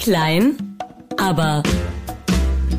[0.00, 0.78] Klein,
[1.18, 1.62] aber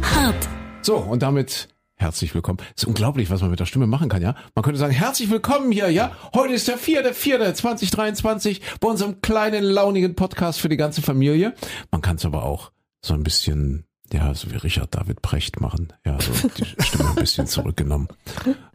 [0.02, 0.50] hart.
[0.81, 2.58] So, und damit herzlich willkommen.
[2.75, 4.36] Es ist unglaublich, was man mit der Stimme machen kann, ja?
[4.55, 6.15] Man könnte sagen, herzlich willkommen hier, ja?
[6.34, 11.53] Heute ist der 4.4.2023 bei unserem kleinen, launigen Podcast für die ganze Familie.
[11.92, 12.71] Man kann es aber auch
[13.06, 15.93] so ein bisschen, ja, so wie Richard David Brecht machen.
[16.05, 18.07] Ja, so die Stimme ein bisschen zurückgenommen.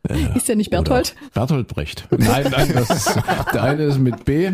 [0.09, 1.15] Äh, Ist ja nicht Berthold?
[1.35, 2.07] Berthold Brecht.
[2.11, 3.15] Nein, nein, das ist,
[3.53, 4.51] der eine ist mit B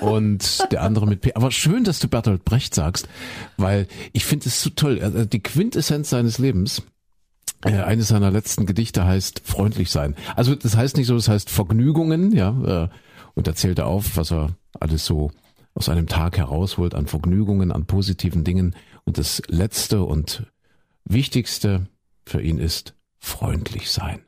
[0.00, 1.34] und der andere mit P.
[1.34, 3.08] Aber schön, dass du Bertolt Brecht sagst,
[3.56, 5.26] weil ich finde es so toll.
[5.30, 6.82] Die Quintessenz seines Lebens,
[7.64, 10.16] äh, eines seiner letzten Gedichte heißt freundlich sein.
[10.36, 12.88] Also das heißt nicht so, das heißt Vergnügungen, ja, äh,
[13.34, 15.30] und er zählt auf, was er alles so
[15.74, 18.74] aus einem Tag herausholt an Vergnügungen, an positiven Dingen.
[19.04, 20.46] Und das letzte und
[21.04, 21.86] wichtigste
[22.26, 24.20] für ihn ist freundlich sein.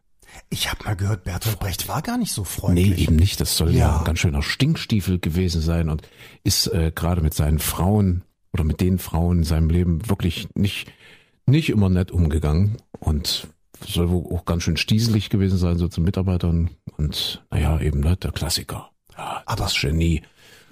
[0.50, 2.98] Ich habe mal gehört, Bertolt Brecht war gar nicht so Nee, freundlich.
[3.02, 3.40] eben nicht.
[3.40, 3.98] Das soll ja, Ja.
[3.98, 6.02] ein ganz schöner Stinkstiefel gewesen sein und
[6.42, 10.90] ist äh, gerade mit seinen Frauen oder mit den Frauen in seinem Leben wirklich nicht,
[11.46, 13.46] nicht immer nett umgegangen und
[13.86, 18.16] soll wohl auch ganz schön stieselig gewesen sein, so zu Mitarbeitern und naja, eben ne,
[18.16, 18.90] der Klassiker.
[19.16, 20.22] Ja, Aber- das Genie.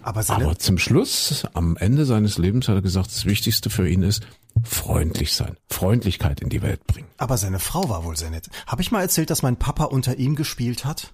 [0.02, 4.02] Aber Aber zum Schluss, am Ende seines Lebens hat er gesagt, das Wichtigste für ihn
[4.02, 4.22] ist
[4.64, 7.08] freundlich sein, Freundlichkeit in die Welt bringen.
[7.18, 8.48] aber seine Frau war wohl sehr nett.
[8.66, 11.12] Habe ich mal erzählt, dass mein Papa unter ihm gespielt hat?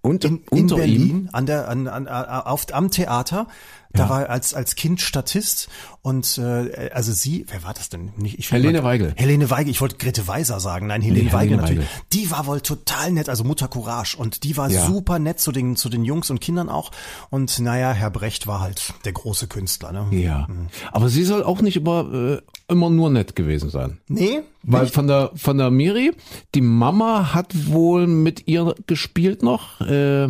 [0.00, 3.48] Und In, in unter ihm, Berlin, an der, an, an, auf, am Theater.
[3.94, 4.10] Da Ja.
[4.10, 5.68] war als, als Kind Statist
[6.02, 8.12] und äh, also sie, wer war das denn?
[8.16, 9.12] Nicht, ich Helene mal- Weigel.
[9.16, 10.86] Helene Weigel, ich wollte Grete Weiser sagen.
[10.88, 11.88] Nein, Helene Nee, Weigel Helene natürlich.
[11.88, 12.02] Weigel.
[12.12, 14.16] Die war wohl total nett, also Mutter Courage.
[14.18, 14.86] Und die war Ja.
[14.86, 16.90] super nett zu den, zu den Jungs und Kindern auch.
[17.30, 19.92] Und naja, Herr Brecht war halt der große Künstler.
[19.92, 20.06] Ne?
[20.18, 20.46] ja.
[20.92, 23.98] Aber sie soll auch nicht immer, äh, immer nur nett gewesen sein.
[24.08, 24.40] Nee?
[24.62, 26.12] Weil von der von der Miri,
[26.54, 30.28] die Mama hat wohl mit ihr gespielt noch äh,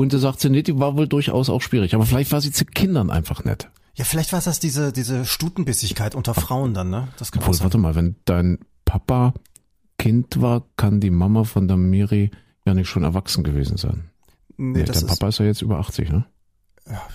[0.00, 1.94] und da sagt sie, nee, die war wohl durchaus auch schwierig.
[1.94, 3.68] Aber vielleicht war sie zu Kindern einfach nett.
[3.94, 7.08] Ja, vielleicht war das diese, diese Stutenbissigkeit unter Frauen dann, ne?
[7.18, 9.34] Das kann Obwohl, warte mal, wenn dein Papa
[9.98, 12.30] Kind war, kann die Mama von der Miri
[12.64, 14.10] ja nicht schon erwachsen gewesen sein.
[14.56, 16.24] Nee, Nee, das dein Papa ist ja jetzt über 80, ne?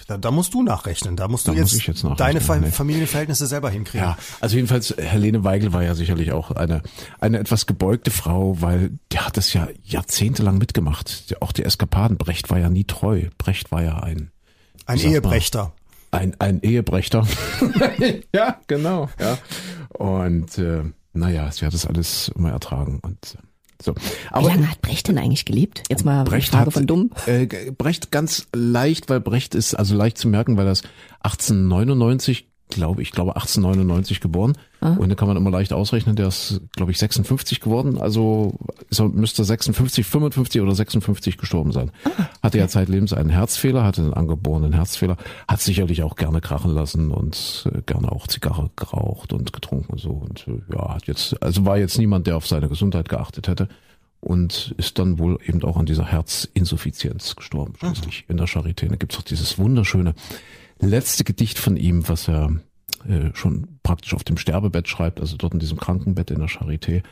[0.08, 1.16] Da, da musst du nachrechnen.
[1.16, 2.40] Da musst du Da jetzt muss ich jetzt deine.
[2.42, 4.08] Familienverhältnisse selber hinkriegen.
[4.08, 6.82] Ja, also jedenfalls Helene Weigel war ja sicherlich auch eine
[7.20, 11.36] eine etwas gebeugte Frau, weil die hat das ja jahrzehntelang mitgemacht.
[11.42, 12.18] Auch die Eskapaden.
[12.18, 13.24] Brecht war ja nie treu.
[13.38, 14.32] Brecht war ja ein
[14.86, 15.12] Ein Sag mal.
[15.14, 15.74] Ehebrechter.
[16.12, 17.28] ein ein Ehebrechter.
[18.34, 19.10] ja, genau.
[19.20, 19.38] Ja.
[19.90, 20.84] Und äh,
[21.14, 23.38] naja, sie hat das alles immer ertragen und
[23.82, 23.96] so.
[23.96, 24.00] Wie
[24.32, 25.84] Aber lange hat Brecht denn eigentlich gelebt?
[25.90, 27.12] Jetzt mal Brecht Frage hat, von dumm.
[27.26, 30.84] Äh, Brecht ganz leicht, weil Brecht ist also leicht zu merken, weil das
[31.22, 34.58] 1899, glaube ich, glaube 1899 geboren.
[34.80, 38.00] Und da kann man immer leicht ausrechnen, der ist, glaube ich, 56 geworden.
[38.00, 38.54] Also
[38.90, 41.92] so müsste 56, 55 oder 56 gestorben sein.
[42.44, 45.18] Hatte ja zeitlebens einen Herzfehler, hatte einen angeborenen Herzfehler,
[45.48, 50.00] hat sicherlich auch gerne krachen lassen und äh, gerne auch Zigarre geraucht und getrunken und
[50.00, 50.12] so.
[50.12, 53.68] Und äh, ja, hat jetzt, also war jetzt niemand, der auf seine Gesundheit geachtet hätte
[54.20, 58.88] und ist dann wohl eben auch an dieser Herzinsuffizienz gestorben, schließlich in der Charité.
[58.88, 60.14] Da gibt's auch dieses wunderschöne
[60.80, 62.52] letzte Gedicht von ihm, was er
[63.06, 67.04] äh, schon praktisch auf dem Sterbebett schreibt, also dort in diesem Krankenbett in der Charité,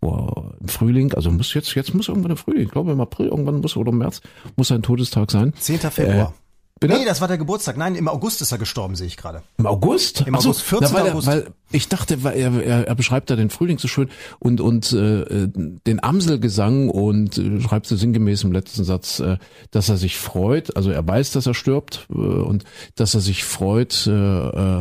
[0.00, 3.00] wo er im Frühling, also muss jetzt, jetzt muss irgendwann im Frühling, ich glaube im
[3.00, 4.20] April, irgendwann muss oder im März,
[4.56, 5.52] muss sein Todestag sein.
[5.54, 5.78] 10.
[5.78, 6.34] Februar.
[6.80, 6.98] Bitte?
[6.98, 7.76] Nee, das war der Geburtstag.
[7.76, 9.42] Nein, im August ist er gestorben, sehe ich gerade.
[9.58, 10.22] Im August?
[10.26, 10.88] Im Ach so, August, 14.
[10.92, 11.28] na, weil August.
[11.28, 14.60] Er, weil ich dachte, weil er, er, er beschreibt da den Frühling so schön und
[14.60, 19.38] und äh, den Amselgesang und äh, schreibt so sinngemäß im letzten Satz, äh,
[19.70, 22.64] dass er sich freut, also er weiß, dass er stirbt äh, und
[22.96, 24.10] dass er sich freut, äh,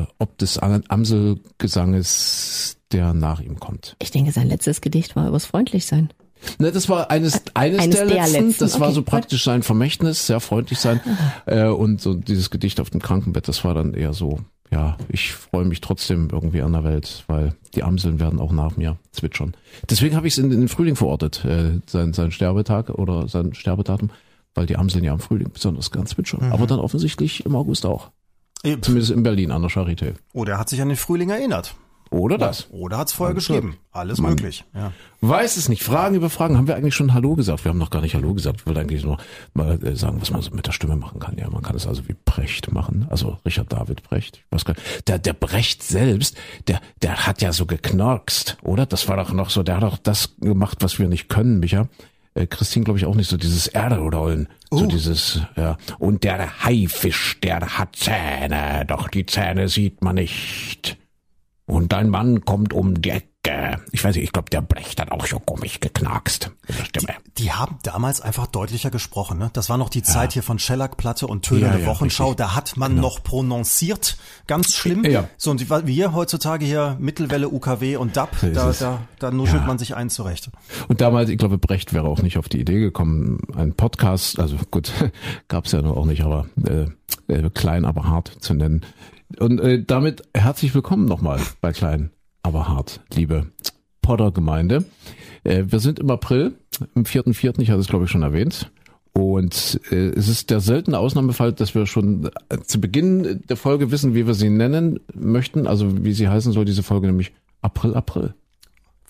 [0.01, 3.95] äh, ob des Am- Amselgesanges, der nach ihm kommt.
[3.99, 6.09] Ich denke, sein letztes Gedicht war übers Freundlichsein.
[6.59, 8.47] Ne, das war eines, eines, Eines der, der letzten.
[8.47, 9.09] letzten, Das war okay, so gut.
[9.09, 10.99] praktisch sein Vermächtnis, sehr freundlich sein.
[11.45, 14.39] Äh, und so dieses Gedicht auf dem Krankenbett, das war dann eher so,
[14.71, 18.75] ja, ich freue mich trotzdem irgendwie an der Welt, weil die Amseln werden auch nach
[18.77, 19.53] mir zwitschern.
[19.89, 23.53] Deswegen habe ich es in, in den Frühling verortet, äh, sein, sein Sterbetag oder sein
[23.53, 24.09] Sterbedatum,
[24.55, 26.51] weil die Amseln ja im Frühling besonders gern zwitschern.
[26.51, 28.09] Aber dann offensichtlich im August auch.
[28.81, 30.13] Zumindest in Berlin an der Charité.
[30.31, 31.75] Oder er hat sich an den Frühling erinnert.
[32.09, 32.67] Oder das?
[32.71, 33.77] Oder hat es vorher Also, geschrieben.
[33.91, 34.31] Alles Mann.
[34.31, 34.63] möglich.
[34.73, 34.91] Ja.
[35.21, 35.83] Weiß es nicht.
[35.83, 36.57] Fragen über Fragen.
[36.57, 37.63] Haben wir eigentlich schon Hallo gesagt?
[37.65, 38.61] Wir haben noch gar nicht Hallo gesagt.
[38.61, 39.17] Ich wollte eigentlich nur
[39.53, 41.37] mal äh, sagen, was man so mit der Stimme machen kann.
[41.37, 43.07] Ja, man kann es also wie Brecht machen.
[43.09, 44.37] Also Richard David Brecht.
[44.37, 45.07] Ich weiß gar nicht.
[45.07, 48.85] Der, der Brecht selbst, der, der hat ja so geknorkst, oder?
[48.85, 51.87] Das war doch noch so, der hat doch das gemacht, was wir nicht können, Micha.
[52.35, 54.47] Äh, Christine, glaube ich, auch nicht so dieses Erderollen.
[54.71, 55.77] So dieses, ja.
[55.99, 60.97] Und der Haifisch, der hat Zähne, doch die Zähne sieht man nicht.
[61.65, 63.29] Und ein Mann kommt um die Ecke
[63.91, 66.51] ich weiß nicht, ich glaube, der Brecht hat auch schon komisch geknackst
[66.85, 67.13] Stimme.
[67.37, 69.37] Die haben damals einfach deutlicher gesprochen.
[69.37, 69.49] Ne?
[69.51, 72.27] Das war noch die Zeit hier von Schellackplatte und Töne Ja, der ja, Wochenschau.
[72.29, 72.37] richtig.
[72.45, 74.15] Da hat man noch prononciert,
[74.47, 75.03] ganz schlimm.
[75.03, 75.27] Ja.
[75.35, 79.61] So und die- wir heutzutage hier Mittelwelle, UKW und DAP, So da, da, da nuschelt
[79.63, 79.67] Ja.
[79.67, 80.49] man sich ein zurecht.
[80.87, 84.55] Und damals, ich glaube, Brecht wäre auch nicht auf die Idee gekommen, einen Podcast, also
[84.71, 84.89] gut,
[85.49, 86.85] gab's ja nur auch nicht, aber äh,
[87.27, 88.85] äh, klein, aber hart zu nennen.
[89.39, 92.11] Und äh, damit herzlich willkommen nochmal bei Klein,
[92.43, 93.47] aber hart, liebe
[94.01, 94.85] Podder-Gemeinde.
[95.43, 96.53] Äh, wir sind im April,
[96.95, 98.71] im 4.4., ich hatte es glaube ich schon erwähnt.
[99.13, 103.91] Und äh, es ist der seltene Ausnahmefall, dass wir schon äh, zu Beginn der Folge
[103.91, 107.31] wissen, wie wir sie nennen möchten, also wie sie heißen soll, diese Folge, nämlich
[107.61, 108.33] April, April.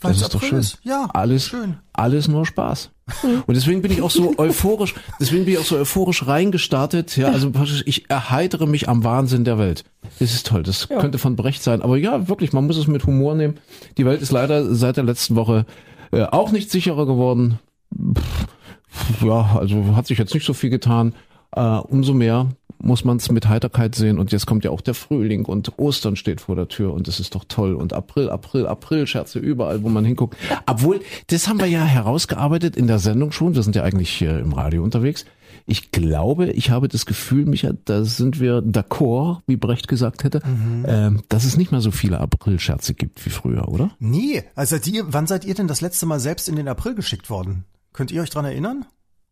[0.02, 0.60] Weil Das ist doch April schön.
[0.60, 0.80] ist.
[0.84, 1.78] Ja, alles, schön.
[1.94, 2.92] alles nur Spaß.
[3.24, 7.18] Und deswegen bin ich auch so euphorisch, deswegen bin ich auch so euphorisch reingestartet.
[7.18, 7.52] Ja, also
[7.86, 9.84] ich erheitere mich am Wahnsinn der Welt.
[10.20, 10.64] Das ist toll.
[10.64, 11.82] Das könnte von Brecht sein.
[11.82, 13.60] Aber ja, wirklich, man muss es mit Humor nehmen.
[13.98, 15.66] Die Welt ist leider seit der letzten Woche
[16.12, 17.60] äh, auch nicht sicherer geworden.
[17.94, 21.14] Pff, ja, also hat sich jetzt nicht so viel getan.
[21.56, 22.48] Äh, umso mehr
[22.84, 24.20] muss man es mit Heiterkeit sehen.
[24.20, 27.20] Und jetzt kommt ja auch der Frühling und Ostern steht vor der Tür und das
[27.20, 27.74] ist doch toll.
[27.74, 30.38] Und April, April, April, Scherze überall, wo man hinguckt.
[30.66, 33.56] Obwohl, das haben wir ja herausgearbeitet in der Sendung schon.
[33.56, 35.26] Wir sind ja eigentlich hier im Radio unterwegs.
[35.66, 40.42] Ich glaube, ich habe das Gefühl, Micha, da sind wir d'accord, wie Brecht gesagt hätte,
[40.86, 43.92] ähm, dass es nicht mehr so viele Aprilscherze gibt wie früher, oder?
[44.00, 46.96] Nee, also seid ihr, wann seid ihr denn das letzte Mal selbst in den April
[46.96, 47.64] geschickt worden?
[47.94, 48.86] Könnt ihr euch dran erinnern?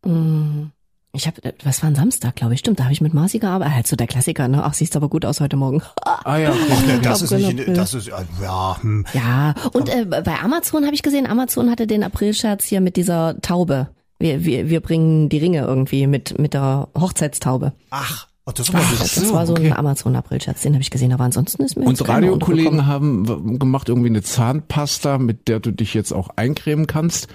[0.05, 0.67] Mm,
[1.13, 3.75] Ich habe, was war ein Samstag, glaube ich, stimmt, da habe ich mit Marci gearbeitet.
[3.75, 4.63] Halt so der Klassiker, ne?
[4.63, 5.81] Ach, siehst aber gut aus heute Morgen.
[6.23, 6.53] Ah ja,
[7.01, 8.11] Das ist nicht, das ist, äh,
[8.43, 9.05] ja, hm.
[9.11, 13.41] Ja, und äh, bei Amazon habe ich gesehen, Amazon hatte den Aprilscherz hier mit dieser
[13.41, 13.87] Taube.
[14.19, 17.73] Wir, wir, wir bringen die Ringe irgendwie mit, mit der Hochzeitstaube.
[17.89, 21.63] ach, oh, das aber Das, war so ein Amazon-Aprilscherz, den habe ich gesehen, aber ansonsten
[21.63, 26.29] ist mir Und Radiokollegen haben gemacht irgendwie eine Zahnpasta, mit der du dich jetzt auch
[26.35, 27.27] eincremen kannst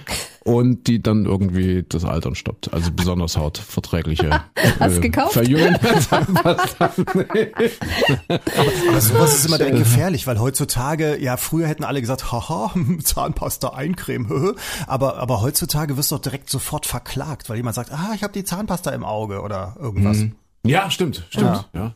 [0.43, 2.73] und die dann irgendwie das Altern stoppt.
[2.73, 4.29] Also besonders hautverträgliche
[4.79, 5.33] Hast du gekauft?
[5.33, 6.85] verjüngende Zahnpasta.
[8.27, 12.73] Aber sowas ist immer direkt gefährlich, weil heutzutage, ja, früher hätten alle gesagt, haha,
[13.03, 14.53] Zahnpasta eincremen,
[14.87, 18.33] aber, aber heutzutage wirst du doch direkt sofort verklagt, weil jemand sagt, ah, ich habe
[18.33, 20.19] die Zahnpasta im Auge oder irgendwas.
[20.65, 21.69] Ja, stimmt, stimmt.
[21.73, 21.93] Ja.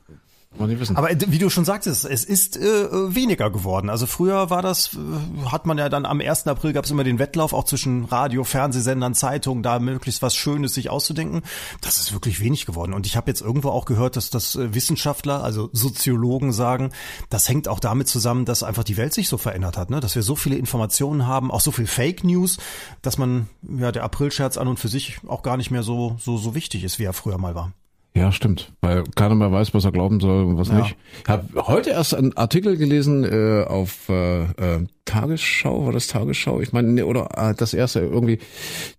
[0.67, 0.97] Nicht wissen.
[0.97, 3.89] Aber äh, wie du schon sagtest, es ist äh, weniger geworden.
[3.89, 6.45] Also früher war das, äh, hat man ja dann am 1.
[6.47, 10.73] April gab es immer den Wettlauf auch zwischen Radio, Fernsehsendern, Zeitungen, da möglichst was Schönes
[10.73, 11.41] sich auszudenken.
[11.79, 12.93] Das ist wirklich wenig geworden.
[12.93, 16.91] Und ich habe jetzt irgendwo auch gehört, dass das äh, Wissenschaftler, also Soziologen sagen,
[17.29, 20.01] das hängt auch damit zusammen, dass einfach die Welt sich so verändert hat, ne?
[20.01, 22.57] dass wir so viele Informationen haben, auch so viel Fake News,
[23.01, 26.37] dass man ja der Aprilscherz an und für sich auch gar nicht mehr so so
[26.37, 27.71] so wichtig ist, wie er früher mal war.
[28.13, 30.79] Ja, stimmt, weil keiner mehr weiß, was er glauben soll und was Ja.
[30.79, 30.97] nicht.
[31.23, 36.59] Ich habe heute erst einen Artikel gelesen äh, auf äh, äh, Tagesschau, war das Tagesschau?
[36.59, 38.39] Ich meine, nee, oder äh, das erste irgendwie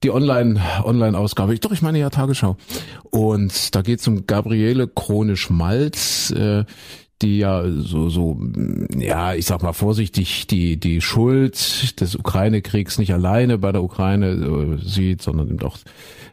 [0.03, 1.53] die Online Online Ausgabe.
[1.53, 2.57] Ich doch, ich meine ja Tagesschau.
[3.11, 6.65] Und da geht es um Gabriele Krone-Schmalz, äh,
[7.23, 8.39] die ja so so
[8.97, 14.31] ja, ich sag mal vorsichtig die die Schuld des Ukraine-Kriegs nicht alleine bei der Ukraine
[14.31, 15.79] äh, sieht, sondern eben auch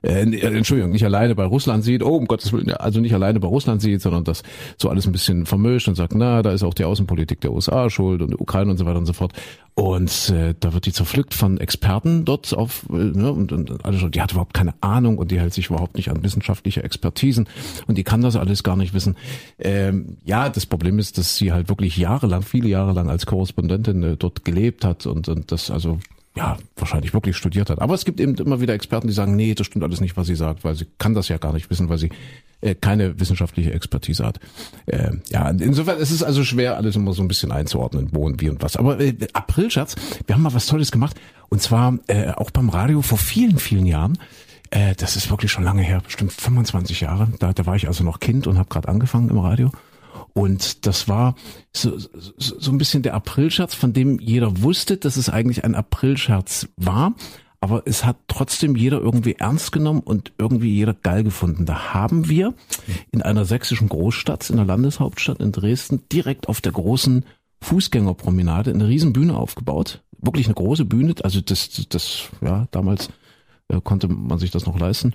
[0.01, 3.39] äh, äh, Entschuldigung, nicht alleine bei Russland sieht, oh um Gottes Willen, also nicht alleine
[3.39, 4.43] bei Russland sieht, sondern das
[4.77, 7.89] so alles ein bisschen vermischt und sagt, na, da ist auch die Außenpolitik der USA
[7.89, 9.33] schuld und Ukraine und so weiter und so fort.
[9.75, 13.85] Und äh, da wird die zerpflückt von Experten dort auf, äh, ne, und, und und
[13.85, 16.83] alles, so, die hat überhaupt keine Ahnung und die hält sich überhaupt nicht an wissenschaftliche
[16.83, 17.47] Expertisen
[17.87, 19.15] und die kann das alles gar nicht wissen.
[19.57, 20.65] Ähm, ja, das
[20.99, 25.05] ist, dass sie halt wirklich jahrelang, viele Jahre lang als Korrespondentin äh, dort gelebt hat
[25.05, 25.99] und, und das also
[26.35, 27.81] ja, wahrscheinlich wirklich studiert hat.
[27.81, 30.27] Aber es gibt eben immer wieder Experten, die sagen, nee, das stimmt alles nicht, was
[30.27, 32.11] sie sagt, weil sie kann das ja gar nicht wissen, weil sie
[32.61, 34.39] äh, keine wissenschaftliche Expertise hat.
[34.85, 38.41] Äh, ja, insofern es ist also schwer, alles immer so ein bisschen einzuordnen, wo und
[38.41, 38.77] wie und was.
[38.77, 39.95] Aber äh, Aprilschatz,
[40.27, 41.19] wir haben mal was Tolles gemacht
[41.49, 44.17] und zwar äh, auch beim Radio vor vielen, vielen Jahren.
[44.69, 47.27] Äh, das ist wirklich schon lange her, bestimmt 25 Jahre.
[47.39, 49.71] Da, da war ich also noch Kind und habe gerade angefangen im Radio.
[50.39, 51.35] Und das war
[51.75, 55.75] so, so, so ein bisschen der Aprilscherz, von dem jeder wusste, dass es eigentlich ein
[55.75, 57.13] Aprilscherz war.
[57.59, 61.65] Aber es hat trotzdem jeder irgendwie ernst genommen und irgendwie jeder geil gefunden.
[61.65, 62.53] Da haben wir
[63.11, 67.25] in einer sächsischen Großstadt, in der Landeshauptstadt in Dresden, direkt auf der großen
[67.59, 70.03] Fußgängerpromenade eine riesen Bühne aufgebaut.
[70.19, 71.15] Wirklich eine große Bühne.
[71.21, 73.09] Also das, das, ja, damals
[73.67, 75.13] äh, konnte man sich das noch leisten.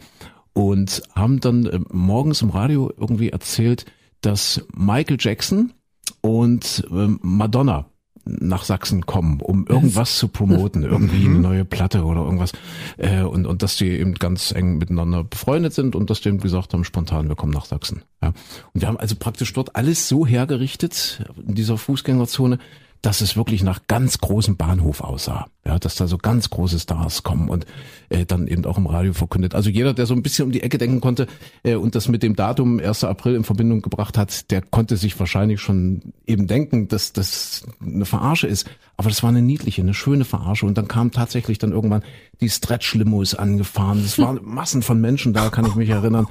[0.53, 3.87] Und haben dann äh, morgens im Radio irgendwie erzählt,
[4.25, 5.73] dass Michael Jackson
[6.21, 7.87] und ähm, Madonna
[8.25, 12.53] nach Sachsen kommen, um irgendwas zu promoten, irgendwie eine neue Platte oder irgendwas.
[12.97, 16.41] Äh, und, und dass die eben ganz eng miteinander befreundet sind und dass die eben
[16.41, 18.03] gesagt haben, spontan, wir kommen nach Sachsen.
[18.23, 18.29] Ja.
[18.73, 22.59] Und wir haben also praktisch dort alles so hergerichtet in dieser Fußgängerzone,
[23.05, 25.47] dass es wirklich nach ganz großem Bahnhof aussah.
[25.67, 27.67] Ja, dass da so ganz große Stars kommen und
[28.09, 29.55] äh, dann eben auch im Radio verkündet.
[29.55, 31.27] Also jeder, der so ein bisschen um die Ecke denken konnte
[31.65, 33.05] äh, und das mit dem Datum 1.
[33.05, 38.07] April in Verbindung gebracht hat, der konnte sich wahrscheinlich schon eben denken, dass das eine
[38.07, 38.71] Verarsche ist.
[38.97, 40.65] Aber das war eine niedliche, eine schöne Verarsche.
[40.65, 42.05] Und dann kam tatsächlich dann irgendwann
[42.41, 44.03] die Stretch-Limos angefahren.
[44.03, 46.27] Es waren Massen von Menschen da, kann ich mich erinnern.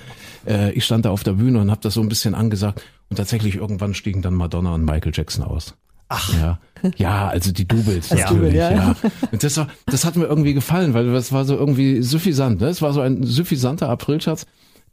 [0.47, 2.81] Äh, ich stand da auf der Bühne und habe das so ein bisschen angesagt.
[3.09, 5.75] Und tatsächlich irgendwann stiegen dann Madonna und Michael Jackson aus.
[6.15, 6.33] Ach.
[6.41, 6.59] Ja.
[6.97, 8.71] Ja, also die Doubles Das natürlich, Double, ja.
[8.71, 8.95] ja.
[9.31, 12.67] Und das war, das hat mir irgendwie gefallen, weil das war so irgendwie suffisant, ne?
[12.67, 14.45] Es war so ein suffisanter Aprilscherz,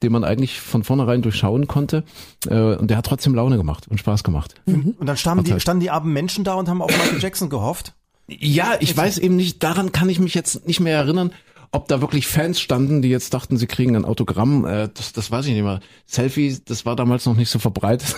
[0.03, 2.05] den man eigentlich von vornherein durchschauen konnte.
[2.49, 4.55] Äh, und der hat trotzdem Laune gemacht und Spaß gemacht.
[4.67, 7.51] Und dann standen die, halt- standen die armen Menschen da und haben auf Michael Jackson
[7.51, 7.93] gehofft.
[8.29, 11.33] Ja, ich weiß eben nicht, daran kann ich mich jetzt nicht mehr erinnern,
[11.73, 14.65] ob da wirklich Fans standen, die jetzt dachten, sie kriegen ein Autogramm.
[14.65, 15.79] Äh, das, das weiß ich nicht mehr.
[16.05, 18.17] Selfie, das war damals noch nicht so verbreitet.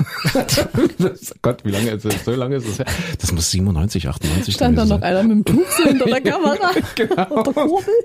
[0.99, 2.25] das, Gott, wie lange ist das?
[2.25, 2.87] So lange ist es her.
[3.21, 5.03] Das muss 97, 98 Stand da noch sein.
[5.03, 6.71] einer mit dem Tuch hinter der Kamera.
[6.95, 7.43] Genau.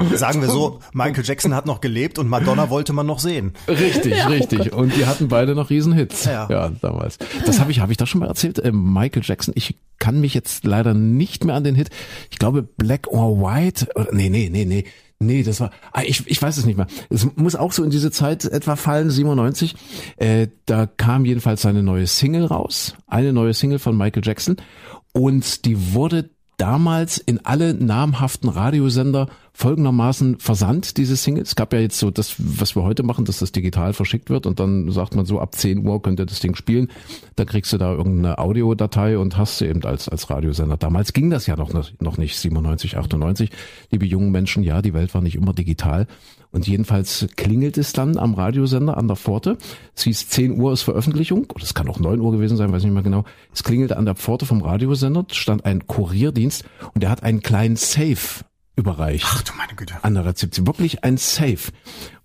[0.10, 0.18] Der.
[0.18, 3.54] Sagen wir so, Michael Jackson hat noch gelebt und Madonna wollte man noch sehen.
[3.70, 4.74] Richtig, richtig.
[4.74, 6.25] Und die hatten beide noch Riesenhits.
[6.25, 6.48] Ja.
[6.50, 7.20] Ja, damals.
[7.46, 8.60] Das habe ich, habe ich das schon mal erzählt?
[8.60, 9.54] Äh, Michael Jackson.
[9.56, 11.89] Ich kann mich jetzt leider nicht mehr an den Hit.
[12.32, 13.88] Ich glaube Black or White.
[13.96, 14.84] Oder, nee, nee, nee, nee.
[15.19, 16.86] Nee, das war, ah, ich, ich weiß es nicht mehr.
[17.09, 19.75] Es muss auch so in diese Zeit etwa fallen, 97.
[20.17, 22.93] Äh, da kam jedenfalls seine neue Single raus.
[23.07, 24.57] Eine neue Single von Michael Jackson.
[25.13, 31.41] Und die wurde damals in alle namhaften Radiosender folgendermaßen versandt, diese Single.
[31.41, 34.45] Es gab ja jetzt so das, was wir heute machen, dass das digital verschickt wird
[34.45, 36.89] und dann sagt man so, ab 10 Uhr könnt ihr das Ding spielen.
[37.35, 40.77] Da kriegst du da irgendeine Audiodatei und hast sie eben als, als Radiosender.
[40.77, 43.49] Damals ging das ja noch, noch nicht, 97, 98.
[43.89, 46.05] Liebe jungen Menschen, ja, die Welt war nicht immer digital.
[46.51, 49.57] Und jedenfalls klingelt es dann am Radiosender an der Pforte.
[49.95, 52.83] Es hieß 10 Uhr ist Veröffentlichung, oder es kann auch 9 Uhr gewesen sein, weiß
[52.83, 53.25] nicht mehr genau.
[53.51, 57.75] Es klingelte an der Pforte vom Radiosender, stand ein Kurierdienst und der hat einen kleinen
[57.75, 58.45] Safe
[58.77, 59.96] überreicht Ach du meine Güte.
[60.03, 60.65] an der Rezeption.
[60.67, 61.72] Wirklich ein Safe.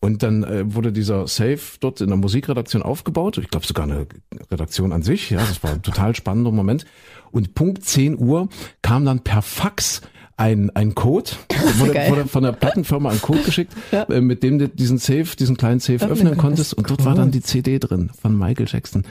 [0.00, 3.38] Und dann äh, wurde dieser Safe dort in der Musikredaktion aufgebaut.
[3.38, 4.06] Ich glaube sogar eine
[4.50, 5.30] Redaktion an sich.
[5.30, 6.84] Ja, das war ein total spannender Moment.
[7.30, 8.48] Und Punkt 10 Uhr
[8.82, 10.02] kam dann per Fax
[10.42, 11.30] ein, ein Code,
[11.76, 14.02] wurde, wurde von der Plattenfirma ein Code geschickt, Ja.
[14.04, 16.74] äh, mit dem du diesen Safe, diesen kleinen Safe Öffnen öffnen konntest.
[16.74, 19.04] Und dort war dann die CD drin von Michael Jackson.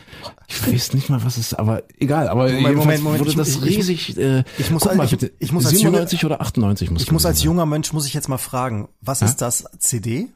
[0.48, 2.28] Ich weiß nicht mal, was es, aber egal.
[2.28, 4.18] Aber Moment, Moment, Moment, wurde ich- das ich- riesig.
[4.18, 7.02] Äh, ich muss guck als- mal ich- bitte, ich muss als 97 oder 98 muss
[7.04, 7.46] Ich muss als sein.
[7.46, 9.64] junger Mensch, muss ich jetzt mal fragen, was ist das?
[9.80, 10.28] CD?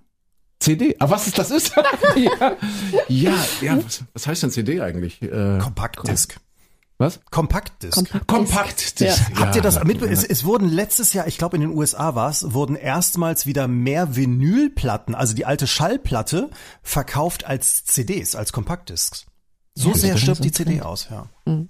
[0.59, 0.95] CD.
[0.99, 1.73] Ah, was ist das ist?
[2.15, 2.55] ja,
[3.09, 3.77] ja, ja.
[3.83, 5.21] Was, was heißt denn CD eigentlich?
[5.21, 6.37] Äh, Kompaktdisk.
[6.97, 7.19] Was?
[7.29, 7.95] Kompaktdisk.
[7.95, 8.27] Kompakt.
[8.27, 8.99] Kompakt.
[9.01, 9.13] Ja.
[9.35, 10.01] Habt ihr das mit?
[10.01, 13.67] Es, es wurden letztes Jahr, ich glaube in den USA war es, wurden erstmals wieder
[13.67, 16.49] mehr Vinylplatten, also die alte Schallplatte,
[16.83, 19.25] verkauft als CDs, als Kompaktdisks.
[19.75, 20.51] So Ja, sehr stirbt die.
[20.53, 21.25] CD aus, ja.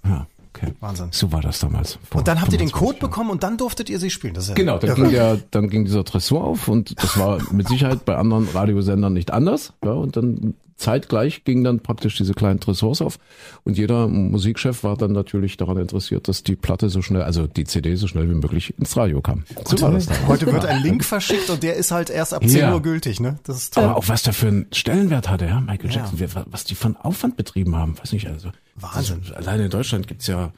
[0.05, 0.73] Ja, okay.
[0.79, 1.07] Wahnsinn.
[1.11, 1.97] So war das damals.
[2.07, 3.09] vor Und dann habt ihr den 25 Code Jahren.
[3.09, 4.35] bekommen und dann durftet ihr sie spielen.
[4.35, 5.01] Das ist ja Genau, dann irre.
[5.01, 9.13] ging der, dann ging dieser Tresor auf und das war mit Sicherheit bei anderen Radiosendern
[9.13, 9.73] nicht anders.
[9.83, 13.17] Ja, und dann zeitgleich gingen dann praktisch diese kleinen Tresors auf
[13.63, 17.63] und jeder Musikchef war dann natürlich daran interessiert, dass die Platte so schnell, also die
[17.63, 19.45] CD so schnell wie möglich ins Radio kam.
[19.65, 20.07] So war das.
[20.27, 22.73] Heute wird ein Link verschickt und der ist halt erst ab 10 Ja.
[22.73, 23.39] Uhr gültig, ne?
[23.43, 23.85] Das ist toll.
[23.85, 25.97] Aber auch was der für einen Stellenwert hatte, ja, Michael Ja.
[26.01, 28.49] Jackson, wer- was die von Aufwand betrieben haben, weiß nicht, also.
[28.75, 29.19] Wahnsinn.
[29.21, 30.51] Also, alleine in Deutschland gibt's ja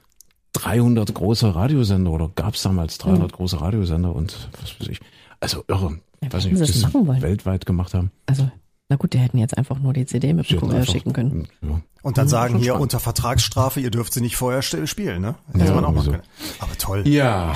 [0.54, 5.00] 300 große Radiosender oder gab's damals 300 große Radiosender und was weiß ich.
[5.40, 6.00] Also irre.
[6.24, 8.10] Ja, weiß nicht, ob hätten sie das weltweit gemacht haben.
[8.26, 8.50] Also,
[8.90, 11.48] na gut, die hätten jetzt einfach nur die CD mit einfach- schicken können.
[11.62, 11.82] Ja.
[12.04, 12.84] Und dann sagen schon hier spannend.
[12.84, 15.36] unter Vertragsstrafe, ihr dürft sie nicht vorher spielen, ne?
[15.52, 16.24] Hätte Ja, man auch machen können.
[16.60, 17.06] Aber toll.
[17.06, 17.54] Ja,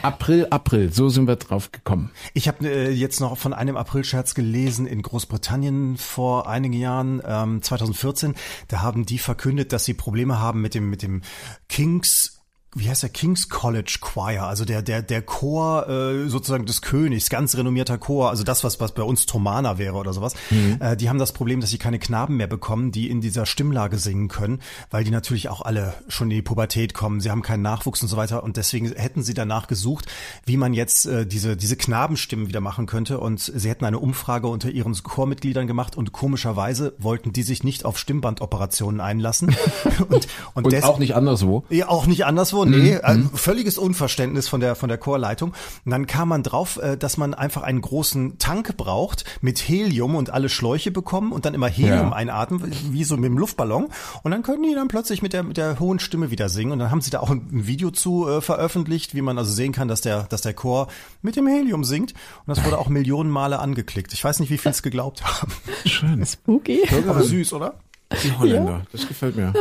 [0.00, 2.10] April, April, so sind wir drauf gekommen.
[2.32, 7.60] Ich habe äh, jetzt noch von einem Aprilscherz gelesen in Großbritannien vor einigen Jahren, ähm,
[7.60, 8.34] 2014.
[8.68, 11.20] Da haben die verkündet, dass sie Probleme haben mit dem mit dem
[11.68, 12.35] Kings
[12.78, 13.10] wie heißt der?
[13.10, 18.30] King's College Choir, also der der der Chor äh, sozusagen des Königs, ganz renommierter Chor,
[18.30, 20.34] also das was was bei uns Thomaner wäre oder sowas.
[20.80, 23.98] Äh, die haben das Problem, dass sie keine Knaben mehr bekommen, die in dieser Stimmlage
[23.98, 27.20] singen können, weil die natürlich auch alle schon in die Pubertät kommen.
[27.20, 28.44] Sie haben keinen Nachwuchs und so weiter.
[28.44, 30.06] Und deswegen hätten sie danach gesucht,
[30.44, 33.20] wie man jetzt äh, diese diese Knabenstimmen wieder machen könnte.
[33.20, 35.96] Und sie hätten eine Umfrage unter ihren Chormitgliedern gemacht.
[35.96, 39.56] Und komischerweise wollten die sich nicht auf Stimmbandoperationen einlassen.
[40.08, 41.64] Und und, Und auch nicht anderswo.
[41.70, 42.92] ja, auch nicht anderswo, nee.
[42.94, 45.50] äh, völliges Unverständnis von der, von der Chorleitung.
[45.84, 50.14] Und dann kam man drauf, äh, dass man einfach einen großen Tank braucht mit Helium
[50.14, 52.12] und alle Schläuche bekommen und dann immer Helium Ja.
[52.12, 53.88] einatmen, wie so mit dem Luftballon.
[54.22, 56.72] Und dann können die dann plötzlich mit der, mit der hohen Stimme wieder singen.
[56.72, 59.72] Und dann haben sie da auch ein Video zu äh, veröffentlicht, wie man also sehen
[59.72, 60.88] kann, dass der, dass der Chor
[61.22, 62.12] mit dem Helium singt.
[62.46, 64.12] Und das wurde auch Millionen Male angeklickt.
[64.12, 65.52] Ich weiß nicht, wie viel es geglaubt haben.
[65.84, 66.24] Schön.
[66.24, 66.82] Spooky.
[67.08, 67.74] Aber süß, oder?
[68.22, 69.52] Die Holländer, das gefällt mir.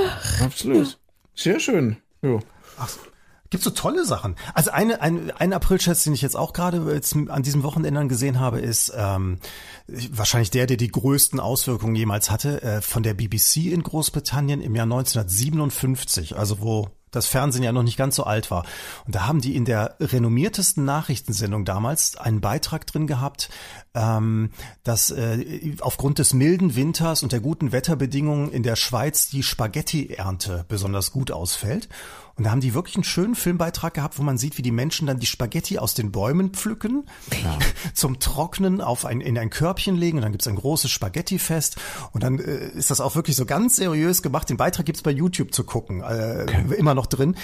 [0.43, 0.97] Absolut.
[1.33, 1.97] Sehr schön.
[2.21, 2.39] Jo.
[3.51, 4.35] Gibt so tolle Sachen.
[4.55, 8.39] Also eine, ein, ein April-Scherz, den ich jetzt auch gerade jetzt an diesem Wochenende gesehen
[8.39, 9.37] habe, ist ähm,
[9.87, 14.75] wahrscheinlich der, der die größten Auswirkungen jemals hatte, äh, von der BBC in Großbritannien im
[14.75, 18.65] Jahr 1957, also wo das Fernsehen ja noch nicht ganz so alt war.
[19.05, 23.49] Und da haben die in der renommiertesten Nachrichtensendung damals einen Beitrag drin gehabt,
[23.93, 24.51] ähm,
[24.83, 30.65] dass äh, aufgrund des milden Winters und der guten Wetterbedingungen in der Schweiz die Spaghetti-Ernte
[30.67, 31.87] besonders gut ausfällt.
[32.37, 35.07] Und da haben die wirklich einen schönen Filmbeitrag gehabt, wo man sieht, wie die Menschen
[35.07, 37.05] dann die Spaghetti aus den Bäumen pflücken,
[37.43, 37.57] ja.
[37.93, 41.77] zum Trocknen auf ein, in ein Körbchen legen und dann gibt's ein großes Spaghetti-Fest.
[42.11, 44.49] Und dann äh, ist das auch wirklich so ganz seriös gemacht.
[44.49, 46.75] Den Beitrag gibt's bei YouTube zu gucken, äh, okay.
[46.77, 47.35] immer noch drin.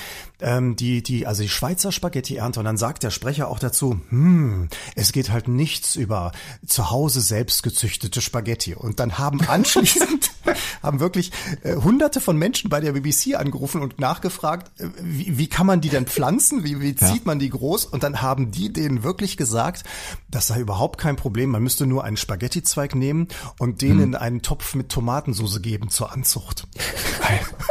[0.41, 2.59] Ähm, die, die, also die Schweizer Spaghetti-Ernte.
[2.59, 6.33] Und dann sagt der Sprecher auch dazu, hm, es geht halt nichts über
[6.65, 8.75] zu Hause selbst gezüchtete Spaghetti.
[8.75, 10.30] Und dann haben anschließend,
[10.83, 11.31] haben wirklich
[11.63, 14.71] äh, hunderte von Menschen bei der BBC angerufen und nachgefragt,
[15.01, 16.63] wie, wie kann man die denn pflanzen?
[16.63, 17.21] Wie, wie zieht ja.
[17.25, 17.85] man die groß?
[17.85, 19.83] Und dann haben die denen wirklich gesagt,
[20.29, 21.51] das sei überhaupt kein Problem.
[21.51, 23.27] Man müsste nur einen Spaghetti-Zweig nehmen
[23.59, 24.03] und den hm.
[24.03, 26.67] in einen Topf mit Tomatensauce geben zur Anzucht.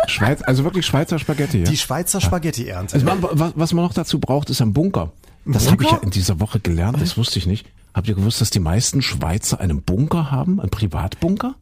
[0.06, 1.58] Schweiz, also wirklich Schweizer Spaghetti.
[1.58, 1.64] Ja?
[1.64, 2.94] Die Schweizer Spaghetti-Ernte.
[2.94, 5.12] Also was, was man noch dazu braucht, ist ein Bunker.
[5.44, 7.66] Das habe ich ja in dieser Woche gelernt, das wusste ich nicht.
[7.94, 11.54] Habt ihr gewusst, dass die meisten Schweizer einen Bunker haben, einen Privatbunker?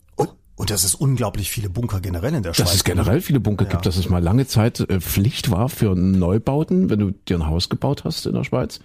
[0.59, 3.65] Und dass es unglaublich viele Bunker generell in der Schweiz Dass es generell viele Bunker
[3.65, 3.71] ja.
[3.71, 7.47] gibt, dass es mal lange Zeit äh, Pflicht war für Neubauten, wenn du dir ein
[7.47, 8.81] Haus gebaut hast in der Schweiz,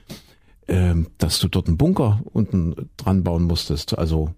[0.68, 3.98] ähm, dass du dort einen Bunker unten dran bauen musstest.
[3.98, 4.36] Also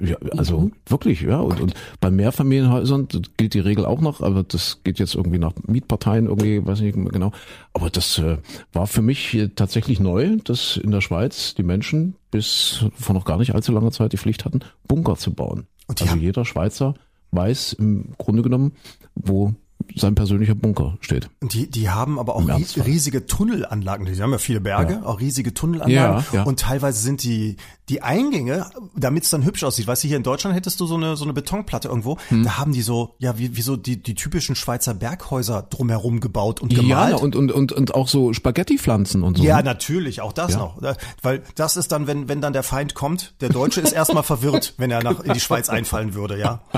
[0.00, 0.72] ja, also mhm.
[0.86, 1.40] wirklich, ja.
[1.40, 5.52] Und, und bei Mehrfamilienhäusern gilt die Regel auch noch, aber das geht jetzt irgendwie nach
[5.66, 7.32] Mietparteien irgendwie, weiß nicht genau.
[7.74, 8.38] Aber das äh,
[8.72, 13.36] war für mich tatsächlich neu, dass in der Schweiz die Menschen bis vor noch gar
[13.36, 16.94] nicht allzu langer Zeit die Pflicht hatten, Bunker zu bauen also jeder Schweizer
[17.32, 18.72] weiß im Grunde genommen,
[19.14, 19.54] wo
[19.96, 21.30] sein persönlicher Bunker steht.
[21.42, 24.06] Die, die haben aber auch riesige Tunnelanlagen.
[24.06, 25.02] Die haben ja viele Berge, ja.
[25.04, 26.24] auch riesige Tunnelanlagen.
[26.32, 26.42] Ja, ja.
[26.44, 27.56] Und teilweise sind die,
[27.88, 28.66] die Eingänge,
[28.96, 29.86] damit es dann hübsch aussieht.
[29.86, 32.18] Weißt du, hier in Deutschland hättest du so eine, so eine Betonplatte irgendwo.
[32.28, 32.44] Hm.
[32.44, 36.60] Da haben die so, ja, wie, wie so die, die typischen Schweizer Berghäuser drumherum gebaut
[36.60, 37.10] und gemalt.
[37.12, 39.44] Ja, und, und, und, und auch so Spaghetti-Pflanzen und so.
[39.44, 39.64] Ja, ne?
[39.64, 40.80] natürlich, auch das noch.
[41.22, 44.74] Weil das ist dann, wenn, wenn dann der Feind kommt, der Deutsche ist erstmal verwirrt,
[44.78, 46.60] wenn er nach, in die Schweiz einfallen würde, ja.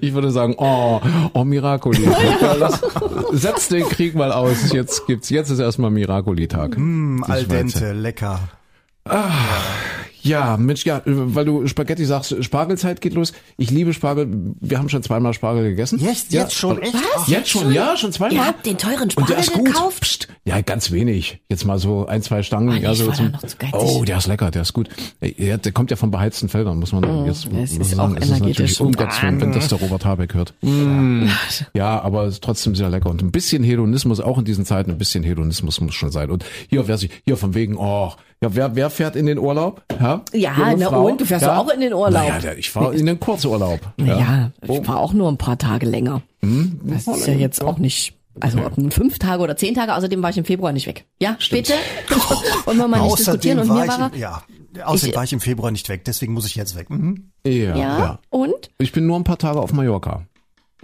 [0.00, 1.00] Ich würde sagen, oh,
[1.34, 2.08] oh Miracoli.
[2.58, 2.80] Lass,
[3.32, 4.72] setz den Krieg mal aus.
[4.72, 6.76] Jetzt gibt's, jetzt ist erstmal Miracoli-Tag.
[6.76, 8.40] Mm, al dente, lecker.
[9.04, 10.01] Ah, ja,
[10.56, 13.32] Mensch, ja, weil du Spaghetti sagst, Spargelzeit geht los.
[13.56, 14.28] Ich liebe Spargel.
[14.60, 15.98] Wir haben schon zweimal Spargel gegessen.
[15.98, 16.94] Jetzt, ja, jetzt schon, echt?
[16.94, 17.28] Was?
[17.28, 18.36] Jetzt schon, ja, schon zweimal.
[18.36, 20.00] Ihr habt den teuren Spargel der gekauft?
[20.02, 20.28] Psst.
[20.44, 21.40] Ja, ganz wenig.
[21.48, 22.70] Jetzt mal so ein, zwei Stangen.
[22.70, 23.32] Oh, ja, so zum,
[23.72, 24.88] oh, der ist lecker, der ist gut.
[25.20, 28.14] Ja, der kommt ja von beheizten Feldern, muss man mm, jetzt das ist sagen.
[28.14, 30.54] Auch es ist natürlich um Gottes Willen, wenn das der Robert Habeck hört.
[30.72, 31.28] Mm.
[31.74, 33.10] Ja, aber ist trotzdem sehr lecker.
[33.10, 36.30] Und ein bisschen Hedonismus, auch in diesen Zeiten, ein bisschen Hedonismus muss schon sein.
[36.30, 39.82] Und hier, wer sich, hier von wegen, oh, ja, wer, wer fährt in den Urlaub?
[40.00, 41.06] Ja, ja na Frau?
[41.06, 41.56] und du fährst ja.
[41.56, 42.42] auch in den Urlaub.
[42.42, 43.80] Ja, ich fahre in den Kurzurlaub.
[43.98, 44.82] Ja, ja ich oh.
[44.82, 46.22] fahre auch nur ein paar Tage länger.
[46.42, 46.80] Hm?
[46.84, 50.22] Das ist ja jetzt auch nicht also ob nun fünf Tage oder zehn Tage, außerdem
[50.22, 51.04] war ich im Februar nicht weg.
[51.20, 51.68] Ja, Stimmt.
[51.68, 51.74] bitte.
[52.64, 54.42] Wollen wir mal nicht außerdem diskutieren und mir war, im, ja,
[54.84, 56.88] außerdem ich, war ich im Februar nicht weg, deswegen muss ich jetzt weg.
[56.88, 57.30] Mhm.
[57.46, 58.18] Ja, ja, ja.
[58.30, 58.70] Und?
[58.78, 60.26] Ich bin nur ein paar Tage auf Mallorca.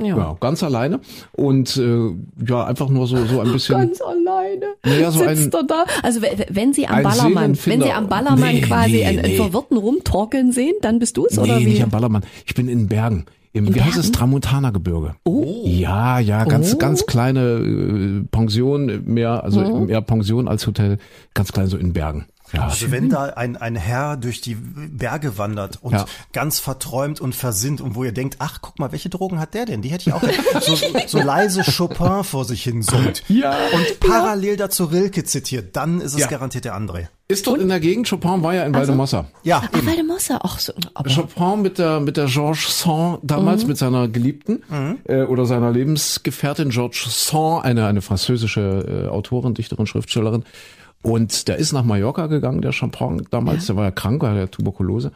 [0.01, 0.17] Ja.
[0.17, 0.37] ja.
[0.39, 1.01] ganz alleine
[1.33, 2.11] und äh,
[2.47, 5.85] ja einfach nur so so ein bisschen ganz alleine naja, so sitzt ein, er da
[6.05, 9.37] also wenn Sie am Ballermann wenn Sie am Ballermann nee, quasi nee, einen, nee.
[9.37, 12.69] Verwirrten rumtorkeln sehen dann bist du es nee, oder wie nicht am Ballermann ich bin
[12.69, 13.89] in Bergen im, in wie Bergen?
[13.89, 15.15] heißt es Tramontana-Gebirge.
[15.25, 15.63] Oh.
[15.65, 16.79] Ja, ja, ganz, oh.
[16.79, 19.81] ganz kleine äh, Pension, mehr, also oh.
[19.81, 20.99] mehr Pension als Hotel,
[21.35, 22.27] ganz klein so in Bergen.
[22.53, 22.65] Ja.
[22.65, 26.07] Also wenn da ein, ein Herr durch die Berge wandert und ja.
[26.33, 29.67] ganz verträumt und versinnt und wo ihr denkt, ach, guck mal, welche Drogen hat der
[29.67, 29.83] denn?
[29.83, 30.23] Die hätte ich auch
[30.61, 33.23] so, so leise Chopin vor sich hin summt.
[33.29, 33.55] Ja.
[33.73, 36.27] Und parallel dazu Rilke zitiert, dann ist es ja.
[36.27, 37.09] garantiert der André.
[37.31, 39.27] Ist doch in der Gegend, Chopin war ja in also, Waldemossa.
[39.43, 40.73] Ja, Ach, Waldemossa, ach so.
[40.95, 41.11] Aber.
[41.11, 43.69] Chopin mit der, mit der Georges Sand damals, mhm.
[43.69, 44.99] mit seiner Geliebten, mhm.
[45.05, 50.45] äh, oder seiner Lebensgefährtin Georges Sand, eine, eine französische äh, Autorin, Dichterin, Schriftstellerin,
[51.03, 53.75] und der ist nach Mallorca gegangen, der Champagne damals, ja.
[53.75, 55.13] der war ja krank, weil er Tuberkulose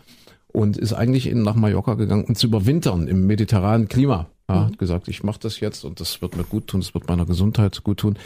[0.52, 4.26] und ist eigentlich in, nach Mallorca gegangen, um zu überwintern im mediterranen Klima.
[4.48, 7.08] Ja, hat gesagt, ich mache das jetzt und das wird mir gut tun, das wird
[7.08, 8.18] meiner Gesundheit gut tun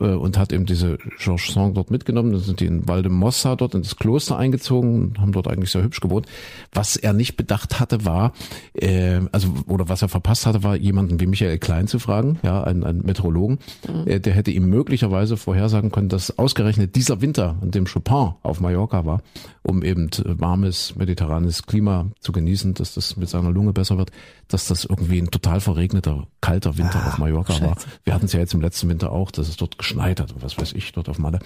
[0.00, 2.32] äh, und hat eben diese Georges Sand dort mitgenommen.
[2.32, 5.82] Dann sind die in Valdemossa dort in das Kloster eingezogen und haben dort eigentlich sehr
[5.82, 6.26] hübsch gewohnt.
[6.72, 8.32] Was er nicht bedacht hatte, war,
[8.74, 12.62] äh, also oder was er verpasst hatte, war jemanden wie Michael Klein zu fragen, ja,
[12.62, 13.58] einen, einen Meteorologen,
[13.88, 14.06] mhm.
[14.06, 18.60] äh, der hätte ihm möglicherweise vorhersagen können, dass ausgerechnet dieser Winter, an dem Chopin auf
[18.60, 19.22] Mallorca war,
[19.62, 24.10] um eben warmes mediterranes Klima zu genießen, dass das mit seiner Lunge besser wird,
[24.48, 27.64] dass das irgendwie ein total verregneter, kalter Winter ah, auf Mallorca Scheiße.
[27.64, 27.76] war.
[28.04, 30.42] Wir hatten es ja jetzt im letzten Winter auch, dass es dort geschneit hat und
[30.42, 31.38] was weiß ich, dort auf Malle.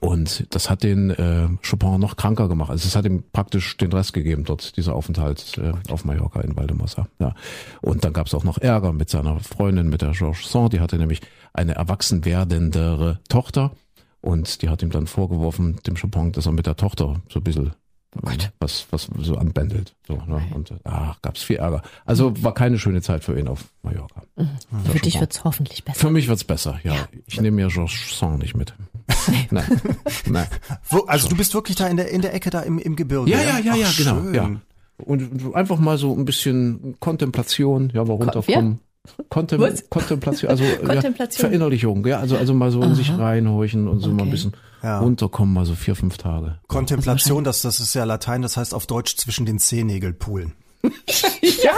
[0.00, 2.70] Und das hat den äh, Chopin noch kranker gemacht.
[2.70, 6.56] Also es hat ihm praktisch den Rest gegeben dort, dieser Aufenthalt äh, auf Mallorca in
[6.56, 7.08] Valdemossa.
[7.18, 7.34] Ja.
[7.80, 10.72] Und dann gab es auch noch Ärger mit seiner Freundin, mit der Georges Sand.
[10.72, 11.20] Die hatte nämlich
[11.52, 13.72] eine erwachsen werdendere Tochter.
[14.20, 17.44] Und die hat ihm dann vorgeworfen, dem Chopin, dass er mit der Tochter so ein
[17.44, 17.72] bisschen
[18.16, 19.94] Oh was, was so anbändelt.
[20.06, 20.42] So, ne?
[20.52, 21.82] Und ach, gab's viel Ärger.
[22.04, 24.22] Also war keine schöne Zeit für ihn auf Mallorca.
[24.36, 24.48] Mhm.
[24.90, 26.00] Für dich wird's hoffentlich besser.
[26.00, 26.94] Für mich wird's besser, ja.
[26.94, 27.08] ja.
[27.26, 28.74] Ich nehme mir Georges Song nicht mit.
[29.50, 29.80] Nein.
[30.26, 30.46] Nein.
[30.88, 33.30] Wo, also du bist wirklich da in der in der Ecke da im, im Gebirge.
[33.30, 34.22] Ja, ja, ja, ja, ach, genau.
[34.22, 34.34] Schön.
[34.34, 34.50] Ja.
[34.98, 38.80] Und einfach mal so ein bisschen Kontemplation, ja, mal runterkommen.
[39.28, 41.44] Kontem Kontemplation, also Kontemplation.
[41.44, 44.16] Ja, Verinnerlichung, ja, also also mal so in sich reinhorchen und so okay.
[44.16, 44.98] mal ein bisschen ja.
[44.98, 46.58] runterkommen, mal so vier, fünf Tage.
[46.68, 50.52] Kontemplation, das, das ist ja Latein, das heißt auf Deutsch zwischen den Zehennägeln poolen.
[50.82, 51.72] ja.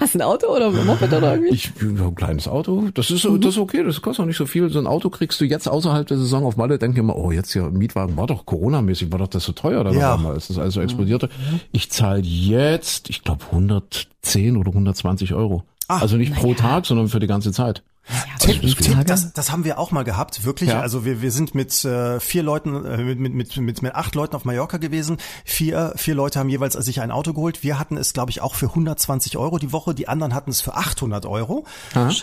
[0.00, 1.54] Hast du ein Auto oder ein Moped oder irgendwie?
[1.54, 2.88] Ich ein kleines Auto.
[2.92, 3.40] Das ist mhm.
[3.40, 4.68] das ist okay, das kostet auch nicht so viel.
[4.70, 7.30] So ein Auto kriegst du jetzt außerhalb der Saison auf Malle, denke ich immer, oh,
[7.30, 10.16] jetzt hier Mietwagen war doch Corona-mäßig, war doch das so teuer da ja.
[10.16, 11.30] mal, als das alles so explodierte.
[11.72, 15.64] Ich zahle jetzt, ich glaube 110 oder 120 Euro.
[15.88, 16.54] Ach, also nicht pro ja.
[16.54, 17.82] Tag, sondern für die ganze Zeit.
[18.08, 20.70] Ja, Tipp, Tipp, das, das haben wir auch mal gehabt, wirklich.
[20.70, 20.80] Ja.
[20.80, 24.36] Also wir, wir sind mit äh, vier Leuten, äh, mit, mit, mit, mit acht Leuten
[24.36, 25.16] auf Mallorca gewesen.
[25.44, 27.62] Vier, vier Leute haben jeweils sich ein Auto geholt.
[27.62, 29.94] Wir hatten es, glaube ich, auch für 120 Euro die Woche.
[29.94, 31.64] Die anderen hatten es für 800 Euro.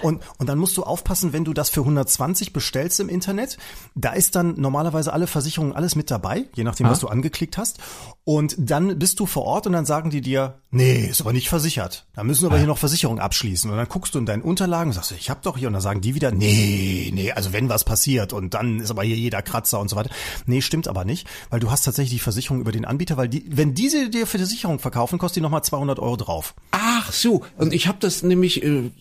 [0.04, 3.58] Und, und dann musst du aufpassen, wenn du das für 120 bestellst im Internet.
[3.96, 6.94] Da ist dann normalerweise alle Versicherungen, alles mit dabei, je nachdem, Aha.
[6.94, 7.80] was du angeklickt hast.
[8.24, 11.50] Und dann bist du vor Ort und dann sagen die dir, nee, ist aber nicht
[11.50, 12.06] versichert.
[12.14, 13.72] Da müssen wir aber hier noch Versicherung abschließen.
[13.72, 15.82] Und dann guckst du in deinen Unterlagen und sagst, ich habe doch hier und dann
[15.82, 19.42] sagen die wieder, nee, nee, also wenn was passiert und dann ist aber hier jeder
[19.42, 20.10] Kratzer und so weiter.
[20.46, 23.46] Nee, stimmt aber nicht, weil du hast tatsächlich die Versicherung über den Anbieter, weil die,
[23.48, 26.54] wenn diese dir für die Versicherung verkaufen, kostet die nochmal 200 Euro drauf.
[26.72, 28.92] Ach so, und ich habe das nämlich äh,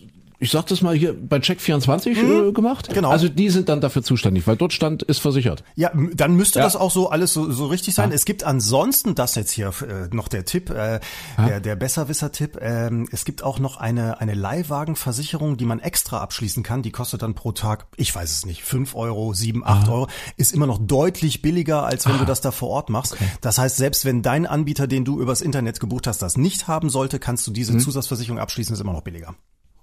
[0.41, 2.49] ich sag das mal hier bei Check24 mhm.
[2.49, 2.89] äh, gemacht.
[2.91, 3.11] Genau.
[3.11, 5.63] Also die sind dann dafür zuständig, weil dort stand, ist versichert.
[5.75, 6.65] Ja, dann müsste ja.
[6.65, 8.09] das auch so alles so, so richtig sein.
[8.09, 8.15] Ja.
[8.15, 10.99] Es gibt ansonsten, das jetzt hier äh, noch der Tipp, äh,
[11.37, 16.63] der, der Besserwisser-Tipp, ähm, es gibt auch noch eine, eine Leihwagenversicherung, die man extra abschließen
[16.63, 16.81] kann.
[16.81, 20.07] Die kostet dann pro Tag, ich weiß es nicht, fünf Euro, sieben, acht Euro.
[20.37, 22.19] Ist immer noch deutlich billiger, als wenn ah.
[22.19, 23.13] du das da vor Ort machst.
[23.13, 23.25] Okay.
[23.41, 26.89] Das heißt, selbst wenn dein Anbieter, den du übers Internet gebucht hast, das nicht haben
[26.89, 27.79] sollte, kannst du diese hm.
[27.79, 29.35] Zusatzversicherung abschließen, ist immer noch billiger.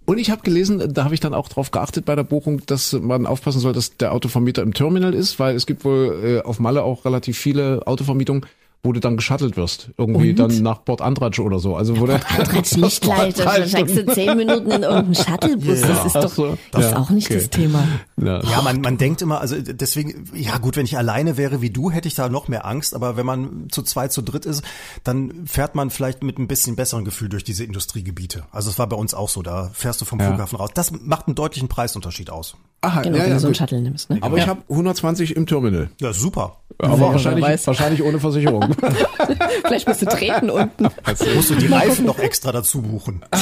[0.09, 2.95] Und ich habe gelesen, da habe ich dann auch drauf geachtet bei der Buchung, dass
[2.95, 6.61] man aufpassen soll, dass der Autovermieter im Terminal ist, weil es gibt wohl äh, auf
[6.61, 8.47] Malle auch relativ viele Autovermietungen,
[8.83, 9.91] wo du dann geschattelt wirst.
[9.99, 10.39] Irgendwie und?
[10.39, 11.75] dann nach Port Andratsch oder so.
[11.75, 15.81] Also wo Port Andratsch nicht gleich, da steigst du zehn Minuten in irgendeinen Shuttlebus.
[15.81, 15.89] Ja.
[15.89, 16.59] Das ist doch so.
[16.71, 17.41] das ja, ist auch nicht okay.
[17.41, 17.85] das Thema.
[18.17, 21.71] Ja, ja man, man denkt immer, also deswegen, ja gut, wenn ich alleine wäre wie
[21.71, 22.95] du, hätte ich da noch mehr Angst.
[22.95, 24.63] Aber wenn man zu zweit, zu dritt ist,
[25.03, 28.45] dann fährt man vielleicht mit ein bisschen besseren Gefühl durch diese Industriegebiete.
[28.53, 29.43] Also es war bei uns auch so.
[29.43, 30.71] Da fährst du vom Flughafen raus.
[30.75, 32.57] Das macht einen deutlichen Preisunterschied aus.
[32.81, 34.09] Aha, genau, ja, wenn du so einen Shuttle nimmst.
[34.09, 34.19] Ne?
[34.21, 34.45] Aber ja.
[34.45, 35.91] ich habe 120 im Terminal.
[36.01, 36.59] Ja, super.
[36.79, 38.75] Aber wahrscheinlich, wahrscheinlich ohne Versicherung.
[39.65, 40.89] Vielleicht musst du treten unten.
[41.03, 43.25] Also musst du die Reifen noch extra dazu buchen.
[43.33, 43.39] Ah,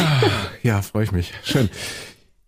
[0.63, 1.33] ja, freue ich mich.
[1.45, 1.69] Schön.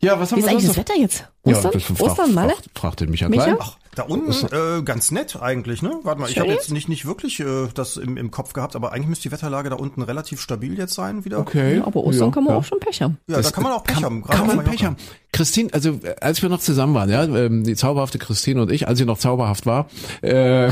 [0.01, 1.29] Ja, was haben Wie wir ist eigentlich das Wetter jetzt?
[1.43, 1.73] Ostern?
[1.73, 2.53] Ja, fragt, Ostern, Malle?
[2.53, 3.57] Fragt, fragt den Micha, Micha?
[3.59, 5.99] Ach, da unten äh, ganz nett eigentlich, ne?
[6.05, 8.93] Warte mal, ich habe jetzt nicht nicht wirklich äh, das im, im Kopf gehabt, aber
[8.93, 11.41] eigentlich müsste die Wetterlage da unten relativ stabil jetzt sein wieder.
[11.41, 11.79] Okay.
[11.79, 12.59] Ja, aber Ostern ja, kann man ja.
[12.61, 13.19] auch schon Pech haben.
[13.27, 14.25] Ja, das da kann man auch Pech kann, haben.
[14.25, 14.97] Kann man Pech haben.
[15.33, 18.99] Christine, also als wir noch zusammen waren, ja, ähm, die zauberhafte Christine und ich, als
[18.99, 19.89] sie noch zauberhaft war,
[20.23, 20.71] äh,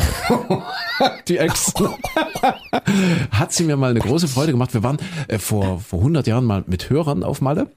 [1.28, 1.74] die Ex,
[3.30, 4.72] hat sie mir mal eine große Freude gemacht.
[4.72, 7.72] Wir waren äh, vor vor 100 Jahren mal mit Hörern auf Malle.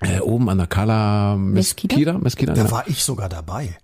[0.00, 2.18] Äh, oben an der Kala Mesquita.
[2.18, 2.72] Mesquita, da genau.
[2.72, 3.76] war ich sogar dabei.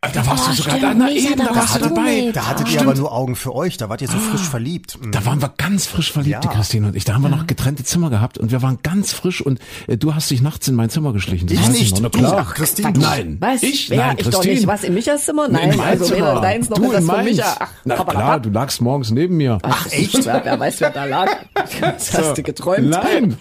[0.00, 2.30] Da warst oh, du sogar da, na eben, da, warst du dabei.
[2.32, 4.50] Da hattet ihr aber nur Augen für euch, da wart ihr so frisch ah.
[4.50, 4.96] verliebt.
[5.10, 6.50] Da waren wir ganz frisch verliebt, ja.
[6.52, 7.04] Christine und ich.
[7.04, 9.58] Da haben wir noch getrennte Zimmer gehabt und wir waren ganz frisch und
[9.88, 11.48] äh, du hast dich nachts in mein Zimmer geschlichen.
[11.48, 12.00] Das ich nicht.
[12.00, 12.46] Noch, klar.
[12.46, 12.92] Ach, Christine.
[12.96, 13.38] Nein.
[13.40, 13.64] Was?
[13.64, 13.90] Ich?
[13.90, 13.98] Wer?
[13.98, 14.68] Nein, ich doch nicht.
[14.68, 15.48] Was, in Michas Zimmer?
[15.48, 16.30] Nein, in also Zimmer.
[16.30, 17.56] weder deins noch du das von Micha.
[17.58, 19.58] Ach, Na klar, du lagst morgens neben mir.
[19.62, 20.24] Ach, echt?
[20.24, 21.28] Wer weiß, wer da lag.
[21.80, 22.88] Das hast du geträumt.
[22.88, 23.36] Nein.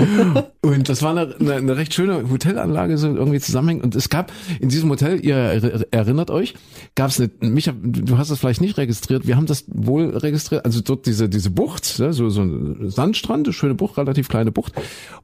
[0.62, 3.86] Und das war eine, eine, eine recht schöne Hotelanlage, so irgendwie zusammenhängend.
[3.86, 5.36] Und es gab in diesem Hotel, ihr
[5.92, 6.47] erinnert euch,
[6.96, 10.66] gab es eine Micha, du hast das vielleicht nicht registriert, wir haben das wohl registriert,
[10.66, 14.52] also dort diese, diese Bucht, ne, so, so ein Sandstrand, eine schöne Bucht, relativ kleine
[14.52, 14.74] Bucht.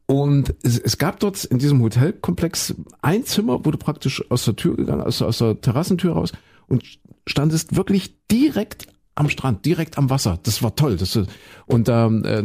[0.06, 4.56] Und es, es gab dort in diesem Hotelkomplex ein Zimmer, wo du praktisch aus der
[4.56, 6.32] Tür gegangen, aus, aus der Terrassentür raus
[6.68, 6.84] und
[7.26, 10.40] standest wirklich direkt am Strand, direkt am Wasser.
[10.44, 10.98] Das war toll.
[10.98, 11.20] Das,
[11.68, 12.44] und ähm, äh,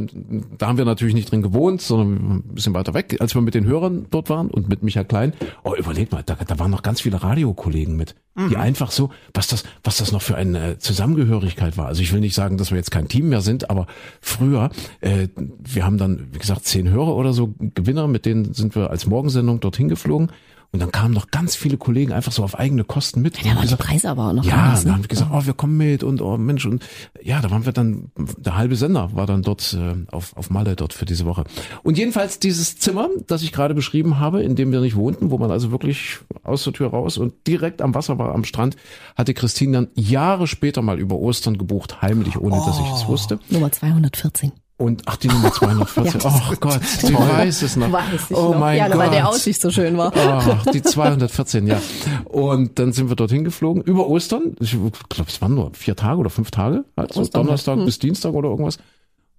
[0.58, 3.54] da haben wir natürlich nicht drin gewohnt, sondern ein bisschen weiter weg, als wir mit
[3.54, 5.32] den Hörern dort waren und mit Michael Klein.
[5.64, 8.50] Oh, überleg mal, da, da waren noch ganz viele Radiokollegen mit, mhm.
[8.50, 11.86] die einfach so, was das, was das noch für eine Zusammengehörigkeit war.
[11.86, 13.86] Also ich will nicht sagen, dass wir jetzt kein Team mehr sind, aber
[14.20, 14.68] früher,
[15.00, 18.90] äh, wir haben dann, wie gesagt, zehn Hörer oder so Gewinner, mit denen sind wir
[18.90, 20.30] als Morgensendung dorthin geflogen
[20.70, 23.38] und dann kamen noch ganz viele Kollegen einfach so auf eigene Kosten mit.
[23.38, 24.84] Ja, da war gesagt, die Preise aber auch noch Ja, anders, ne?
[24.84, 26.84] dann haben wir gesagt, oh, wir kommen mit und oh Mensch und
[27.22, 30.76] ja, da waren wir dann, der halbe Sender war dann dort äh, auf, auf Malle
[30.76, 31.44] dort für diese Woche.
[31.82, 35.38] Und jedenfalls dieses Zimmer, das ich gerade beschrieben habe, in dem wir nicht wohnten, wo
[35.38, 38.76] man also wirklich aus der Tür raus und direkt am Wasser war, am Strand,
[39.16, 42.66] hatte Christine dann Jahre später mal über Ostern gebucht, heimlich, ohne oh.
[42.66, 43.38] dass ich es wusste.
[43.48, 44.52] Nummer 214.
[44.78, 46.20] Und ach, die Nummer 214.
[46.20, 47.90] ja, oh Gott, sie weiß es noch.
[47.90, 48.60] Weiß ich oh noch.
[48.60, 48.98] mein ja, Gott.
[48.98, 50.12] weil der Aussicht so schön war.
[50.14, 51.82] Ach, die 214, ja.
[52.24, 54.54] Und dann sind wir dorthin geflogen, über Ostern.
[54.60, 56.84] Ich glaube, es waren nur vier Tage oder fünf Tage.
[56.94, 57.86] Also Donnerstag hm.
[57.86, 58.78] bis Dienstag oder irgendwas.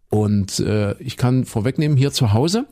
[0.09, 2.65] Und äh, ich kann vorwegnehmen, hier zu Hause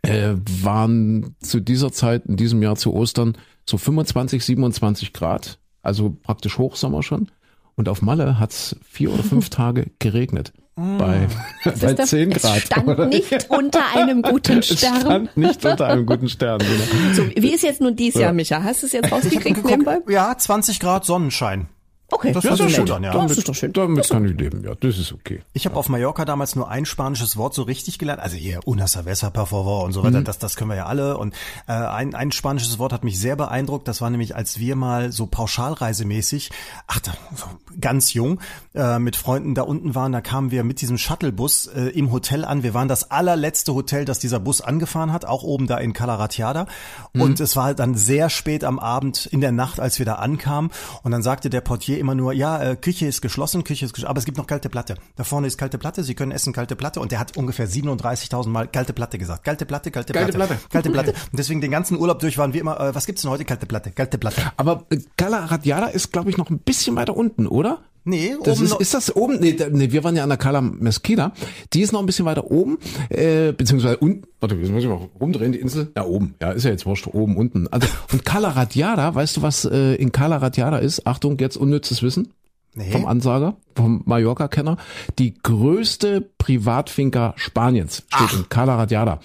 [0.00, 3.36] äh, waren zu dieser Zeit, in diesem Jahr zu Ostern,
[3.68, 5.58] so 25, 27 Grad.
[5.82, 7.30] Also praktisch Hochsommer schon.
[7.76, 10.52] Und auf Malle hat's vier oder fünf Tage geregnet.
[10.74, 11.28] Bei,
[11.64, 12.56] bei 10 Grad.
[12.56, 14.94] Es stand nicht unter einem guten Stern.
[14.94, 16.60] Es stand nicht unter einem guten Stern.
[16.60, 17.14] Genau.
[17.14, 18.62] So, wie ist jetzt nun dies Jahr, Micha?
[18.62, 19.98] Hast du es jetzt rausgekriegt nebenbei?
[20.08, 21.68] Ja, 20 Grad Sonnenschein.
[22.12, 23.12] Okay, das, das ist schön dann, ja.
[23.12, 23.72] Damit, das ist doch schön.
[23.72, 24.74] Damit kann ich leben, ja.
[24.74, 25.40] Das ist okay.
[25.54, 28.20] Ich habe auf Mallorca damals nur ein spanisches Wort so richtig gelernt.
[28.20, 30.20] Also hier, una cerveza, per favor und so weiter.
[30.20, 30.24] Mhm.
[30.24, 31.16] Das, das können wir ja alle.
[31.16, 31.34] Und
[31.66, 33.88] äh, ein, ein spanisches Wort hat mich sehr beeindruckt.
[33.88, 36.50] Das war nämlich, als wir mal so pauschalreisemäßig,
[36.86, 37.12] ach, da,
[37.80, 38.40] ganz jung,
[38.74, 42.44] äh, mit Freunden da unten waren, da kamen wir mit diesem Shuttlebus äh, im Hotel
[42.44, 42.62] an.
[42.62, 46.66] Wir waren das allerletzte Hotel, das dieser Bus angefahren hat, auch oben da in Calaratiada.
[47.14, 47.22] Mhm.
[47.22, 50.70] Und es war dann sehr spät am Abend in der Nacht, als wir da ankamen.
[51.02, 54.10] Und dann sagte der Portier immer nur, ja, äh, Küche ist geschlossen, Küche ist geschlossen,
[54.10, 54.96] aber es gibt noch kalte Platte.
[55.16, 58.48] Da vorne ist kalte Platte, Sie können essen kalte Platte und der hat ungefähr 37.000
[58.48, 59.44] Mal kalte Platte gesagt.
[59.44, 60.32] Kalte Platte, kalte Platte.
[60.32, 60.68] Kalte Platte.
[60.70, 61.10] Kalte Platte.
[61.32, 63.44] Und deswegen den ganzen Urlaub durch waren wir immer, äh, was gibt's denn heute?
[63.44, 64.42] Kalte Platte, kalte Platte.
[64.56, 67.80] Aber äh, Cala Radiada ist, glaube ich, noch ein bisschen weiter unten, oder?
[68.04, 69.38] Nee, das oben ist, ist das oben?
[69.40, 71.32] Nee, nee, wir waren ja an der Cala Mesquita.
[71.72, 72.78] Die ist noch ein bisschen weiter oben,
[73.10, 74.22] äh, beziehungsweise unten.
[74.40, 75.92] Warte, jetzt muss ich mal rumdrehen, die Insel.
[75.96, 76.34] Ja, oben.
[76.42, 77.68] Ja, ist ja jetzt wurscht, oben, unten.
[77.68, 81.06] Also, und Cala Radiada, weißt du, was äh, in Cala Radiada ist?
[81.06, 82.32] Achtung, jetzt unnützes Wissen.
[82.74, 82.90] Nee.
[82.90, 84.78] Vom Ansager, vom Mallorca-Kenner.
[85.18, 88.36] Die größte Privatfinca Spaniens steht Ach.
[88.36, 89.20] in Cala Radiada.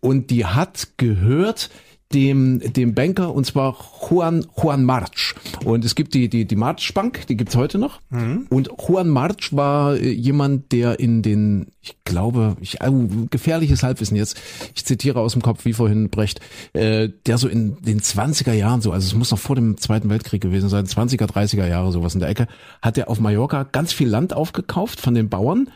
[0.00, 1.68] Und die hat gehört
[2.14, 3.76] dem, dem Banker, und zwar
[4.08, 5.34] Juan, Juan March.
[5.64, 8.00] Und es gibt die, die, die March Bank, die gibt's heute noch.
[8.10, 8.46] Mhm.
[8.50, 12.90] Und Juan March war äh, jemand, der in den, ich glaube, ich, äh,
[13.30, 14.40] gefährliches Halbwissen jetzt,
[14.74, 16.40] ich zitiere aus dem Kopf, wie vorhin Brecht,
[16.72, 20.10] äh, der so in den 20er Jahren so, also es muss noch vor dem Zweiten
[20.10, 22.46] Weltkrieg gewesen sein, 20er, 30er Jahre, sowas in der Ecke,
[22.80, 25.68] hat er auf Mallorca ganz viel Land aufgekauft von den Bauern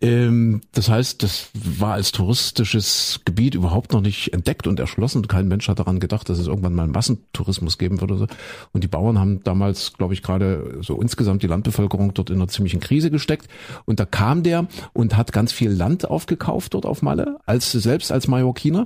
[0.00, 5.26] ähm, das heißt, das war als touristisches Gebiet überhaupt noch nicht entdeckt und erschlossen.
[5.28, 8.26] Kein Mensch hat daran gedacht, dass es irgendwann mal Massentourismus geben würde.
[8.72, 12.48] Und die Bauern haben damals, glaube ich, gerade so insgesamt die Landbevölkerung dort in einer
[12.48, 13.48] ziemlichen Krise gesteckt.
[13.84, 18.12] Und da kam der und hat ganz viel Land aufgekauft dort auf Malle, als selbst
[18.12, 18.84] als Mallorquiner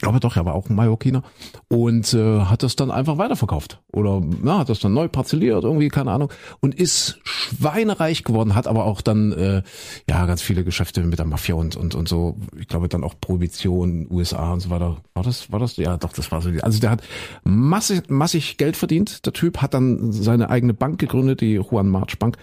[0.00, 1.22] glaube doch, er war auch ein Mallorquiner
[1.68, 5.88] und äh, hat das dann einfach weiterverkauft oder ja, hat das dann neu parzelliert irgendwie,
[5.88, 9.62] keine Ahnung und ist schweinereich geworden, hat aber auch dann äh,
[10.08, 12.36] ja ganz viele Geschäfte mit der Mafia und und und so.
[12.58, 14.96] Ich glaube dann auch Prohibition, USA und so weiter.
[15.14, 15.76] War das war das?
[15.76, 16.50] Ja, doch, das war so.
[16.62, 17.02] Also der hat
[17.44, 19.26] massig massig Geld verdient.
[19.26, 22.38] Der Typ hat dann seine eigene Bank gegründet, die Juan March Bank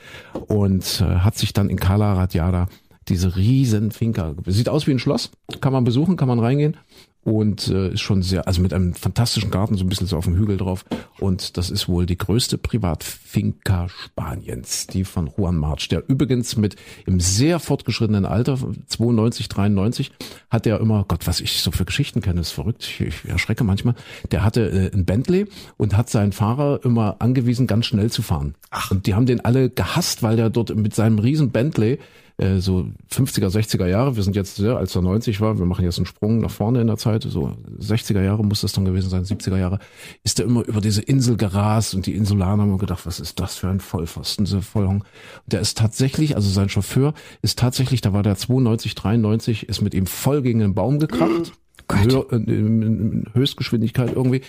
[0.48, 2.68] und äh, hat sich dann in Cala Radiada
[3.08, 4.36] diese riesen Finca.
[4.46, 6.78] Sieht aus wie ein Schloss, kann man besuchen, kann man reingehen
[7.28, 10.24] und äh, ist schon sehr, also mit einem fantastischen Garten, so ein bisschen so auf
[10.24, 10.86] dem Hügel drauf.
[11.20, 16.78] Und das ist wohl die größte Privatfinca Spaniens, die von Juan March, der übrigens mit
[17.06, 20.14] im sehr fortgeschrittenen Alter, 92, 93,
[20.50, 23.66] hat er immer, Gott, was ich so für Geschichten kenne, ist verrückt, ich, ich erschrecke
[23.66, 23.96] manchmal,
[24.32, 28.56] der hatte äh, ein Bentley und hat seinen Fahrer immer angewiesen, ganz schnell zu fahren.
[28.70, 28.92] Ach.
[28.92, 32.00] Und die haben den alle gehasst, weil der dort mit seinem riesen Bentley
[32.38, 35.84] äh, so 50er, 60er Jahre, wir sind jetzt, ja, als er 90 war, wir machen
[35.84, 39.10] jetzt einen Sprung nach vorne in der Zeit, so 60er Jahre muss das dann gewesen
[39.10, 39.80] sein, 70er Jahre,
[40.24, 43.58] ist er immer über diese Insel gerast und die Insulaner haben gedacht, was ist das
[43.58, 45.04] für ein Vollpfosten, diese Vollhong.
[45.48, 49.94] Der ist tatsächlich, also sein Chauffeur ist tatsächlich, da war der 92, 93, ist mit
[49.94, 51.54] ihm voll gegen den Baum gekracht.
[51.90, 54.42] Hör, in Höchstgeschwindigkeit irgendwie.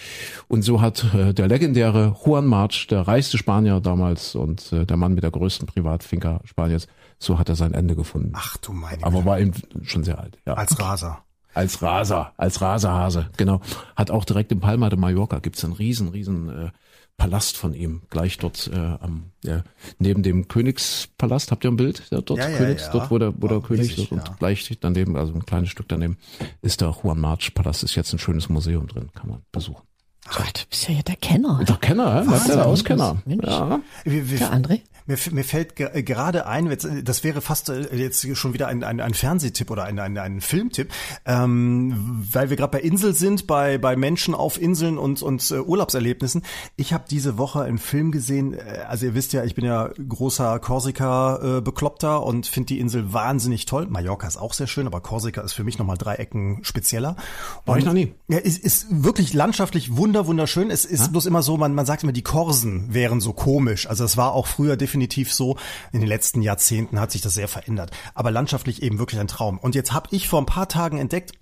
[0.49, 4.97] Und so hat äh, der legendäre Juan March, der reichste Spanier damals und äh, der
[4.97, 8.33] Mann mit der größten Privatfinker Spaniens, so hat er sein Ende gefunden.
[8.35, 9.53] Ach du meine Aber war eben
[9.83, 10.39] schon sehr alt.
[10.47, 10.55] Ja.
[10.55, 11.25] Als Raser.
[11.55, 13.61] als Raser, als Raserhase, genau.
[13.97, 16.71] Hat auch direkt in Palma de Mallorca gibt's einen riesen, riesen äh,
[17.17, 19.63] Palast von ihm, gleich dort äh, am äh,
[19.99, 21.51] neben dem Königspalast.
[21.51, 22.05] Habt ihr ein Bild?
[22.11, 22.93] Ja, dort Ja, ja, Königs, ja.
[22.93, 24.35] dort wo der, wo der König ist und ja.
[24.39, 26.17] gleich daneben, also ein kleines Stück daneben,
[26.63, 27.83] ist der Juan March Palast.
[27.83, 29.83] Ist jetzt ein schönes Museum drin, kann man besuchen.
[30.31, 31.65] Gott, du bist ja der Kenner.
[31.67, 32.49] Der Kenner, hä?
[32.49, 33.17] der Auskenner.
[33.27, 33.81] Ja.
[34.05, 34.81] Wir, wir, Der André?
[35.09, 38.69] Mir, mir fällt ge- äh, gerade ein, äh, das wäre fast äh, jetzt schon wieder
[38.69, 40.93] ein, ein, ein Fernsehtipp oder ein, ein, ein Filmtipp,
[41.25, 45.61] ähm, weil wir gerade bei Insel sind, bei, bei Menschen auf Inseln und, und äh,
[45.61, 46.43] Urlaubserlebnissen.
[46.77, 49.89] Ich habe diese Woche einen Film gesehen, äh, also ihr wisst ja, ich bin ja
[50.09, 53.87] großer Korsika-Bekloppter und finde die Insel wahnsinnig toll.
[53.89, 57.17] Mallorca ist auch sehr schön, aber Korsika ist für mich nochmal drei Ecken spezieller.
[57.65, 58.13] War ich noch nie.
[58.29, 60.71] Ja, ist, ist wirklich landschaftlich wunder wunderschön.
[60.71, 63.89] Es ist bloß immer so, man, man sagt immer, die Korsen wären so komisch.
[63.89, 64.98] Also es war auch früher definitiv
[65.33, 65.57] so.
[65.93, 67.91] In den letzten Jahrzehnten hat sich das sehr verändert.
[68.15, 69.59] Aber landschaftlich eben wirklich ein Traum.
[69.59, 71.33] Und jetzt habe ich vor ein paar Tagen entdeckt,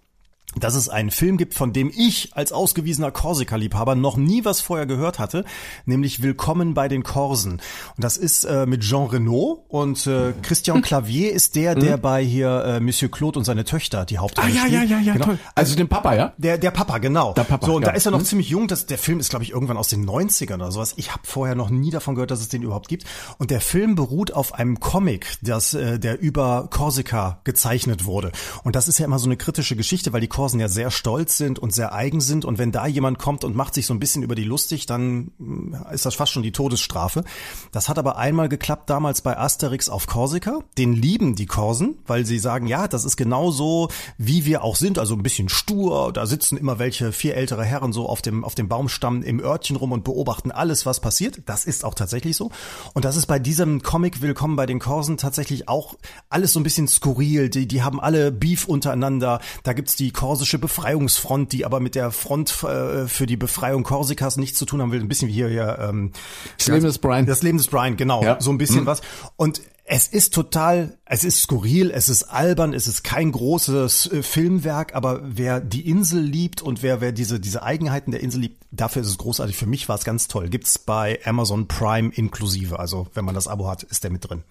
[0.58, 4.86] dass es einen Film gibt, von dem ich als ausgewiesener Korsika-Liebhaber noch nie was vorher
[4.86, 5.44] gehört hatte,
[5.84, 7.52] nämlich Willkommen bei den Korsen.
[7.52, 12.24] Und das ist äh, mit Jean Reno und äh, Christian Clavier ist der, der bei
[12.24, 14.56] hier äh, Monsieur Claude und seine Töchter die Hauptrolle Mhm.
[14.56, 14.90] Ah, ja, spielt.
[14.90, 15.24] ja, ja, ja, Genau.
[15.26, 15.38] toll.
[15.54, 16.32] Also den Papa, ja?
[16.38, 17.32] Der, der Papa, genau.
[17.34, 17.88] Der Papa, so, und ja.
[17.90, 18.24] da ist er noch Hm?
[18.26, 18.68] ziemlich jung.
[18.68, 20.94] Das, der Film ist, glaube ich, irgendwann aus den 90ern oder sowas.
[20.96, 23.04] Ich habe vorher noch nie davon gehört, dass es den überhaupt gibt.
[23.38, 28.32] Und der Film beruht auf einem Comic, das, äh, der über Korsika gezeichnet wurde.
[28.64, 31.36] Und das ist ja immer so eine kritische Geschichte, weil die Korsen ja sehr stolz
[31.36, 32.44] sind und sehr eigen sind.
[32.44, 35.32] Und wenn da jemand kommt und macht sich so ein bisschen über die lustig, dann
[35.38, 37.24] mh, ist das fast schon die Todesstrafe.
[37.72, 40.60] Das hat aber einmal geklappt damals bei Asterix auf Korsika.
[40.78, 45.00] Den lieben die Korsen, weil sie sagen, ja, das ist genauso, wie wir auch sind,
[45.00, 46.12] also ein bisschen stur.
[46.12, 49.74] Da sitzen immer welche vier ältere Herren so auf dem, auf dem Baumstamm im Örtchen
[49.74, 51.42] rum und beobachten alles, was passiert.
[51.46, 52.52] Das ist auch tatsächlich so.
[52.94, 55.96] Und das ist bei diesem Comic Willkommen bei den Korsen tatsächlich auch
[56.28, 57.48] alles so ein bisschen skurril.
[57.48, 59.40] Die, die haben alle Beef untereinander.
[59.64, 64.36] Da gibt's die korsische Befreiungsfront, die aber mit der Front äh, für die Befreiung Korsikas
[64.36, 65.00] nichts zu tun haben will.
[65.00, 66.12] Ein bisschen wie hier, hier ähm,
[66.58, 67.24] Das Leben des Brian.
[67.24, 68.22] das Leben des Brian, genau.
[68.22, 68.38] Ja.
[68.38, 69.00] So ein bisschen was.
[69.36, 74.22] Und es ist total, es ist skurril, es ist albern, es ist kein großes äh,
[74.22, 78.62] Filmwerk, aber wer die Insel liebt und wer, wer diese, diese Eigenheiten der Insel liebt,
[78.70, 79.56] dafür ist es großartig.
[79.56, 80.50] Für mich war es ganz toll.
[80.50, 82.78] Gibt's bei Amazon Prime inklusive.
[82.78, 84.42] Also, wenn man das Abo hat, ist der mit drin.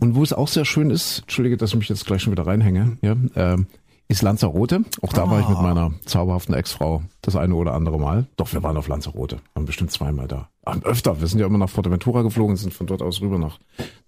[0.00, 2.46] Und wo es auch sehr schön ist, entschuldige, dass ich mich jetzt gleich schon wieder
[2.46, 3.66] reinhänge, ja, ähm,
[4.08, 4.84] ist Lanzarote.
[5.00, 8.26] Auch da war ich mit meiner zauberhaften Ex-Frau das eine oder andere Mal.
[8.36, 9.38] Doch, wir waren auf Lanzarote.
[9.54, 10.48] Waren bestimmt zweimal da.
[10.64, 11.20] Ah, öfter.
[11.20, 13.58] Wir sind ja immer nach Forteventura geflogen, sind von dort aus rüber nach,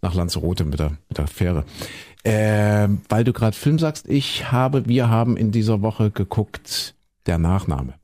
[0.02, 1.64] nach Lanzarote mit der, mit der Fähre.
[2.24, 6.94] Ähm, weil du gerade Film sagst, ich habe, wir haben in dieser Woche geguckt,
[7.26, 7.94] der Nachname.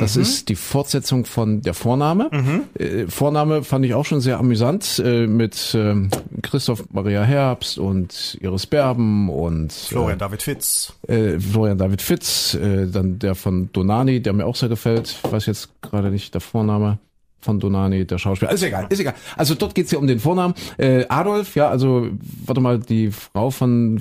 [0.00, 2.30] Das ist die Fortsetzung von der Vorname.
[2.78, 6.10] Äh, Vorname fand ich auch schon sehr amüsant äh, mit ähm,
[6.42, 10.92] Christoph Maria Herbst und Iris Berben und Florian David Fitz.
[11.08, 15.18] äh, Florian David Fitz, äh, dann der von Donani, der mir auch sehr gefällt.
[15.24, 16.98] Ich weiß jetzt gerade nicht der Vorname
[17.40, 18.52] von Donani, der Schauspieler.
[18.52, 19.14] Ist egal, ist egal.
[19.36, 20.54] Also dort geht's ja um den Vornamen.
[20.76, 22.08] Äh, Adolf, ja, also
[22.44, 24.00] warte mal, die Frau von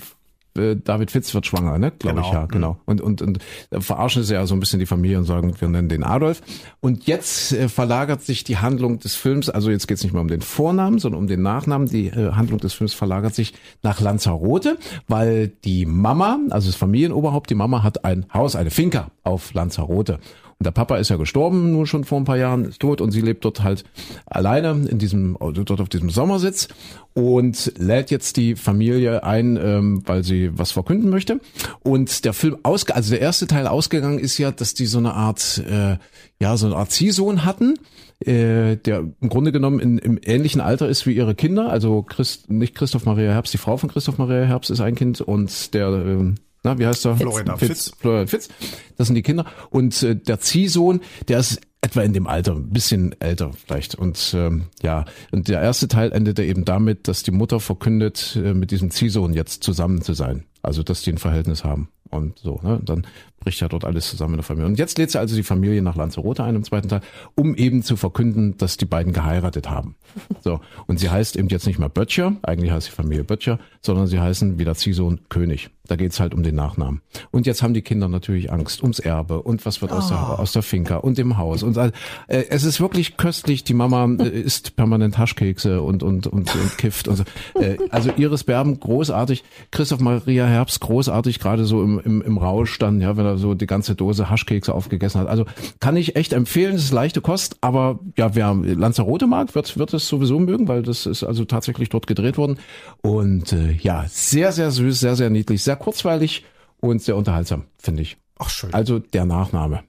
[0.58, 1.92] äh, David Fitz wird schwanger, ne?
[1.98, 2.40] Glaube ich, Genau.
[2.40, 2.78] ja, genau.
[2.86, 3.40] Und, und, und
[3.70, 6.42] da verarschen sie ja so ein bisschen die Familie und sagen, wir nennen den Adolf.
[6.80, 10.28] Und jetzt äh, verlagert sich die Handlung des Films, also jetzt geht's nicht mehr um
[10.28, 11.88] den Vornamen, sondern um den Nachnamen.
[11.88, 17.50] Die äh, Handlung des Films verlagert sich nach Lanzarote, weil die Mama, also das Familienoberhaupt,
[17.50, 20.20] die Mama hat ein Haus, eine Finca auf Lanzarote.
[20.60, 23.12] Und der Papa ist ja gestorben, nur schon vor ein paar Jahren, ist tot und
[23.12, 23.84] sie lebt dort halt
[24.26, 26.68] alleine in diesem, dort auf diesem Sommersitz
[27.14, 31.40] und lädt jetzt die Familie ein, ähm, weil sie was verkünden möchte.
[31.84, 35.14] Und der Film ausge, also der erste Teil ausgegangen ist ja, dass die so eine
[35.14, 35.98] Art, äh,
[36.42, 37.76] ja, so eine Art Ziehsohn hatten,
[38.20, 41.70] äh, der im Grunde genommen in, im ähnlichen Alter ist wie ihre Kinder.
[41.70, 45.22] Also Christ, nicht Christoph Maria Herbst, die Frau von Christoph Maria Herbst ist ein Kind
[45.22, 46.36] und der, ähm,
[46.68, 47.16] na, wie heißt er?
[47.16, 47.92] Florian Fitz.
[47.98, 48.50] Florian Fitz.
[48.98, 49.46] Das sind die Kinder.
[49.70, 53.96] Und äh, der Ziehsohn, der ist etwa in dem Alter, ein bisschen älter vielleicht.
[53.96, 58.54] Und ähm, ja, und der erste Teil endete eben damit, dass die Mutter verkündet, äh,
[58.54, 60.44] mit diesem Ziehsohn jetzt zusammen zu sein.
[60.62, 61.90] Also, dass die ein Verhältnis haben.
[62.10, 62.82] Und so, ne?
[62.84, 63.06] Dann
[63.40, 64.68] bricht ja dort alles zusammen in der Familie.
[64.68, 67.02] Und jetzt lädt sie also die Familie nach Lanzarote ein im zweiten Teil,
[67.36, 69.96] um eben zu verkünden, dass die beiden geheiratet haben.
[70.42, 70.60] So.
[70.86, 74.20] Und sie heißt eben jetzt nicht mehr Böttcher, eigentlich heißt die Familie Böttcher, sondern sie
[74.20, 75.70] heißen wie der Ziehsohn König.
[75.88, 77.02] Da geht's halt um den Nachnamen.
[77.32, 80.52] Und jetzt haben die Kinder natürlich Angst ums Erbe und was wird aus, der, aus
[80.52, 81.64] der Finca und dem Haus.
[81.64, 81.92] Und äh,
[82.28, 83.64] es ist wirklich köstlich.
[83.64, 87.08] Die Mama äh, isst permanent Haschkekse und, und, und, und kifft.
[87.08, 87.24] Und so.
[87.60, 89.44] äh, also Iris Berben, großartig.
[89.72, 93.54] Christoph Maria Herbst, großartig, gerade so im, im, im Rausch dann, ja, wenn er so
[93.54, 95.28] die ganze Dose Haschkekse aufgegessen hat.
[95.28, 95.46] Also
[95.80, 99.94] kann ich echt empfehlen, es ist leichte Kost, aber ja, wer Lanzarote mag, wird, wird
[99.94, 102.60] es sowieso mögen, weil das ist also tatsächlich dort gedreht worden.
[103.02, 106.46] Und äh, ja, sehr, sehr süß, sehr, sehr niedlich, sehr kurzweilig
[106.80, 108.18] und sehr unterhaltsam, finde ich.
[108.40, 108.74] Ach schön.
[108.74, 109.84] Also der Nachname.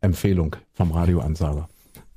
[0.00, 1.68] Empfehlung vom Radioansager.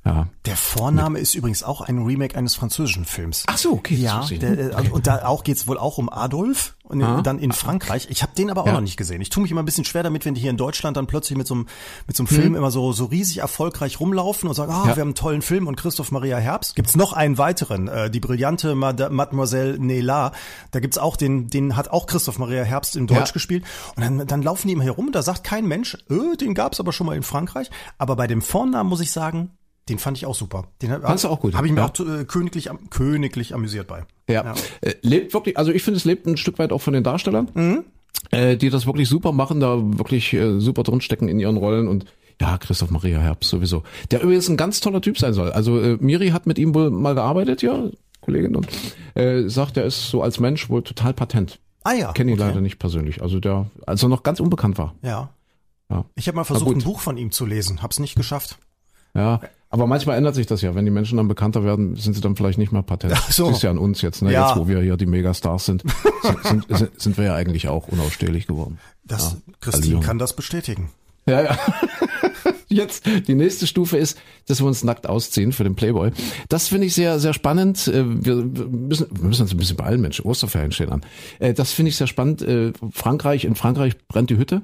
[0.04, 0.28] Ja.
[0.46, 3.44] Der Vorname ist übrigens auch ein Remake eines französischen Films.
[3.46, 3.96] Ach so, okay.
[3.96, 4.88] Ja, der, nicht.
[4.88, 7.20] äh, und da auch geht's wohl auch um Adolf und Ah.
[7.20, 8.08] dann in Frankreich.
[8.10, 8.72] Ich habe den aber auch Ja.
[8.72, 9.20] noch nicht gesehen.
[9.20, 11.36] Ich tue mich immer ein bisschen schwer damit, wenn die hier in Deutschland dann plötzlich
[11.36, 11.66] mit so einem
[12.06, 12.36] mit so einem Hm.
[12.36, 14.96] Film immer so so riesig erfolgreich rumlaufen und sagen, ah, Ja.
[14.96, 16.76] wir haben einen tollen Film und Christoph Maria Herbst.
[16.76, 20.32] Gibt's noch einen weiteren, äh, die brillante Mad Mademoiselle Nela.
[20.70, 23.32] Da gibt's auch den, den hat auch Christoph Maria Herbst in Deutsch Ja.
[23.34, 23.64] gespielt
[23.96, 26.80] und dann, dann laufen die immer herum und da sagt kein Mensch, äh, den gab's
[26.80, 27.70] aber schon mal in Frankreich.
[27.98, 29.50] Aber bei dem Vornamen muss ich sagen,
[29.90, 30.68] den fand ich auch super.
[30.80, 31.86] Den Fandst du auch gut, Habe ich mir ja.
[31.86, 34.04] auch äh, königlich, königlich amüsiert bei.
[34.28, 34.44] Ja.
[34.44, 34.54] Ja.
[34.80, 37.84] Äh, Lebt wirklich, also ich finde, es lebt ein Stück weit auch von den Darstellern,
[38.30, 42.06] äh, die das wirklich super machen, da wirklich äh, super drinstecken in ihren Rollen und
[42.40, 43.82] ja, Christoph Maria Herbst sowieso.
[44.10, 45.52] Der übrigens ein ganz toller Typ sein soll.
[45.52, 47.90] Also äh, Miri hat mit ihm wohl mal gearbeitet, ja,
[48.22, 48.68] Kollegin, und
[49.14, 51.58] äh, sagt, er ist so als Mensch wohl total patent.
[51.82, 52.12] Ah ja.
[52.12, 52.48] Kenne ihn okay.
[52.48, 53.20] leider nicht persönlich.
[53.20, 54.94] Also der, als er noch ganz unbekannt war.
[55.02, 55.30] Ja.
[55.90, 56.04] Ja.
[56.14, 58.58] Ich habe mal versucht, ein Buch von ihm zu lesen, hab's nicht geschafft.
[59.14, 59.40] Ja,
[59.70, 60.74] aber manchmal ändert sich das ja.
[60.74, 63.14] Wenn die Menschen dann bekannter werden, sind sie dann vielleicht nicht mehr patent.
[63.16, 63.46] Ach so.
[63.48, 64.32] Das ist ja an uns jetzt, ne?
[64.32, 64.48] Ja.
[64.48, 65.82] Jetzt, wo wir hier die Megastars sind,
[66.44, 68.78] sind, sind, sind wir ja eigentlich auch unausstehlich geworden.
[69.04, 69.54] Das, Ja.
[69.60, 70.00] Christine Hallihallo.
[70.06, 70.90] kann das bestätigen.
[71.26, 71.58] Ja, ja.
[72.72, 74.16] Jetzt, die nächste Stufe ist,
[74.46, 76.12] dass wir uns nackt ausziehen für den Playboy.
[76.48, 77.88] Das finde ich sehr, sehr spannend.
[77.88, 80.20] Äh, Wir müssen, wir müssen uns ein bisschen beeilen, Mensch.
[80.24, 81.02] Osterferien stehen an.
[81.40, 82.42] Äh, Das finde ich sehr spannend.
[82.42, 84.62] Äh, Frankreich, in Frankreich brennt die Hütte.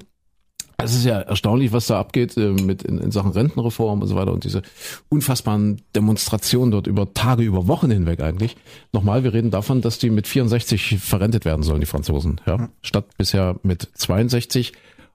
[0.78, 4.14] Es ist ja erstaunlich, was da abgeht äh, mit in, in Sachen Rentenreform und so
[4.14, 4.62] weiter und diese
[5.08, 8.56] unfassbaren Demonstrationen dort über Tage, über Wochen hinweg eigentlich.
[8.92, 13.06] Nochmal, wir reden davon, dass die mit 64 verrentet werden sollen, die Franzosen, ja, statt
[13.16, 14.72] bisher mit 62.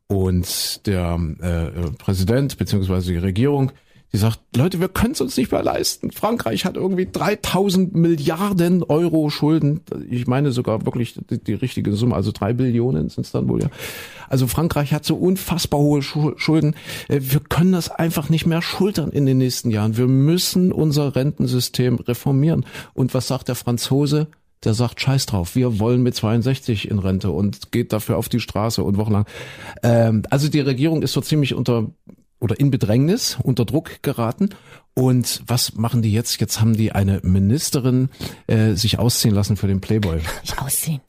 [0.07, 3.72] Und der äh, Präsident beziehungsweise die Regierung,
[4.14, 6.12] die sagt, Leute, wir können es uns nicht mehr leisten.
[6.12, 9.82] Frankreich hat irgendwie 3000 Milliarden Euro Schulden.
[10.09, 13.62] Ich meine sogar wirklich die, die richtige Summe, also drei Billionen sind es dann wohl
[13.62, 13.70] ja.
[14.28, 16.76] Also Frankreich hat so unfassbar hohe Schu- Schulden.
[17.07, 19.95] Äh, Wir können das einfach nicht mehr schultern in den nächsten Jahren.
[19.95, 22.66] Wir müssen unser Rentensystem reformieren.
[22.93, 24.28] Und was sagt der Franzose?
[24.64, 28.39] der sagt, scheiß drauf, wir wollen mit 62 in Rente und geht dafür auf die
[28.39, 29.26] Straße und wochenlang.
[29.82, 31.88] Ähm, also die Regierung ist so ziemlich unter
[32.42, 34.50] oder in Bedrängnis, unter Druck geraten.
[34.94, 36.42] Und was machen die jetzt?
[36.42, 38.10] Jetzt haben die eine Ministerin
[38.48, 40.18] äh, sich ausziehen lassen für den Playboy.
[40.42, 41.00] Nicht aussehen.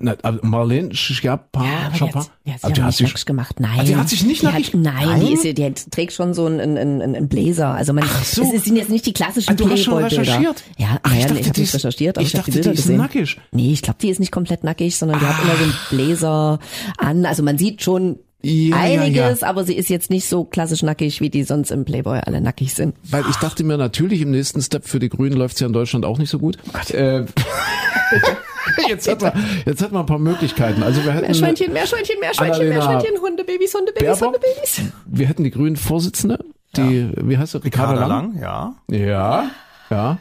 [0.00, 2.18] Na, aber Marlene Schiappa, Ja, aber Schiappa?
[2.18, 3.60] jetzt, ja, sie Aber die hat nicht sich nackig gemacht.
[3.60, 3.78] Nein.
[3.78, 5.20] Ah, die hat sich nicht die Hat, nein, Nein?
[5.20, 7.68] die ist, die hat, trägt schon so einen, einen, einen, Bläser.
[7.68, 8.42] Also man, so.
[8.52, 10.64] es sind jetzt nicht die klassischen Ah, du hast schon recherchiert?
[10.76, 12.58] Ja, Ach, ich naja, dachte, ich habe die nicht recherchiert, aber ich ich, habe die
[12.58, 12.96] dachte, Bilder die ist gesehen.
[12.96, 13.36] nackig.
[13.52, 16.58] Nee, ich glaube, die ist nicht komplett nackig, sondern die hat immer so einen Bläser
[16.96, 17.24] an.
[17.24, 19.46] Also man sieht schon Ja, einiges, ja, ja.
[19.48, 22.72] aber sie ist jetzt nicht so klassisch nackig, wie die sonst im Playboy alle nackig
[22.72, 22.94] sind.
[23.10, 26.04] Weil ich dachte mir natürlich, im nächsten Step für die Grünen läuft's ja in Deutschland
[26.04, 26.56] auch nicht so gut.
[26.90, 27.24] Äh,
[28.88, 29.32] jetzt, hat man,
[29.66, 30.84] jetzt hat man ein paar Möglichkeiten.
[30.84, 34.40] Also wir hätten, Meerschweinchen, Meerschweinchen, Meerschweinchen, Annalena Meerschweinchen, Hundebabys, Hundebabys, Baerbock?
[34.44, 34.82] Hundebabys.
[35.06, 36.38] wir hätten die Grünen Vorsitzende,
[36.76, 37.64] die, wie heißt sie?
[37.64, 38.74] Ricarda Lang, ja.
[38.88, 39.50] Ja,
[39.90, 40.18] ja.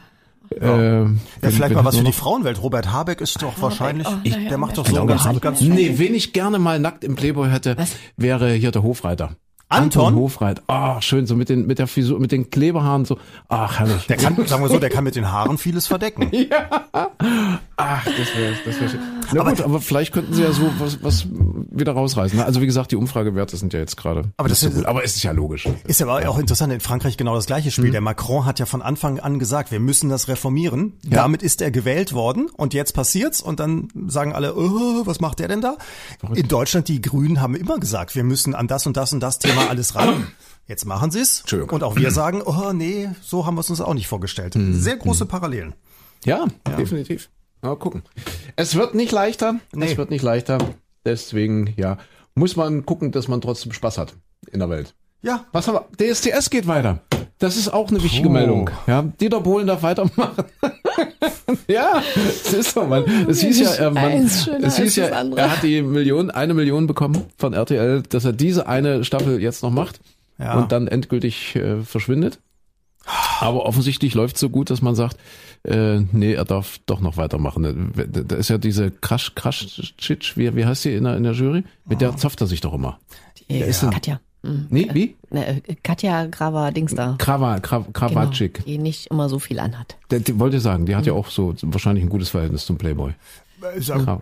[0.62, 2.62] Ja, wen- vielleicht wen mal was für die Frauenwelt.
[2.62, 5.42] Robert Habeck ist doch wahrscheinlich, oh, naja, der macht doch so der ganz, Habeck.
[5.42, 7.76] ganz, Nee, wen ich gerne mal nackt im Playboy hätte,
[8.16, 9.36] wäre hier der Hofreiter.
[9.70, 10.16] Anton?
[10.16, 10.64] Hofreiter.
[10.68, 13.18] Ah, schön, so mit den, mit der Frisur, mit den Kleberhaaren, so.
[13.50, 14.08] Ach, herrlich.
[14.08, 16.32] der kann, sagen wir so, der kann mit den Haaren vieles verdecken.
[17.76, 19.00] Ach, das wäre das wär schön.
[19.34, 21.28] Na gut, aber vielleicht könnten sie ja so was, was
[21.80, 22.40] wieder rausreißen.
[22.40, 24.32] Also wie gesagt, die Umfragewerte sind ja jetzt gerade.
[24.38, 24.86] Aber das so ist- gut.
[24.86, 25.68] aber es ist ja logisch.
[25.86, 27.72] Ist aber auch interessant, in Frankreich genau das gleiche Mhm.
[27.72, 27.92] Spiel.
[27.92, 30.94] Der Macron hat ja von Anfang an gesagt, wir müssen das reformieren.
[31.04, 35.40] Damit ist er gewählt worden und jetzt passiert's und dann sagen alle, oh, was macht
[35.40, 35.78] der denn da?
[36.34, 39.40] In Deutschland, die Grünen haben immer gesagt, wir müssen an das und das und das
[39.40, 40.28] Thema alles ran.
[40.68, 41.40] Jetzt machen sie's.
[41.42, 41.76] Entschuldigung.
[41.76, 44.56] Und auch wir sagen, oh nee, so haben wir es uns auch nicht vorgestellt.
[44.56, 44.74] Mhm.
[44.78, 45.74] Sehr große Parallelen.
[46.26, 46.46] Ja,
[46.78, 47.30] definitiv.
[47.62, 48.04] Mal gucken.
[48.56, 49.56] Es wird nicht leichter.
[49.74, 49.86] Nee.
[49.92, 50.58] Es wird nicht leichter.
[51.08, 51.98] Deswegen, ja,
[52.36, 54.14] muss man gucken, dass man trotzdem Spaß hat
[54.52, 54.94] in der Welt.
[55.22, 57.00] Ja, Was aber, DSTS geht weiter.
[57.40, 58.34] Das ist auch eine wichtige Puh.
[58.34, 58.70] Meldung.
[58.88, 60.44] Ja, Dieter Bohlen darf weitermachen.
[61.70, 63.04] ja, es ist so, man.
[63.30, 67.24] Es hieß ja, er, man, es hieß ja, er hat die Million, eine Million bekommen
[67.38, 70.02] von RTL, dass er diese eine Staffel jetzt noch macht
[70.38, 70.58] Ja.
[70.58, 72.40] und dann endgültig äh, verschwindet.
[73.40, 75.18] Aber offensichtlich läuft so gut, dass man sagt,
[75.64, 77.92] äh, nee, er darf doch noch weitermachen.
[77.96, 81.24] Da da ist ja diese Crash, Crash, Chitsch, wie, wie heißt sie in der, in
[81.24, 81.64] der Jury?
[81.86, 83.00] Mit der zopft er sich doch immer.
[83.50, 84.20] Die, ist denn- Katja.
[84.44, 84.68] Hm.
[84.70, 85.16] Nee, wie?
[85.32, 87.16] Ne, äh, Katja Grava Dings da.
[87.18, 88.64] Krava, Krav, Genau, Krawatschik.
[88.66, 89.98] die nicht immer so viel anhat.
[90.12, 93.14] Der, die wollte sagen, die hat ja auch so wahrscheinlich ein gutes Verhältnis zum Playboy.
[93.80, 94.22] Ich, mal,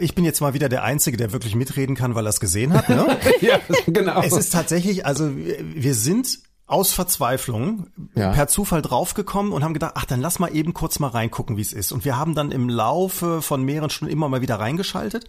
[0.00, 2.74] ich bin jetzt mal wieder der Einzige, der wirklich mitreden kann, weil er es gesehen
[2.74, 2.86] hat.
[2.90, 3.06] Ne?
[3.40, 4.20] ja, genau.
[4.20, 6.38] Es ist tatsächlich, also wir sind
[6.72, 8.32] aus Verzweiflung Ja.
[8.32, 11.62] per Zufall draufgekommen und haben gedacht, ach, dann lass mal eben kurz mal reingucken, wie
[11.62, 11.92] es ist.
[11.92, 15.26] Und wir haben dann im Laufe von mehreren Stunden immer mal wieder reingeschaltet.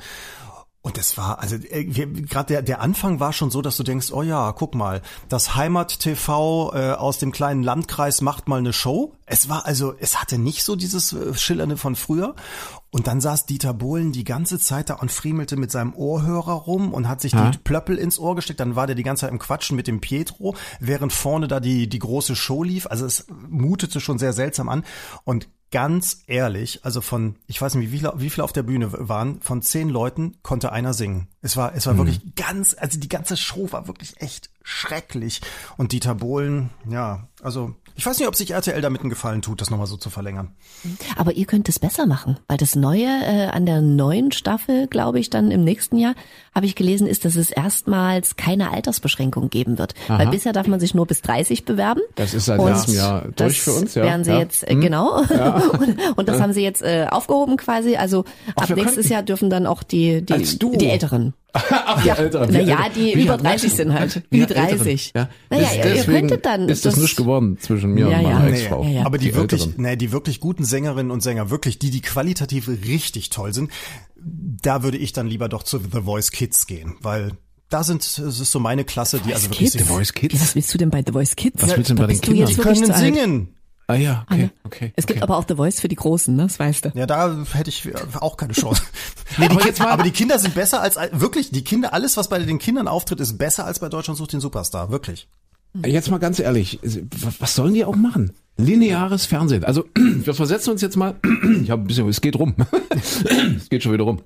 [0.85, 4.11] Und das war, also äh, gerade der, der Anfang war schon so, dass du denkst,
[4.11, 9.13] oh ja, guck mal, das Heimat-TV äh, aus dem kleinen Landkreis macht mal eine Show.
[9.25, 12.35] Es war also, es hatte nicht so dieses äh, Schillernde von früher.
[12.93, 16.93] Und dann saß Dieter Bohlen die ganze Zeit da und friemelte mit seinem Ohrhörer rum
[16.93, 17.49] und hat sich ha?
[17.49, 18.59] die Plöppel ins Ohr gesteckt.
[18.59, 21.89] Dann war der die ganze Zeit im Quatschen mit dem Pietro, während vorne da die,
[21.89, 22.85] die große Show lief.
[22.85, 24.83] Also es mutete schon sehr seltsam an.
[25.23, 28.89] Und ganz ehrlich, also von, ich weiß nicht, wie viele, wie viele auf der Bühne
[28.91, 31.29] waren, von zehn Leuten konnte einer singen.
[31.41, 31.97] Es war, es war mhm.
[31.97, 35.41] wirklich ganz, also die ganze Show war wirklich echt schrecklich.
[35.77, 39.61] Und Dieter Bohlen, ja, also ich weiß nicht, ob sich RTL damit einen Gefallen tut,
[39.61, 40.49] das nochmal so zu verlängern.
[41.15, 45.19] Aber ihr könnt es besser machen, weil das Neue äh, an der neuen Staffel, glaube
[45.19, 46.15] ich, dann im nächsten Jahr,
[46.55, 49.93] habe ich gelesen, ist, dass es erstmals keine Altersbeschränkung geben wird.
[50.07, 50.19] Aha.
[50.19, 52.01] Weil bisher darf man sich nur bis 30 bewerben.
[52.15, 54.03] Das ist seit letztem Jahr durch für uns, ja.
[54.03, 54.39] Werden sie ja.
[54.39, 54.81] jetzt, äh, hm.
[54.81, 55.23] genau.
[55.25, 55.57] Ja.
[55.79, 57.95] und, und, das haben sie jetzt äh, aufgehoben quasi.
[57.95, 59.11] Also Ach, ab nächstes könnten.
[59.11, 61.35] Jahr dürfen dann auch die, die, die Älteren.
[61.69, 62.51] Ach, ja, Älteren.
[62.51, 64.23] Naja, die wie über 30 sind halt.
[64.31, 65.13] Wie 30.
[65.15, 65.29] Ja.
[65.51, 66.67] Naja, ihr, ihr könntet dann.
[66.67, 68.53] Ist das, das nicht geworden zwischen mir ja, und meiner ja.
[68.55, 68.83] Ex-Frau.
[68.83, 69.83] Nee, aber die, die wirklich, Älteren.
[69.83, 73.69] nee, die wirklich guten Sängerinnen und Sänger, wirklich die, die qualitativ richtig toll sind,
[74.15, 77.33] da würde ich dann lieber doch zu The Voice Kids gehen, weil
[77.69, 80.41] da sind, es ist so meine Klasse, die also wirklich The Voice Kids.
[80.41, 81.61] Was willst du denn bei The Voice Kids?
[81.61, 82.47] Was willst du denn bei den Kindern?
[82.47, 83.55] Die können singen.
[83.87, 84.93] Ah ja, okay, okay.
[84.95, 85.23] Es gibt okay.
[85.23, 86.43] aber auch The Voice für die Großen, ne?
[86.43, 86.91] das weißt du.
[86.95, 87.87] Ja, da hätte ich
[88.19, 88.81] auch keine Chance.
[89.37, 92.39] nee, aber, kind, aber, die Kinder sind besser als, wirklich, die Kinder, alles was bei
[92.39, 95.27] den Kindern auftritt, ist besser als bei Deutschland sucht den Superstar, wirklich.
[95.85, 96.79] Jetzt mal ganz ehrlich,
[97.39, 98.31] was sollen die auch machen?
[98.57, 99.63] Lineares Fernsehen.
[99.63, 101.15] Also, wir versetzen uns jetzt mal,
[101.63, 102.55] ich habe ein bisschen, es geht rum.
[103.57, 104.21] es geht schon wieder rum.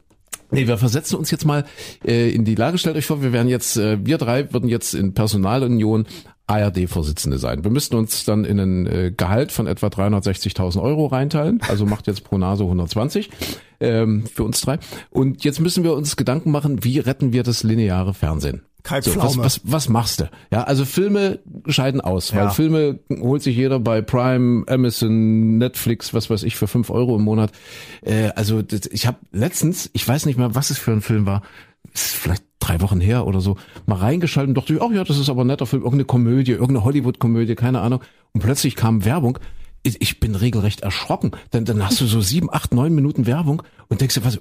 [0.52, 1.66] Nee, wir versetzen uns jetzt mal
[2.06, 2.78] äh, in die Lage.
[2.78, 6.06] Stellt euch vor, wir wären jetzt, äh, wir drei würden jetzt in Personalunion
[6.48, 7.64] ARD-Vorsitzende sein.
[7.64, 11.60] Wir müssten uns dann in ein äh, Gehalt von etwa 360.000 Euro reinteilen.
[11.68, 13.30] Also macht jetzt pro Nase 120
[13.80, 14.80] ähm, für uns drei.
[15.10, 18.62] Und jetzt müssen wir uns Gedanken machen, wie retten wir das lineare Fernsehen?
[18.84, 20.30] Kai so, was, was, was machst du?
[20.50, 22.38] Ja, also Filme scheiden aus, ja.
[22.38, 27.18] weil Filme holt sich jeder bei Prime, Amazon, Netflix, was weiß ich, für fünf Euro
[27.18, 27.52] im Monat.
[28.02, 31.26] Äh, also das, ich habe letztens, ich weiß nicht mehr, was es für ein Film
[31.26, 31.42] war,
[31.94, 35.30] ist vielleicht drei Wochen her oder so, mal reingeschaltet und dachte, oh ja, das ist
[35.30, 38.02] aber ein netter Film, irgendeine Komödie, irgendeine Hollywood-Komödie, keine Ahnung.
[38.34, 39.40] Und plötzlich kam Werbung.
[39.84, 41.32] Ich, ich bin regelrecht erschrocken.
[41.52, 44.40] Dann, dann hast du so sieben, acht, neun Minuten Werbung und denkst dir, was,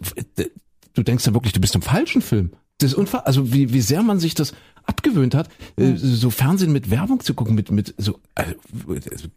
[0.95, 2.53] du denkst ja wirklich, du bist im falschen Film.
[2.79, 4.53] Das ist unfassbar, also wie, wie sehr man sich das
[4.87, 5.97] abgewöhnt hat, mhm.
[5.97, 8.55] so Fernsehen mit Werbung zu gucken, mit, mit so, also,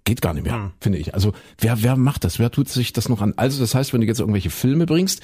[0.03, 0.71] geht gar nicht mehr, mhm.
[0.79, 1.13] finde ich.
[1.13, 2.39] Also wer, wer macht das?
[2.39, 3.33] Wer tut sich das noch an?
[3.35, 5.21] Also das heißt, wenn du jetzt irgendwelche Filme bringst,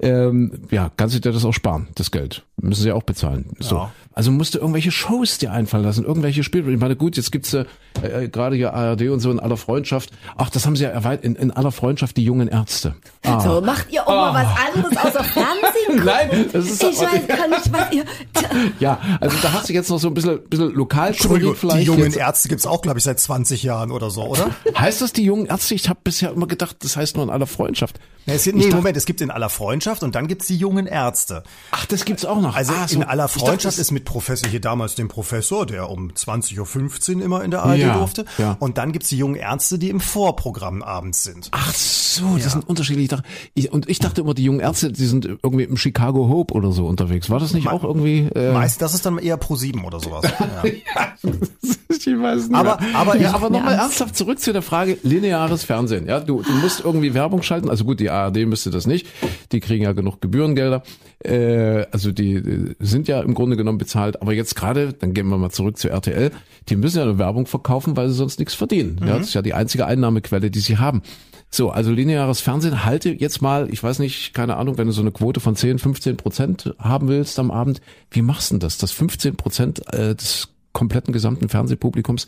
[0.00, 2.44] ähm, ja, kannst du dir das auch sparen, das Geld.
[2.56, 3.50] Müssen sie ja auch bezahlen.
[3.58, 3.76] So.
[3.76, 3.92] Ja.
[4.14, 6.72] Also musst du irgendwelche Shows dir einfallen lassen, irgendwelche Spiele.
[6.72, 7.66] Ich meine, gut, jetzt gibt's äh,
[8.02, 10.10] äh, gerade hier ARD und so in aller Freundschaft.
[10.38, 12.94] Ach, das haben sie ja erweitert, in, in aller Freundschaft die jungen Ärzte.
[13.26, 13.40] Ah.
[13.40, 14.32] So, macht ihr auch ah.
[14.32, 16.04] mal was anderes außer Fernsehen?
[16.06, 18.04] Nein, das ist Ich weiß gar nicht, was ihr...
[18.80, 21.82] ja, also da hast du jetzt noch so ein bisschen, bisschen lokal vielleicht.
[21.82, 22.16] Die jungen jetzt.
[22.16, 24.50] Ärzte gibt's auch, glaube ich, seit 20 Jahren oder so, oder?
[24.76, 25.74] heißt das die jungen Ärzte?
[25.74, 27.98] Ich habe bisher immer gedacht, das heißt nur in aller Freundschaft.
[28.26, 31.44] Es gibt, nee Moment, es gibt in aller Freundschaft und dann gibt's die jungen Ärzte.
[31.70, 32.56] Ach, das gibt's auch noch.
[32.56, 35.90] Also ah, so, in aller Freundschaft dachte, ist mit Professor hier damals dem Professor, der
[35.90, 38.24] um 20.15 Uhr immer in der ARD ja, durfte.
[38.38, 38.56] Ja.
[38.58, 41.48] Und dann gibt's die jungen Ärzte, die im Vorprogramm abends sind.
[41.52, 42.50] Ach so, das ja.
[42.50, 43.22] sind unterschiedliche.
[43.54, 46.72] Ich, und ich dachte immer, die jungen Ärzte, die sind irgendwie im Chicago Hope oder
[46.72, 47.30] so unterwegs.
[47.30, 48.28] War das nicht Me auch irgendwie?
[48.34, 50.24] Äh Meist, das ist dann eher Pro 7 oder sowas.
[50.62, 52.54] ich weiß nicht.
[52.54, 56.06] Aber, aber, ja, aber nochmal ernsthaft zurück zu der Frage lineares Fernsehen.
[56.08, 57.70] Ja, du, du musst irgendwie Werbung schalten.
[57.70, 59.06] Also gut, die ARD müsste das nicht.
[59.52, 60.82] Die kriegen ja genug Gebührengelder.
[61.24, 64.22] Äh, also die sind ja im Grunde genommen bezahlt.
[64.22, 66.30] Aber jetzt gerade, dann gehen wir mal zurück zu RTL,
[66.68, 68.98] die müssen ja eine Werbung verkaufen, weil sie sonst nichts verdienen.
[69.00, 69.08] Mhm.
[69.08, 71.02] Ja, das ist ja die einzige Einnahmequelle, die sie haben.
[71.50, 75.00] So, also lineares Fernsehen halte jetzt mal, ich weiß nicht, keine Ahnung, wenn du so
[75.00, 78.78] eine Quote von 10, 15 Prozent haben willst am Abend, wie machst du denn das?
[78.78, 82.26] Das 15 Prozent äh, des kompletten gesamten Fernsehpublikums,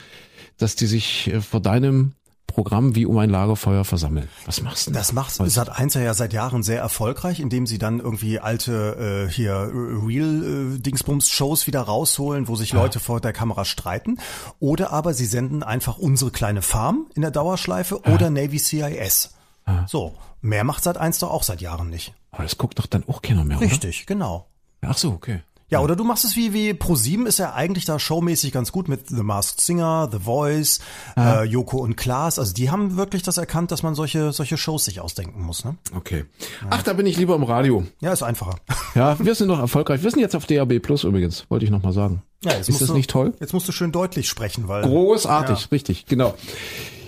[0.57, 2.12] dass die sich äh, vor deinem
[2.49, 4.28] Programm wie um ein Lagerfeuer versammeln.
[4.44, 4.90] Was machst du?
[4.90, 9.32] Das macht Sat 1 ja seit Jahren sehr erfolgreich, indem sie dann irgendwie alte äh,
[9.32, 12.72] hier Real äh, Dingsbums Shows wieder rausholen, wo sich.
[12.72, 14.18] Leute vor der Kamera streiten
[14.61, 18.14] oder aber sie senden einfach unsere kleine Farm in der Dauerschleife ja.
[18.14, 19.34] oder Navy CIS.
[19.66, 19.86] Ja.
[19.88, 22.14] So, mehr macht Sat 1 doch auch seit Jahren nicht.
[22.30, 24.14] Aber das guckt doch dann auch keiner mehr, Richtig, oder?
[24.14, 24.46] genau.
[24.80, 25.42] Ach so, okay.
[25.71, 28.89] Ja, oder du machst es wie, wie Pro7 ist ja eigentlich da showmäßig ganz gut
[28.89, 30.81] mit The Masked Singer, The Voice,
[31.16, 32.39] äh, Joko und Klaas.
[32.39, 35.77] Also die haben wirklich das erkannt, dass man solche, solche Shows sich ausdenken muss, ne?
[35.95, 36.25] Okay.
[36.62, 36.69] Ja.
[36.71, 37.85] Ach, da bin ich lieber im Radio.
[38.01, 38.57] Ja, ist einfacher.
[38.95, 40.03] Ja, wir sind noch erfolgreich.
[40.03, 42.23] Wir sind jetzt auf DAB Plus übrigens, wollte ich nochmal sagen.
[42.43, 43.35] Ja, jetzt ist das du, nicht toll?
[43.39, 44.83] Jetzt musst du schön deutlich sprechen, weil.
[44.83, 45.66] Großartig, ja.
[45.71, 46.35] richtig, genau.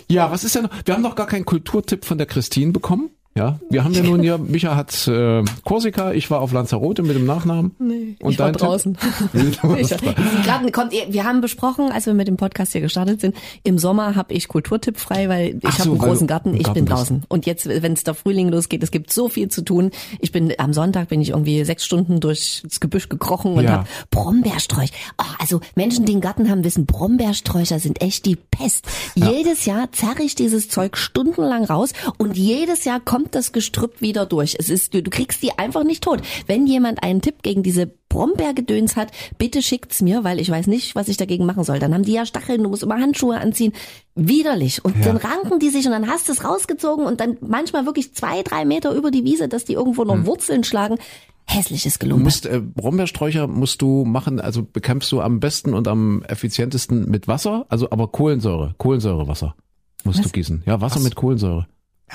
[0.09, 0.71] Ja, was ist denn noch?
[0.85, 3.11] Wir haben noch gar keinen Kulturtipp von der Christine bekommen.
[3.37, 7.15] Ja, wir haben ja nun hier, Micha hat äh, Korsika, ich war auf Lanzarote mit
[7.15, 7.71] dem Nachnamen.
[7.79, 8.99] Nee, Und ich war draußen.
[10.45, 14.17] grad, kommt, wir haben besprochen, als wir mit dem Podcast hier gestartet sind, im Sommer
[14.17, 17.23] habe ich Kulturtipp frei, weil ich habe so, einen großen Garten, ich Garten bin draußen.
[17.29, 19.93] Und jetzt, wenn es der Frühling losgeht, es gibt so viel zu tun.
[20.19, 23.71] Ich bin am Sonntag bin ich irgendwie sechs Stunden durchs Gebüsch gekrochen und Ja.
[23.71, 24.91] habe Brombeersträuch.
[25.19, 28.87] Oh, also Menschen, die einen Garten haben, wissen, Brombeersträucher sind echt die Pest.
[29.15, 34.27] Jedes Jahr zerre ich dieses Zeug stundenlang raus und jedes Jahr kommt das Gestrüpp wieder
[34.27, 34.57] durch.
[34.59, 36.21] Es ist, du, du kriegst die einfach nicht tot.
[36.47, 40.95] Wenn jemand einen Tipp gegen diese Brombeergedöns hat, bitte schickt's mir, weil ich weiß nicht,
[40.95, 41.79] was ich dagegen machen soll.
[41.79, 43.73] Dann haben die ja Stacheln, du musst immer Handschuhe anziehen.
[44.15, 44.85] Widerlich.
[44.85, 48.13] Und dann ranken die sich und dann hast du es rausgezogen und dann manchmal wirklich
[48.15, 50.99] zwei, drei Meter über die Wiese, dass die irgendwo noch Wurzeln schlagen.
[51.47, 56.23] Hässliches Du musst äh, Brombeersträucher musst du machen, also bekämpfst du am besten und am
[56.23, 59.57] effizientesten mit Wasser, also aber Kohlensäure, Kohlensäurewasser
[60.05, 60.63] musst du gießen.
[60.67, 61.67] Ja, Wasser mit Kohlensäure.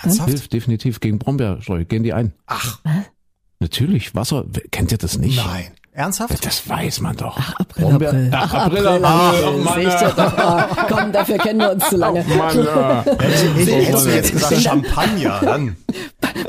[0.02, 0.30] Ernsthaft?
[0.30, 1.86] Hilft definitiv gegen Brombeersträucher.
[1.86, 2.34] Gehen die ein.
[2.46, 2.82] Ach,
[3.60, 4.46] Natürlich, Wasser.
[4.72, 5.38] Kennt ihr das nicht?
[5.38, 5.72] nein.
[5.96, 6.46] Ernsthaft?
[6.46, 7.38] Das weiß man doch.
[7.58, 8.30] April, Brombeer- April.
[8.34, 9.46] Ach, Ach, April, April, April.
[9.46, 9.48] April.
[9.48, 10.38] Oh Mann, ihr doch.
[10.38, 12.24] Ah, komm, dafür kennen wir uns zu lange.
[12.38, 13.06] Mann, ja.
[13.18, 15.78] Hättest du jetzt gesagt Champagner, dann.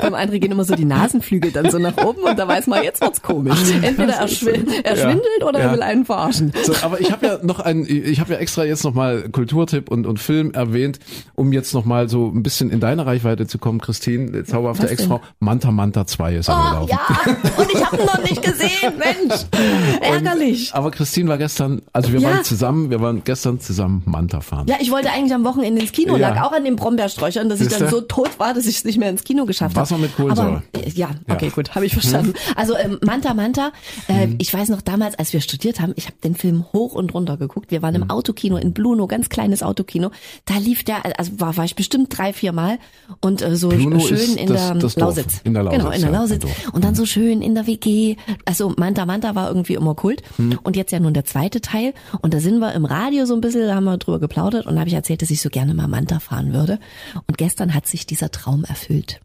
[0.01, 2.83] Beim André gehen immer so die Nasenflügel dann so nach oben und da weiß man,
[2.83, 3.57] jetzt wird's komisch.
[3.81, 5.03] Entweder er, schwin er Ja.
[5.03, 5.65] schwindelt oder Ja.
[5.67, 6.51] er will einen verarschen.
[6.63, 9.89] So, aber ich habe ja noch ein, ich habe ja extra jetzt noch mal Kulturtipp
[9.89, 10.99] und, und Film erwähnt,
[11.35, 14.89] um jetzt noch mal so ein bisschen in deine Reichweite zu kommen, Christine, zauberhafte?
[14.89, 15.21] Ex-Frau.
[15.39, 16.89] Manta Manta 2 ist Oh, angelaufen.
[16.91, 19.36] ja, und ich habe ihn noch nicht gesehen, Mensch.
[20.01, 20.73] Ärgerlich.
[20.73, 22.29] Aber Christine war gestern, also wir Ja.
[22.31, 24.65] waren zusammen, wir waren gestern zusammen Manta fahren.
[24.67, 26.29] Ja, ich wollte eigentlich am Wochenende ins Kino, Ja.
[26.29, 27.95] lag auch an den Brombeersträuchern, dass ich dann Siehste?
[27.95, 29.81] so tot war, dass ich es nicht mehr ins Kino geschafft habe.
[29.83, 30.63] Wasser mit Kohlensäure.
[30.73, 31.51] Aber, äh, ja, okay, Ja.
[31.51, 32.33] gut, habe ich verstanden.
[32.55, 33.71] Also ähm, Manta Manta,
[34.07, 34.35] äh, Mhm.
[34.39, 37.37] ich weiß noch damals, als wir studiert haben, ich habe den Film hoch und runter
[37.37, 37.71] geguckt.
[37.71, 40.11] Wir waren im Autokino in Bluno, ganz kleines Autokino.
[40.45, 42.79] Da lief der, also war, war ich bestimmt drei, vier Mal
[43.21, 44.95] und äh, so Bluno schön in das- der das.
[44.95, 45.41] Lausitz.
[45.43, 46.43] In der Lausitz, Genau, in der Lausitz.
[46.71, 48.15] Und dann so schön in der WG.
[48.45, 50.21] Also Manta Manta war irgendwie immer Kult.
[50.37, 50.59] Hm.
[50.63, 51.93] Und jetzt ja nun der zweite Teil.
[52.21, 54.75] Und da sind wir im Radio so ein bisschen, da haben wir drüber geplaudert und
[54.75, 56.79] da habe ich erzählt, dass ich so gerne mal Manta fahren würde.
[57.27, 59.19] Und gestern hat sich dieser Traum erfüllt.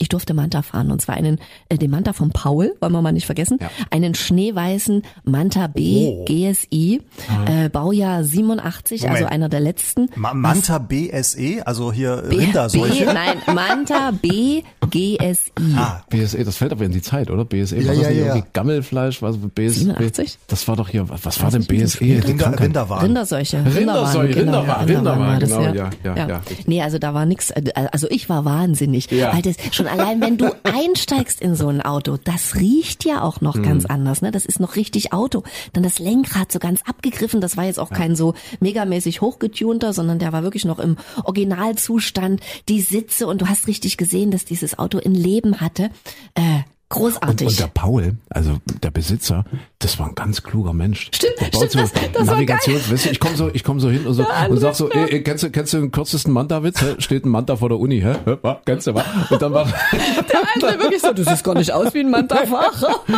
[0.00, 1.38] Ich durfte Manta fahren und zwar einen,
[1.68, 3.68] äh, den Manta von Paul, wollen wir mal nicht vergessen, Ja.
[3.90, 6.24] einen schneeweißen Manta B Oh.
[6.24, 7.02] GSI,
[7.46, 9.32] äh, Baujahr 87, also Moment.
[9.32, 10.08] einer der letzten.
[10.16, 13.06] Ma Manta BSE, also hier B, Rinderseuche.
[13.06, 15.50] B, nein, Manta B GSI.
[15.76, 17.44] Ah, BSE, das fällt aber in die Zeit, oder?
[17.44, 18.26] BSE, Ja, war das ja, nicht ja.
[18.26, 19.20] irgendwie Gammelfleisch?
[19.20, 19.70] Was, BSE?
[19.80, 20.38] 87?
[20.46, 22.00] Das war doch hier, was, was war denn BSE?
[22.00, 22.60] Rinder, Krankheit.
[22.68, 23.04] Rinderwaren.
[23.06, 23.64] Rinderseuche.
[23.64, 26.40] Rinderseuche, Rinderwaren, war das, genau, ja, ja, ja.
[26.66, 27.52] Nee, also da war nix,
[27.92, 29.10] also ich war wahnsinnig.
[29.10, 29.32] Ja.
[29.34, 33.40] Weil das schon allein, wenn du einsteigst in so ein Auto, das riecht ja auch
[33.40, 33.90] noch ganz Mhm.
[33.90, 34.30] anders, ne?
[34.30, 35.42] Das ist noch richtig Auto.
[35.72, 40.18] Dann das Lenkrad so ganz abgegriffen, das war jetzt auch kein so megamäßig hochgetunter, sondern
[40.18, 42.40] der war wirklich noch im Originalzustand.
[42.68, 45.90] Die Sitze und du hast richtig gesehen, dass dieses Auto ein Leben hatte.
[46.34, 47.46] Äh, großartig.
[47.48, 49.44] und der Paul, also der Besitzer,
[49.78, 51.08] das war ein ganz kluger Mensch.
[51.14, 53.80] Stimmt, der baut stimmt, so das- das Navigations, weißt du, ich komme so, ich komme
[53.80, 56.32] so hin und so und sag so, ey, ey, kennst du, kennst du den kürzesten
[56.32, 56.82] Manta-Witz?
[56.98, 58.14] Steht ein Manta vor der Uni, hä?
[58.64, 59.04] Kennst du was?
[59.30, 59.64] Und dann war,
[60.32, 63.00] der andere wirklich so, du siehst gar nicht aus wie ein Manta-Fahrer.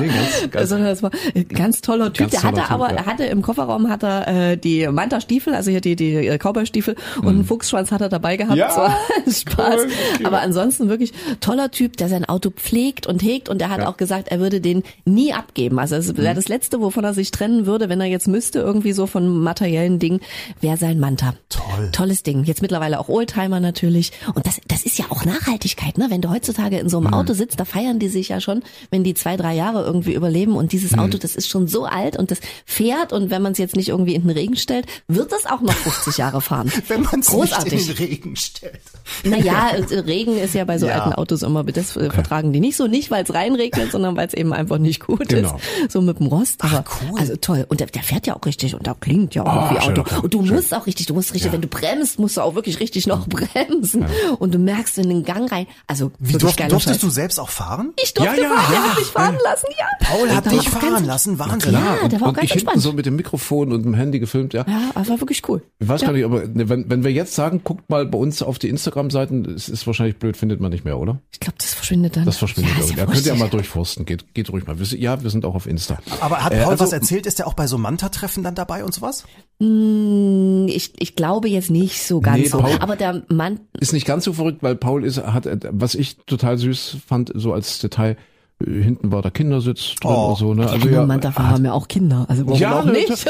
[0.00, 2.30] nee, ganz, ganz, Also das war ein ganz toller Typ.
[2.30, 3.06] Ganz der toller hatte Typ, aber, ja.
[3.06, 7.28] hatte im Kofferraum hat er äh, die Manta-Stiefel, also hier die die äh, Cowboy-Stiefel und
[7.28, 8.54] einen Fuchsschwanz hat er dabei gehabt.
[8.54, 8.58] Mhm.
[8.58, 8.68] Ja,
[9.24, 9.80] Das war Spaß.
[10.18, 10.26] cool.
[10.26, 13.84] Aber ansonsten wirklich toller Typ, der sein Auto pflegt und hegt und er hat Ja.
[13.84, 13.90] Mhm.
[13.92, 15.78] auch gesagt, er würde den nie abgeben.
[15.78, 18.92] Also es wäre das Letzte, wovon er sich trennen würde, wenn er jetzt müsste, irgendwie
[18.92, 20.20] so von materiellen Dingen,
[20.60, 21.34] wäre sein Manta.
[21.48, 21.90] Toll.
[21.92, 22.44] Tolles Ding.
[22.44, 24.12] Jetzt mittlerweile auch Oldtimer natürlich.
[24.34, 26.06] Und das, das ist ja auch Nachhaltigkeit, ne?
[26.10, 27.06] Wenn du heutzutage in so Mhm.
[27.08, 30.14] einem Auto sitzt, da feiern die sich ja schon, wenn die zwei, drei Jahre irgendwie
[30.14, 30.56] überleben.
[30.56, 31.00] Und dieses Mhm.
[31.00, 33.12] Auto, das ist schon so alt und das fährt.
[33.12, 35.72] Und wenn man es jetzt nicht irgendwie in den Regen stellt, wird das auch noch
[35.74, 36.70] 50 Jahre fahren.
[36.88, 38.80] wenn man es nicht in den Regen stellt.
[39.24, 40.98] Naja, äh, Regen ist ja bei so Ja.
[41.00, 42.86] alten Autos immer, das äh, vertragen die nicht so.
[42.86, 45.56] Nicht, weil es reinregnet, sondern weil es eben einfach nicht gut Genau.
[45.84, 45.92] ist.
[45.92, 46.62] So mit dem Rost.
[46.64, 47.18] Aber, cool.
[47.20, 47.66] Also toll.
[47.68, 49.92] Und der, der fährt ja auch richtig und der klingt ja auch Ah, wie schöner
[49.92, 50.02] Auto.
[50.04, 50.56] Klang, Und du schön.
[50.56, 53.26] musst auch richtig, du musst richtig, wenn du bremst, musst du auch wirklich richtig noch
[53.28, 54.04] bremsen.
[54.38, 55.66] Und du merkst in den Gang rein.
[55.86, 56.98] Also Wie durf, durftest Scheiß.
[57.00, 57.92] du selbst auch fahren?
[58.02, 58.90] Ich durfte Ja, ja, fahren, ja.
[58.90, 59.86] hat mich fahren lassen, ja.
[60.06, 61.72] Paul hat dich fahren ganz- lassen, Wahnsinn.
[61.74, 62.82] Ja, der war auch und ganz ich hinten entspannt.
[62.82, 64.64] so mit dem Mikrofon und dem Handy gefilmt, ja.
[64.66, 65.62] Ja, das war wirklich cool.
[65.78, 66.08] Ich weiß ja.
[66.08, 68.68] gar nicht, aber ne, wenn, wenn wir jetzt sagen, guckt mal bei uns auf die
[68.68, 71.18] Instagram-Seiten, es ist wahrscheinlich blöd, findet man nicht mehr, oder?
[71.32, 72.24] Ich glaube, das verschwindet dann.
[72.24, 72.99] Das verschwindet ja, ist irgendwie.
[72.99, 73.40] ja Ja, könnt ihr wurscht.
[73.42, 74.76] mal durchforsten, geht, geht ruhig mal.
[74.80, 75.98] Ja, wir sind auch auf Insta.
[76.20, 77.26] Aber hat Äh, Paul also- was erzählt?
[77.26, 79.24] Ist er auch bei so Manta-Treffen dann dabei und sowas?
[79.60, 82.58] Hm, Ich, ich glaube jetzt nicht so ganz Nee, so.
[82.58, 85.94] Paul- Aber der Mann, Ist nicht ganz so verrückt, weil Paul ist, hat, äh, was
[85.94, 88.16] ich total süß fand, so als Detail,
[88.64, 90.28] äh, hinten war der Kindersitz drin Oh.
[90.30, 90.68] und so, ne?
[90.68, 92.26] also ja, Manta haben ja auch Kinder.
[92.28, 93.24] Also warum auch ne, nicht?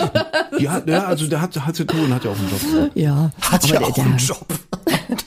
[0.58, 2.90] Ja, ja, also der hat, hat zu tun, hat ja auch einen Job.
[2.94, 4.46] Ja, Hat aber ja der, auch der, einen Job.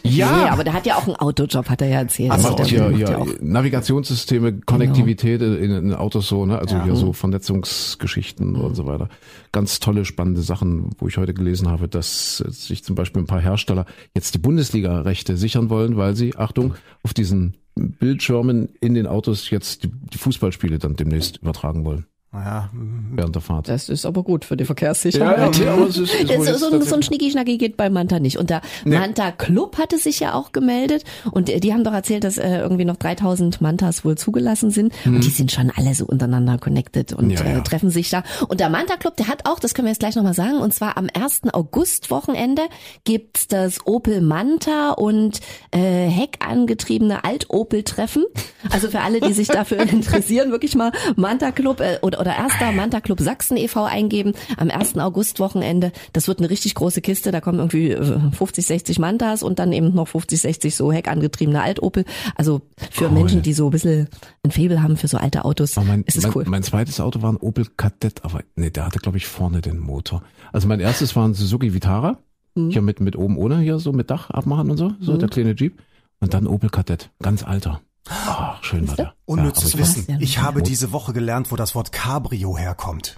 [0.03, 0.37] Ja, Ja.
[0.43, 2.29] Nee, aber der hat ja auch einen Autojob, hat er ja erzählt.
[2.29, 6.59] Er Also hier ja auch- Navigationssysteme, Konnektivität in, in Autos so, ne?
[6.59, 6.83] Also Ja.
[6.83, 9.09] hier so Vernetzungsgeschichten und so weiter.
[9.51, 13.41] Ganz tolle, spannende Sachen, wo ich heute gelesen habe, dass sich zum Beispiel ein paar
[13.41, 19.49] Hersteller jetzt die Bundesliga-Rechte sichern wollen, weil sie, Achtung, auf diesen Bildschirmen in den Autos
[19.49, 22.69] jetzt die, die Fußballspiele dann demnächst übertragen wollen Naja,
[23.11, 23.69] während der Fahrt.
[23.69, 25.55] Das ist aber gut für die Verkehrssicherheit.
[25.59, 28.37] ja, aber es ist, ist wohl So, so, so ein Schnicki-Schnacki geht bei Manta nicht.
[28.37, 28.97] Und der Nee.
[28.97, 32.57] Manta Club hatte sich ja auch gemeldet und äh, die haben doch erzählt, dass äh,
[32.57, 37.13] irgendwie noch 3000 Mantas wohl zugelassen sind und die sind schon alle so untereinander connected
[37.13, 37.31] und Mhm.
[37.31, 37.57] Ja, ja.
[37.59, 38.23] Äh, treffen sich da.
[38.47, 40.73] Und der Manta Club, der hat auch, das können wir jetzt gleich nochmal sagen, und
[40.73, 41.41] zwar am 1.
[41.53, 42.63] August Wochenende
[43.03, 45.39] gibt's das Opel Manta und
[45.71, 48.23] äh, Heckangetriebene Alt-Opel-Treffen.
[48.71, 52.71] Also für alle, die sich dafür interessieren, wirklich mal Manta Club äh, oder, oder erster
[52.71, 53.83] Manta Club Sachsen e.V.
[53.83, 54.97] eingeben am 1.
[54.97, 55.91] August Wochenende.
[56.13, 57.31] Das wird eine richtig große Kiste.
[57.31, 61.61] Da kommen irgendwie äh, 50, 60 Mantas und dann eben noch 50, 60 so heckangetriebene
[61.61, 62.05] Alt-Opel.
[62.35, 62.61] Also
[62.91, 64.07] für Menschen, die so ein bisschen
[64.43, 66.45] ein Faible haben für so alte Autos, Aber mein, ist es mein, cool.
[66.47, 69.79] mein zweites Auto war ein Opel Kadett, aber nee, der hatte glaube ich vorne den
[69.79, 70.23] Motor.
[70.53, 72.17] Also mein erstes war ein Suzuki Vitara,
[72.55, 72.69] Mhm.
[72.69, 75.55] hier mit mit oben ohne hier so mit Dach abmachen und so, so der kleine
[75.55, 75.81] Jeep
[76.19, 77.81] und dann Opel Kadett, ganz alter.
[78.09, 79.13] Ach, schön war der.
[79.25, 80.17] unnützes Ja, Wissen.
[80.19, 83.17] Ich habe diese Woche gelernt, wo das Wort Cabrio herkommt.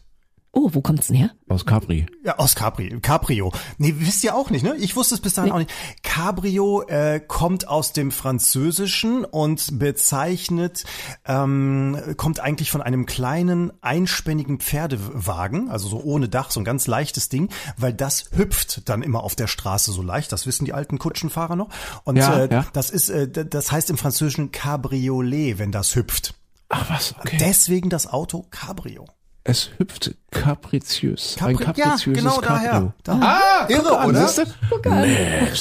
[0.57, 1.31] Oh, wo kommt's denn her?
[1.49, 2.05] Aus Capri.
[2.23, 3.51] Ja, aus Capri, Caprio.
[3.77, 4.73] Nee, wisst ihr auch nicht, ne?
[4.77, 5.69] Ich wusste es bis dahin auch nicht.
[6.01, 10.85] Cabrio äh, kommt aus dem Französischen und bezeichnet,
[11.25, 16.87] ähm, kommt eigentlich von einem kleinen, einspännigen Pferdewagen, also so ohne Dach, so ein ganz
[16.87, 20.31] leichtes Ding, weil das hüpft dann immer auf der Straße so leicht.
[20.31, 21.67] Das wissen die alten Kutschenfahrer noch.
[22.05, 22.65] Und Ja, äh, ja.
[22.71, 26.33] das ist, äh, das heißt im Französischen Cabriolet, wenn das hüpft.
[26.69, 27.35] Ach was, okay.
[27.41, 29.05] Deswegen das Auto Cabrio.
[29.45, 31.37] Es hüpft kapriziös.
[31.37, 32.43] Capri- ein kapriziöses ja, genau Cabrio.
[32.43, 32.93] daher.
[33.03, 33.19] Da.
[33.21, 34.27] Ah, Irre, an, oder?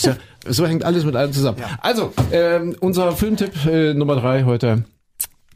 [0.03, 0.17] ja,
[0.47, 1.59] so hängt alles mit allem zusammen.
[1.81, 4.85] Also, ähm, unser Filmtipp äh, Nummer drei heute.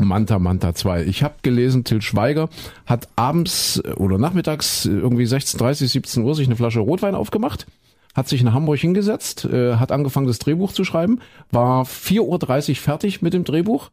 [0.01, 1.05] Manta Manta 2.
[1.07, 2.49] Ich habe gelesen, Till Schweiger
[2.87, 7.66] hat abends äh, oder nachmittags äh, irgendwie 16.30, 17 Uhr sich eine Flasche Rotwein aufgemacht,
[8.14, 11.20] hat sich in Hamburg hingesetzt, äh, hat angefangen, das Drehbuch zu schreiben,
[11.51, 13.91] war 4.30 Uhr fertig mit dem Drehbuch,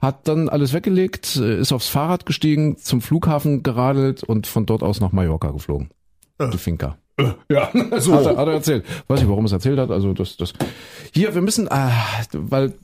[0.00, 4.82] hat dann alles weggelegt, äh, ist aufs Fahrrad gestiegen, zum Flughafen geradelt und von dort
[4.82, 5.90] aus nach Mallorca geflogen.
[6.52, 6.98] Die Finca.
[7.50, 8.14] Ja, so.
[8.14, 8.84] hat, er, hat er erzählt.
[9.08, 9.90] Weiß nicht, warum er es erzählt hat.
[9.90, 10.52] Also das, das.
[11.14, 11.90] Hier, wir müssen, äh,
[12.32, 12.74] weil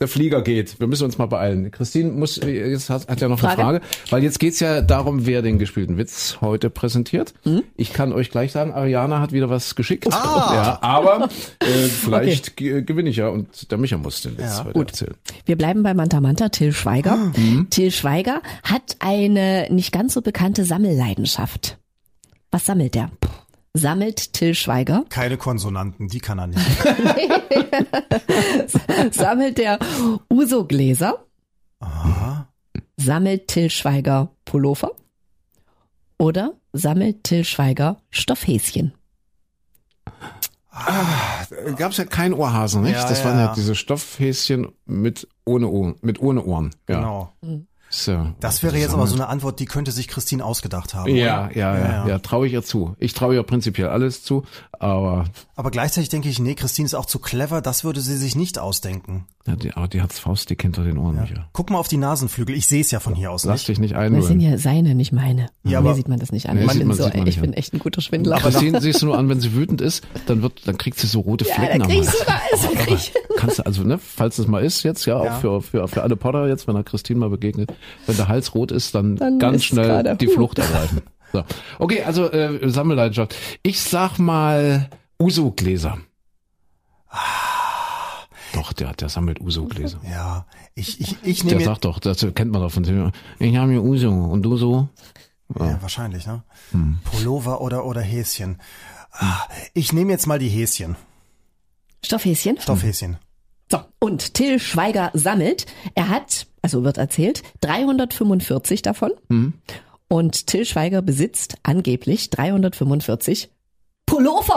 [0.00, 0.80] der Flieger geht.
[0.80, 1.70] Wir müssen uns mal beeilen.
[1.70, 3.62] Christine muss, jetzt hat, hat ja noch Frage?
[3.66, 3.80] eine Frage,
[4.10, 7.34] weil jetzt geht's ja darum, wer den gespielten Witz heute präsentiert.
[7.42, 7.62] Hm?
[7.76, 10.06] Ich kann euch gleich sagen, Ariana hat wieder was geschickt.
[10.10, 10.50] Ah.
[10.54, 11.28] Ja, aber
[11.60, 14.64] äh, vielleicht ge- gewinne ich ja und der Micha muss den Witz Ja.
[14.64, 15.14] heute erzählen.
[15.44, 17.16] Wir bleiben bei Manta Manta, Till Schweiger.
[17.36, 17.68] Mhm.
[17.68, 21.76] Till Schweiger hat eine nicht ganz so bekannte Sammelleidenschaft.
[22.50, 23.10] Was sammelt er?
[23.74, 25.04] Sammelt Till Schweiger?
[25.08, 26.60] Keine Konsonanten, die kann er nicht.
[29.12, 29.78] Sammelt er
[30.28, 31.24] Uso-Gläser?
[31.78, 32.48] Aha.
[32.96, 34.90] Sammelt Till Schweiger Pullover?
[36.18, 38.92] Oder sammelt Till Schweiger Stoffhäschen?
[41.76, 42.94] Gab's ja kein Ohrhasen, nicht?
[42.94, 43.54] Ja, das ja, waren ja, ja.
[43.54, 46.70] diese Stoffhäschen mit ohne Ohren, mit ohne Ohren.
[46.88, 46.96] Ja.
[46.96, 47.32] Genau.
[47.92, 48.28] So.
[48.38, 51.12] Das wäre jetzt aber so eine Antwort, die könnte sich Christine ausgedacht haben.
[51.14, 51.56] Ja, oder?
[51.58, 52.18] ja, ja, ja, ja.
[52.20, 52.94] traue ich ihr zu.
[53.00, 54.44] Ich traue ihr prinzipiell alles zu,
[54.78, 55.24] aber
[55.56, 58.58] Aber gleichzeitig denke ich, nee, Christine ist auch zu clever, das würde sie sich nicht
[58.60, 59.26] ausdenken.
[59.46, 61.48] ja, die, aber die hat's faustdick hinter den Ohren, Micha.
[61.52, 63.68] Guck mal auf die Nasenflügel, ich sehe es ja von hier aus Lass nicht.
[63.68, 65.48] dich nicht Das sind ja seine, nicht meine.
[65.64, 66.56] Ja, Mir aber- sieht man das nicht an.
[66.58, 68.36] Nee, ich sieht bin, man- so, man ich bin echt ein guter Schwindler.
[68.38, 71.20] Christine siehst du nur an, wenn sie wütend ist, dann wird, dann kriegt sie so
[71.20, 72.18] rote Ja, Flecken am krieg ich Hals.
[72.20, 72.40] sogar
[72.74, 75.38] da krieg ich- Kannst du also, ne, falls es mal ist jetzt, ja, auch Ja.
[75.38, 77.72] für, für, für alle Potter jetzt, wenn er Christine mal begegnet,
[78.06, 81.02] wenn der Hals rot ist, dann, Dann ganz ist schnell die Flucht ergreifen.
[81.32, 81.44] So.
[81.78, 83.36] Okay, also äh, Sammelleidenschaft.
[83.62, 84.88] Ich sag mal
[85.20, 85.98] Uso-Gläser.
[88.52, 90.00] Doch, der, der sammelt Uso-Gläser.
[90.10, 93.12] Ja, ich, ich, ich Der nehme sagt doch, das kennt man doch von dem.
[93.38, 94.88] Ich habe hier Uso und du so.
[95.58, 96.42] ja, wahrscheinlich, ne?
[96.72, 96.98] Hm.
[97.04, 98.58] Pullover oder oder Häschen.
[99.12, 100.96] Ah, Ich nehme jetzt mal die Häschen,
[102.04, 102.58] Stoffhäschen?
[102.60, 103.18] Stoffhäschen.
[103.70, 105.66] So, und Till Schweiger sammelt.
[105.94, 109.12] Er hat, also wird erzählt, 345 davon.
[109.28, 109.54] Mhm.
[110.08, 113.48] Und Till Schweiger besitzt angeblich 345
[114.06, 114.56] Pullover.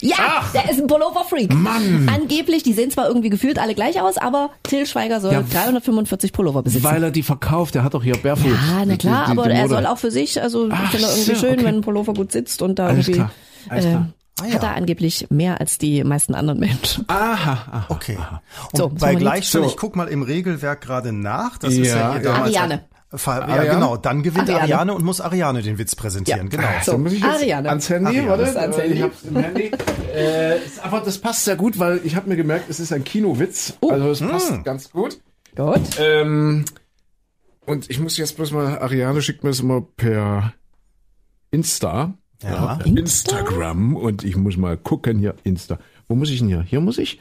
[0.00, 1.54] Ja, der ist ein Pullover-Freak.
[1.54, 2.06] Mann.
[2.14, 6.32] Angeblich, die sehen zwar irgendwie gefühlt alle gleich aus, aber Till Schweiger soll Ja, 345
[6.34, 6.84] Pullover besitzen.
[6.84, 8.50] Weil er die verkauft, der hat doch hier Barefoot.
[8.52, 10.90] ja, na Die- klar, die- die aber er soll auch für sich, also ich Ach
[10.90, 11.64] finde irgendwie so, schön, okay.
[11.64, 13.30] wenn ein Pullover gut sitzt und da Alles irgendwie klar,
[13.70, 14.08] alles äh, klar.
[14.40, 14.54] Ah, ja.
[14.54, 17.04] hat er angeblich mehr als die meisten anderen Menschen.
[17.08, 17.86] Aha, aha.
[17.88, 18.18] Okay.
[18.72, 21.56] Und So, bei Gleichstand, jetzt- ich guck mal im Regelwerk gerade nach.
[21.58, 22.32] Das ist ja Ja, hier ja.
[22.32, 22.54] damals.
[22.56, 22.84] Ariane.
[23.14, 23.96] Ver- Ja, genau.
[23.96, 24.62] Dann gewinnt Ariane.
[24.64, 24.94] Ariane.
[24.94, 26.48] und muss Ariane den Witz präsentieren.
[26.50, 26.64] Genau.
[26.82, 27.68] So, Dann muss ich jetzt Ariane.
[27.70, 28.28] ans Handy, Ariane.
[28.28, 28.94] warte, Ist ans Handy.
[28.96, 29.70] ich hab's im Handy.
[30.14, 33.04] Äh, ist aber das passt sehr gut, weil ich habe mir gemerkt, es ist ein
[33.04, 33.74] Kinowitz.
[33.80, 33.90] Oh.
[33.90, 34.28] Also es Hm.
[34.28, 35.18] passt ganz gut.
[35.54, 35.80] Gut.
[35.98, 36.64] Ähm,
[37.64, 40.52] und ich muss jetzt bloß mal, Ariane schickt mir das immer per
[41.50, 42.12] Insta.
[42.42, 42.78] Ja.
[42.84, 45.78] Instagram und ich muss mal gucken hier, Insta.
[46.08, 46.62] Wo muss ich denn hier?
[46.62, 47.20] Hier muss ich?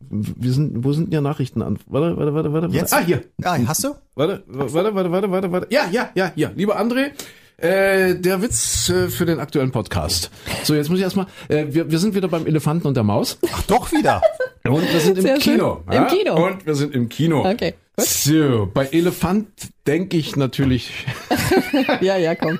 [0.00, 1.78] Wir sind, wo sind denn hier Nachrichten an?
[1.86, 2.68] Warte, warte, warte, warte.
[2.74, 2.92] Jetzt?
[2.92, 3.22] Ah, hier.
[3.42, 3.94] Ah, hast du?
[4.14, 5.66] Warte, warte, warte, warte, warte, warte.
[5.70, 6.50] Ja, ja, ja, ja.
[6.54, 7.10] Lieber André,
[7.56, 10.30] äh, der Witz äh, für den aktuellen Podcast.
[10.64, 13.38] So, jetzt muss ich erstmal, äh, wir, wir sind wieder beim Elefanten und der Maus.
[13.52, 14.20] Ach, doch wieder.
[14.66, 15.38] Und wir sind im Sehr.
[15.38, 15.82] Kino.
[15.90, 16.46] Im Kino.
[16.46, 17.48] Und wir sind im Kino.
[17.48, 17.74] Okay.
[17.96, 19.48] So, bei Elefant
[19.86, 21.06] denke ich natürlich.
[22.00, 22.58] Ja, ja, komm.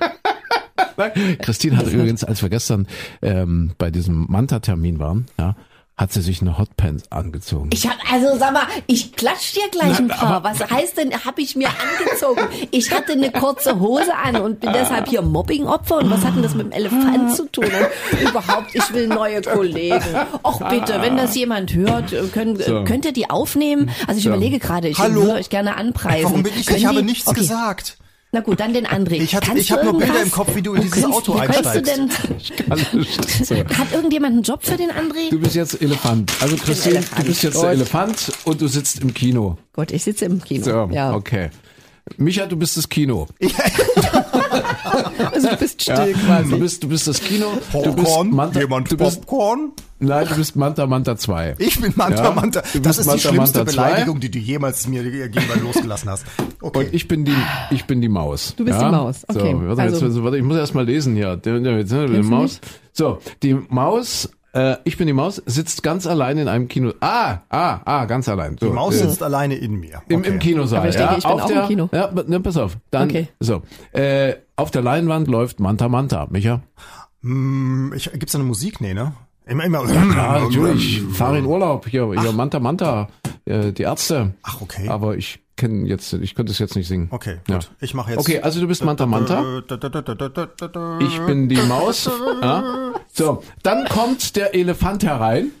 [1.41, 2.87] Christine hat übrigens, als wir gestern
[3.21, 5.55] ähm, bei diesem Manta-Termin waren, ja,
[5.97, 7.69] hat sie sich eine Hotpants angezogen.
[7.71, 10.43] Ich hab, also sag mal, ich klatsch dir gleich ein paar.
[10.43, 12.41] Was heißt denn, hab ich mir angezogen?
[12.71, 15.99] Ich hatte eine kurze Hose an und bin deshalb hier Mobbing-Opfer.
[15.99, 17.63] Und was hat denn das mit dem Elefant zu tun?
[17.63, 20.01] Und überhaupt, ich will neue Kollegen.
[20.43, 22.83] Och bitte, wenn das jemand hört, können, So.
[22.83, 23.89] könnt ihr die aufnehmen?
[24.05, 25.21] Also ich überlege gerade, ich Hallo?
[25.21, 26.25] würde euch gerne anpreisen.
[26.25, 26.65] Warum bin ich?
[26.65, 27.39] Können Ich habe nichts okay.
[27.39, 27.97] gesagt.
[28.35, 29.13] Na gut, dann den André.
[29.13, 30.25] Ich hatte- Kannst ich du hab nur Bilder irgendwas?
[30.25, 31.39] im Kopf, wie du in dieses könntest- Auto so.
[33.55, 35.29] Hat irgendjemand einen Job für den André?
[35.29, 36.33] Du bist jetzt Elefant.
[36.41, 37.21] Also Christine, Elefant.
[37.21, 39.57] du bist jetzt der Elefant und du sitzt im Kino.
[39.71, 40.65] Gut, ich sitze im Kino.
[40.65, 41.13] So, ja.
[41.15, 41.49] okay.
[42.17, 43.25] Micha, du bist das Kino.
[45.31, 46.55] Also du bist still Du quasi.
[46.57, 47.45] bist, du bist das Kino.
[47.71, 48.29] Du bist Popcorn?
[48.31, 49.71] Manta, Jemand du bist, Popcorn?
[49.99, 51.55] nein, du bist Manta Manta 2.
[51.59, 52.61] Ich bin Manta Ja, Manta.
[52.73, 53.71] du Das bist ist Manta die schlimmste Manta.
[53.71, 56.25] Beleidigung, die du jemals mir gegenüber losgelassen hast.
[56.61, 56.79] Okay.
[56.85, 57.35] Und ich bin die,
[57.71, 58.53] ich bin die Maus.
[58.55, 59.51] Du bist die Maus, okay.
[59.53, 61.35] So, warte, Also- jetzt, warte, ich muss erst mal lesen hier.
[61.37, 62.59] Der, der, der, der du Maus.
[62.93, 66.93] So, die Maus, äh, ich bin die Maus, sitzt ganz allein in einem Kino.
[67.01, 68.57] Ah, ah, ah, ganz allein.
[68.57, 70.01] So, die Maus äh, sitzt alleine in mir.
[70.07, 70.29] Im, Okay.
[70.29, 70.79] Im Kinosaal.
[70.79, 71.89] Aber ich denke, ja, ich bin auf auch im der, Kino.
[71.91, 72.77] Ja, ne, pass auf.
[72.89, 73.27] Dann, Okay.
[73.39, 76.61] So, äh, auf der Leinwand läuft Manta Manta, Micha.
[77.21, 78.79] Hm, ich, gibt's da eine Musik?
[78.81, 79.13] Nee, ne?
[79.45, 79.87] Immer, immer.
[79.87, 81.01] Ja, natürlich.
[81.01, 81.87] Ich fahre in Urlaub.
[81.87, 83.09] Hier, hier Manta Manta,
[83.45, 84.33] äh, die Ärzte.
[84.41, 84.87] Ach, okay.
[84.87, 87.07] Aber ich kenne jetzt, ich könnte es jetzt nicht singen.
[87.11, 87.55] Okay, Ja.
[87.55, 87.71] gut.
[87.79, 88.19] Ich mache jetzt.
[88.19, 89.61] Okay, also du bist Manta Manta.
[90.99, 92.09] Ich bin die Maus.
[92.41, 92.93] Ja.
[93.13, 95.51] So, dann kommt der Elefant herein.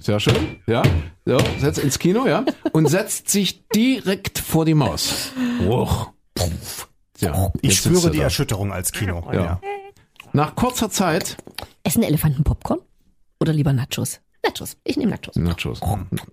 [0.00, 0.82] Sehr schön, ja.
[1.24, 2.44] So, setzt ins Kino, ja.
[2.72, 5.30] Und setzt sich direkt vor die Maus.
[5.66, 6.10] Uch.
[7.20, 8.24] Ja, Ich spüre die da.
[8.24, 9.28] Erschütterung als Kino.
[9.32, 9.60] Ja.
[10.34, 11.36] Nach kurzer Zeit,
[11.84, 12.80] Essen Elefanten Popcorn?
[13.40, 14.20] Oder lieber Nachos?
[14.44, 14.76] Nachos.
[14.82, 15.36] Ich nehme Nachos.
[15.36, 15.80] Nachos.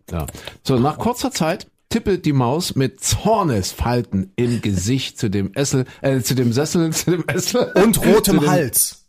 [0.09, 0.25] Ja.
[0.63, 6.19] So, nach kurzer Zeit tippelt die Maus mit Zornesfalten im Gesicht zu dem Essel, äh,
[6.21, 7.71] zu dem Sessel, zu dem Essel.
[7.75, 9.05] Und zu rotem Hals.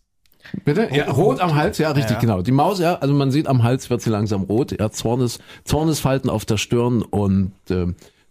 [0.65, 0.89] Bitte?
[0.93, 2.21] Ja, rot am Hals, ja, richtig, Ja.
[2.21, 2.43] genau.
[2.43, 6.29] Die Maus, ja, also man sieht am Hals wird sie langsam rot, ja, Zornes, Zornesfalten
[6.29, 7.87] auf der Stirn und äh,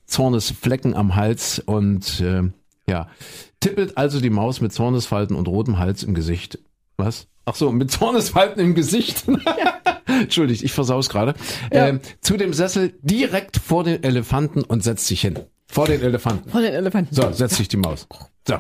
[0.06, 2.42] Zornesflecken am Hals und äh,
[2.90, 3.08] ja,
[3.62, 6.60] tippelt also die Maus mit Zornesfalten und rotem Hals im Gesicht.
[6.98, 7.28] Was?
[7.46, 9.24] Ach so, mit Zornesfalten im Gesicht.
[10.10, 11.34] Entschuldigt, ich versaus gerade.
[11.72, 15.40] Ähm, zu dem Sessel direkt vor den Elefanten und setzt sich hin.
[15.68, 16.50] Vor den Elefanten.
[16.50, 17.14] Vor den Elefanten.
[17.14, 18.08] So, setzt sich die Maus.
[18.48, 18.56] So.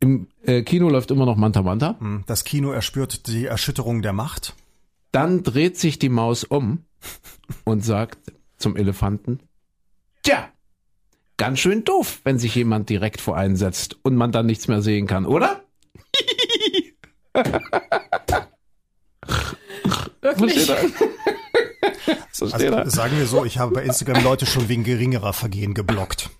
[0.00, 1.96] Im äh, Kino läuft immer noch Manta Manta.
[1.98, 4.54] Hm, Das Kino erspürt die Erschütterung der Macht.
[5.10, 6.84] Dann dreht sich die Maus um
[7.64, 8.18] und sagt
[8.58, 9.40] zum Elefanten,
[10.22, 10.48] tja,
[11.36, 14.82] ganz schön doof, wenn sich jemand direkt vor einen setzt und man dann nichts mehr
[14.82, 15.62] sehen kann, oder?
[20.40, 20.76] Er?
[22.32, 22.78] Versteht er?
[22.78, 26.30] Also sagen wir so, ich habe bei Instagram Leute schon wegen geringerer Vergehen geblockt.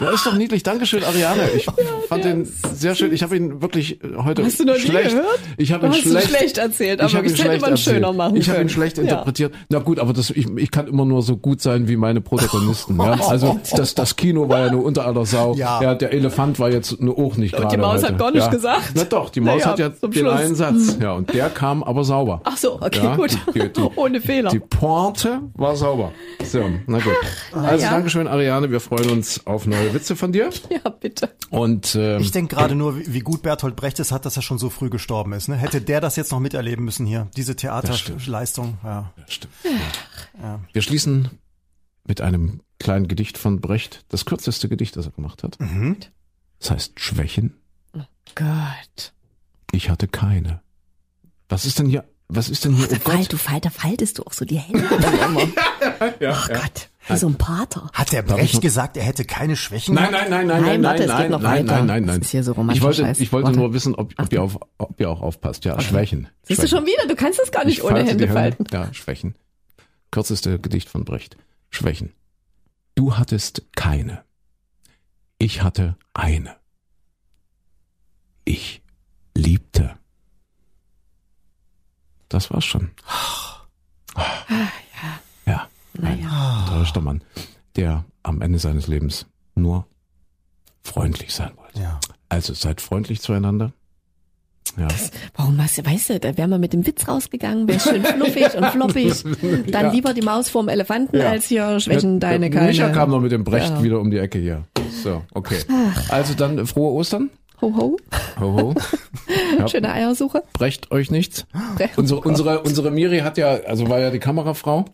[0.00, 0.62] Der ist doch niedlich.
[0.62, 1.50] Dankeschön, Ariane.
[1.56, 1.66] Ich
[2.08, 3.12] fand den sehr schön.
[3.12, 5.10] Ich habe ihn wirklich äh, heute Hast du noch nie schlecht.
[5.10, 5.38] gehört?
[5.58, 8.12] Ich habe ihn Hast du schlecht, schlecht erzählt, ich aber ihn das hätte man schöner
[8.12, 9.02] machen Ich habe ihn schlecht Ja.
[9.04, 9.54] interpretiert.
[9.68, 12.98] Na gut, aber das, ich, ich kann immer nur so gut sein wie meine Protagonisten.
[12.98, 13.18] Ja?
[13.30, 15.54] Also das, das Kino war ja nur unter aller Sau.
[15.54, 15.94] Ja.
[15.94, 17.68] der Elefant war jetzt nur auch nicht gerade.
[17.68, 18.08] die Maus heute.
[18.08, 18.52] hat gar nichts ja.
[18.52, 18.90] gesagt.
[18.94, 20.34] Na doch, die Maus Naja, hat ja zum den Schluss.
[20.40, 20.96] einen Satz.
[21.00, 22.40] Ja, und der kam aber sauber.
[22.44, 23.30] Ach so, okay, Ja, gut.
[23.54, 24.50] die- die- Ohne Fehler.
[24.50, 26.12] Die Pointe war sauber.
[26.44, 27.12] So, na gut.
[27.52, 27.90] Also ja.
[27.90, 28.70] Dankeschön, Ariane.
[28.70, 30.50] Wir freuen uns auf neue Witze von dir.
[30.70, 31.30] ja, bitte.
[31.50, 34.58] Und ähm, Ich denke gerade nur, wie gut Berthold Brecht es hat, dass er schon
[34.58, 35.48] so früh gestorben ist.
[35.48, 35.56] Ne?
[35.56, 38.78] Hätte der das jetzt noch miterleben müssen hier, diese Theaterleistung.
[38.84, 39.12] Ja.
[39.28, 39.52] Stimmt.
[40.72, 41.30] Wir schließen
[42.06, 45.58] mit einem kleinen Gedicht von Brecht, das kürzeste Gedicht, das er gemacht hat.
[46.58, 47.54] Das heißt Schwächen.
[48.34, 49.12] Gott.
[49.72, 50.62] Ich hatte keine.
[51.48, 52.04] Was ist denn hier?
[52.28, 52.86] Was ist denn hier?
[52.90, 53.32] Oh Fall, Gott.
[53.32, 55.42] du Fall, da faltest du auch so die Hände dann immer.
[56.00, 57.90] oh Gott, wie so ein Pater.
[57.92, 59.94] Hat der Brecht gesagt, er hätte keine Schwächen?
[59.94, 62.04] Nein, nein, nein, nein, Nein, nein, warte, nein, es geht nein, noch nein, nein, nein,
[62.04, 62.18] nein.
[62.20, 65.00] Das ist hier so Ich wollte, ich wollte nur wissen, ob, ob, ihr auf, ob
[65.00, 65.64] ihr auch aufpasst.
[65.64, 66.28] Ja, Schwächen.
[66.42, 67.06] Siehst du schon wieder?
[67.08, 68.66] Du kannst das gar nicht Ich ohne Hände falten.
[68.72, 69.34] Ja, Schwächen.
[70.10, 71.36] Kürzeste Gedicht von Brecht.
[71.70, 72.12] Schwächen.
[72.94, 74.24] Du hattest keine.
[75.38, 76.56] Ich hatte eine.
[78.44, 78.82] Ich
[79.36, 79.96] liebte.
[82.28, 82.90] Das war's schon.
[86.02, 86.08] Ja.
[86.10, 86.64] Naja.
[86.68, 87.22] Enttäuschter Mann,
[87.76, 89.86] der am Ende seines Lebens nur
[90.82, 91.80] freundlich sein wollte.
[91.80, 92.00] Ja.
[92.28, 93.72] Also seid freundlich zueinander.
[94.78, 94.86] Ja.
[95.36, 98.66] Warum was, weißt du, da wären wir mit dem Witz rausgegangen, wäre schön fluffig und
[98.66, 99.12] floppig.
[99.72, 99.90] Dann Ja.
[99.90, 101.30] lieber die Maus vorm Elefanten Ja.
[101.30, 102.68] als hier schwächen Der- deine keine.
[102.68, 103.82] Micha kam noch mit dem Brecht Ja.
[103.82, 104.64] wieder um die Ecke hier.
[105.02, 105.58] So, okay.
[106.08, 107.30] Also dann äh, frohe Ostern.
[107.62, 107.96] Ho ho,
[108.38, 108.74] Ho, ho.
[109.58, 109.66] Ja.
[109.68, 110.42] schöne Eiersuche.
[110.52, 111.46] Brecht euch nichts.
[111.76, 114.84] Brecht- Unsere, unsere, unsere Miri hat ja, also war ja die Kamerafrau,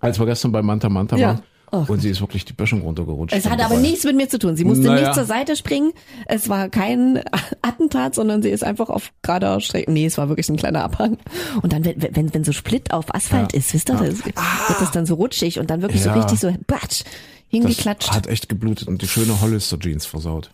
[0.00, 1.28] als wir gestern bei Manta Manta Ja.
[1.28, 1.42] waren.
[1.72, 3.32] Oh und sie ist wirklich die Böschung runtergerutscht.
[3.32, 4.56] Es hat aber nichts mit mir zu tun.
[4.56, 5.02] Sie musste Naja.
[5.02, 5.92] nicht zur Seite springen.
[6.26, 7.22] Es war kein
[7.62, 9.88] Attentat, sondern sie ist einfach auf gerader Strecke.
[9.92, 11.18] Nee, es war wirklich ein kleiner Abhang.
[11.62, 13.58] Und dann, wenn, wenn, wenn so Split auf Asphalt Ja.
[13.60, 14.34] ist, wisst ihr, das, wird
[14.80, 16.12] das dann so rutschig und dann wirklich Ja.
[16.12, 17.04] so richtig so, batsch, das
[17.50, 18.10] hingeklatscht.
[18.10, 20.50] hat echt geblutet und die schöne Hollister Jeans versaut.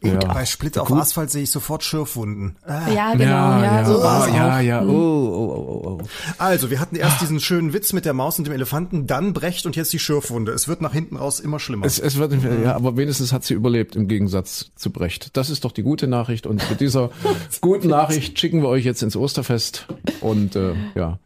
[0.00, 0.32] Gut, Ja.
[0.32, 2.56] bei Split auf Asphalt sehe ich sofort Schürfwunden.
[2.66, 2.94] Äh.
[2.94, 6.06] ja, genau, ja, so oh, war's ja, ja, oh, oh, oh, oh, oh.
[6.38, 9.66] Also, wir hatten erst diesen schönen Witz mit der Maus und dem Elefanten, dann Brecht
[9.66, 10.52] und jetzt die Schürfwunde.
[10.52, 11.84] Es wird nach hinten raus immer schlimmer.
[11.86, 12.32] Es, es wird,
[12.64, 15.36] ja, aber wenigstens hat sie überlebt im Gegensatz zu Brecht.
[15.36, 17.10] Das ist doch die gute Nachricht und mit dieser
[17.60, 19.86] guten Nachricht schicken wir euch jetzt ins Osterfest
[20.20, 21.18] und äh, ja,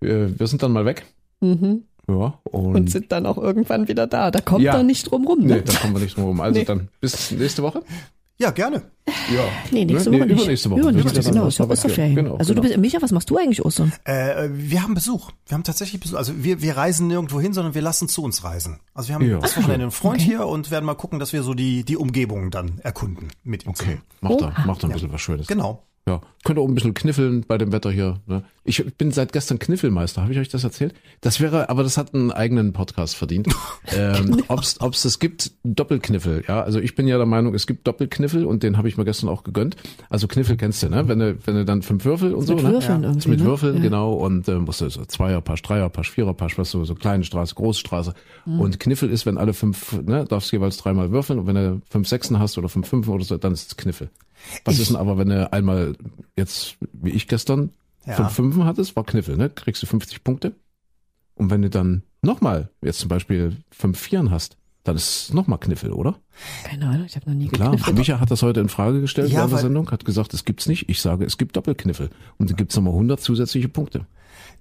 [0.00, 1.06] wir, wir sind dann mal weg.
[2.08, 4.30] Ja, und, Und sind dann auch irgendwann wieder da.
[4.30, 4.74] Da kommt Ja.
[4.76, 5.62] er nicht drum rum, nee, ne?
[5.62, 6.40] da kommen wir nicht drum rum.
[6.40, 6.64] Also Nee.
[6.64, 7.82] dann bis nächste Woche.
[8.38, 8.82] ja, gerne.
[9.34, 9.40] Ja.
[9.72, 10.10] Nee, nächste?
[10.12, 10.40] Woche Nee, nicht.
[10.42, 10.80] übernächste Woche.
[10.80, 11.72] Übernächste, ja genau, ja Osterferien.
[11.72, 12.14] Osterferien.
[12.16, 12.72] Genau, also du genau.
[12.74, 13.92] bist, Micha, was machst du eigentlich Ostern?
[14.04, 15.30] Äh, wir haben Besuch.
[15.46, 16.16] Wir haben tatsächlich Besuch.
[16.16, 18.78] Also wir, wir reisen nirgendwo hin, sondern wir lassen zu uns reisen.
[18.94, 19.38] Also wir haben Ja.
[19.38, 22.50] das Wochenende einen Freund hier und werden mal gucken, dass wir so die, die Umgebung
[22.52, 23.70] dann erkunden mit ihm.
[23.70, 24.64] Okay, macht da, Oha.
[24.66, 25.46] macht da ein bisschen was Schönes.
[25.48, 25.82] Genau.
[26.08, 28.20] Ja, könnt ihr auch ein bisschen kniffeln bei dem Wetter hier.
[28.26, 28.44] Ne?
[28.62, 30.94] Ich bin seit gestern Kniffelmeister, habe ich euch das erzählt?
[31.20, 33.48] Das wäre, aber das hat einen eigenen Podcast verdient.
[33.92, 36.44] ähm, ob's, ob's das gibt, Doppelkniffel.
[36.46, 39.04] Ja, also ich bin ja der Meinung, es gibt Doppelkniffel und den habe ich mir
[39.04, 39.74] gestern auch gegönnt.
[40.08, 41.08] Also Kniffel kennst du, ne?
[41.08, 42.70] Wenn du, wenn du dann fünf Würfel und so, mit ne?
[42.70, 43.08] Würfeln ja.
[43.08, 43.46] irgendwie, Ist mit ne?
[43.46, 43.82] Würfeln, Ja.
[43.82, 44.12] genau.
[44.12, 48.14] Und äh, musst du so Zweierpasch, Dreierpasch, Viererpasch, was so, so kleine Straße, große Straße.
[48.44, 48.60] Mhm.
[48.60, 52.06] Und Kniffel ist, wenn alle fünf, ne, darfst jeweils dreimal würfeln und wenn du fünf
[52.06, 54.08] Sechsen hast oder fünf Fünfen oder so, dann ist es Kniffel.
[54.64, 55.96] Was ist denn aber, wenn du einmal
[56.36, 57.70] jetzt, wie ich gestern,
[58.06, 58.14] Ja.
[58.14, 59.50] fünf Fünfen hattest, war Kniffel, ne?
[59.50, 60.54] Kriegst du 50 Punkte.
[61.34, 64.56] Und wenn du dann nochmal, jetzt zum Beispiel fünf Vieren hast,
[64.86, 66.16] dann ist es nochmal Kniffel, oder?
[66.64, 67.98] Keine Ahnung, ich habe noch nie Klar, gekniffelt.
[67.98, 70.66] Micha hat das heute in Frage gestellt Ja, während der Sendung, hat gesagt, es gibt's
[70.66, 70.88] nicht.
[70.88, 72.10] Ich sage, es gibt Doppelkniffel.
[72.38, 74.06] Und dann gibt's nochmal 100 zusätzliche Punkte.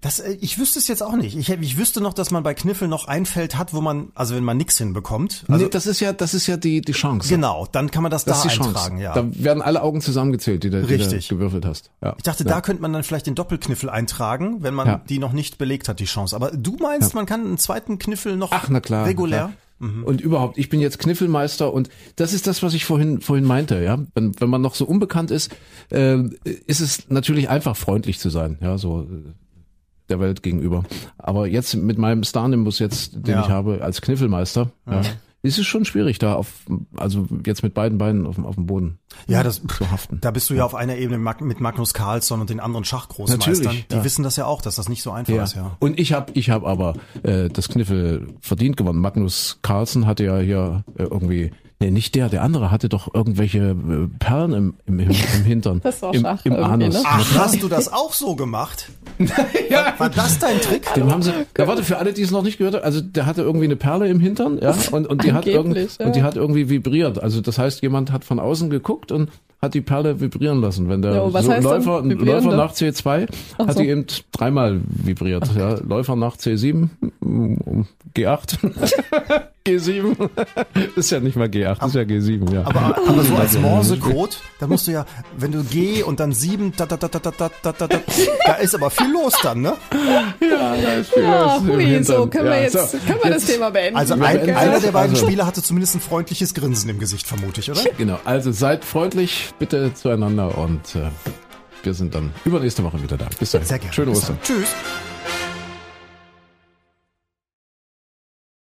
[0.01, 1.37] Das, äh, ich wüsste es jetzt auch nicht.
[1.37, 4.35] Ich, ich wüsste noch, dass man bei Kniffel noch ein Feld hat, wo man, also
[4.35, 7.29] wenn man nichts hinbekommt, also nee, das ist ja, das ist ja die, die Chance.
[7.29, 9.03] genau, dann kann man das, Das da ist die eintragen, Chance.
[9.03, 9.13] ja.
[9.13, 11.29] Da werden alle Augen zusammengezählt, die du, die du Richtig.
[11.29, 11.91] gewürfelt hast.
[12.03, 12.13] Ja.
[12.17, 12.49] Ich dachte, ja.
[12.49, 15.01] da könnte man dann vielleicht den Doppelkniffel eintragen, wenn man Ja.
[15.09, 16.35] die noch nicht belegt hat, die Chance.
[16.35, 19.05] Aber du meinst, man kann einen zweiten Kniffel noch Ach, na klar.
[19.05, 19.53] regulär?
[19.79, 20.03] Klar.
[20.05, 23.81] Und überhaupt, ich bin jetzt Kniffelmeister und das ist das, was ich vorhin vorhin meinte,
[23.83, 23.99] ja.
[24.13, 25.55] Wenn, wenn man noch so unbekannt ist,
[25.91, 26.17] äh,
[26.65, 29.31] ist es natürlich einfach freundlich zu sein, ja, so äh,
[30.09, 30.83] der Welt gegenüber.
[31.17, 33.41] Aber jetzt mit meinem Star-Nimbus jetzt, den Ja.
[33.41, 35.01] ich habe als Kniffelmeister, ja,
[35.45, 36.51] ist es schon schwierig da auf,
[36.97, 40.17] also jetzt mit beiden Beinen auf, dem- auf dem Boden Ja, das, zu haften.
[40.21, 43.53] da bist du ja auf einer Ebene mit Magnus Carlsson und den anderen Schachgroßmeistern.
[43.63, 44.03] Natürlich, Die ja.
[44.03, 45.77] wissen das ja auch, dass das nicht so einfach ist, ja.
[45.79, 46.93] Und ich habe ich hab aber
[47.23, 48.99] äh, das Kniffel verdient gewonnen.
[48.99, 53.59] Magnus Carlsen hatte ja hier äh, irgendwie, nee, nicht der, der andere hatte doch irgendwelche
[53.59, 55.81] äh, Perlen im, im, im, im Hintern.
[55.83, 56.95] Das war Im, im Anus.
[56.95, 57.01] ne?
[57.05, 58.89] Ach, hast du das auch so gemacht?
[59.69, 59.93] Ja.
[59.97, 60.93] War das dein Trick?
[60.93, 63.25] Dem haben sie, ja warte, für alle, die es noch nicht gehört haben, also der
[63.25, 66.05] hatte irgendwie eine Perle im Hintern, ja, und, und die hat irgendwie, Angeblich, ja.
[66.05, 67.21] und die hat irgendwie vibriert.
[67.21, 69.29] Also das heißt, jemand hat von außen geguckt und
[69.61, 70.89] hat die Perle vibrieren lassen.
[70.89, 73.81] Wenn der was so Läufer, Läufer nach C2 Ach hat so.
[73.81, 75.49] die eben dreimal vibriert.
[75.57, 75.75] Ja.
[75.79, 76.89] Läufer nach C7,
[77.21, 77.81] mm,
[78.15, 78.57] G8,
[79.65, 80.29] G7.
[80.95, 82.61] ist ja nicht mal G8, ist ja G7, ja.
[82.65, 85.05] Aber, aber so als Morsecode, da musst du ja,
[85.37, 87.99] wenn du G und dann 7, da, da, da, da, da, da, da, da, da,
[88.45, 89.73] da ist aber viel los dann, ne?
[90.41, 93.31] ja, da ist viel was im hui, so können wir Ja, jetzt, so, können wir
[93.31, 93.97] das Thema beenden.
[93.97, 97.25] Also ein, beenden einer der beiden Also- Spieler hatte zumindest ein freundliches Grinsen im Gesicht,
[97.25, 97.81] vermute ich, oder?
[97.97, 101.09] Genau, also seid freundlich bitte zueinander und äh,
[101.81, 103.27] wir sind dann übernächste Woche wieder da.
[103.39, 103.67] Bis dahin.
[103.67, 103.93] Sehr gerne.
[103.93, 104.37] Schöne Ostern.
[104.47, 104.57] dann.
[104.57, 104.69] Tschüss.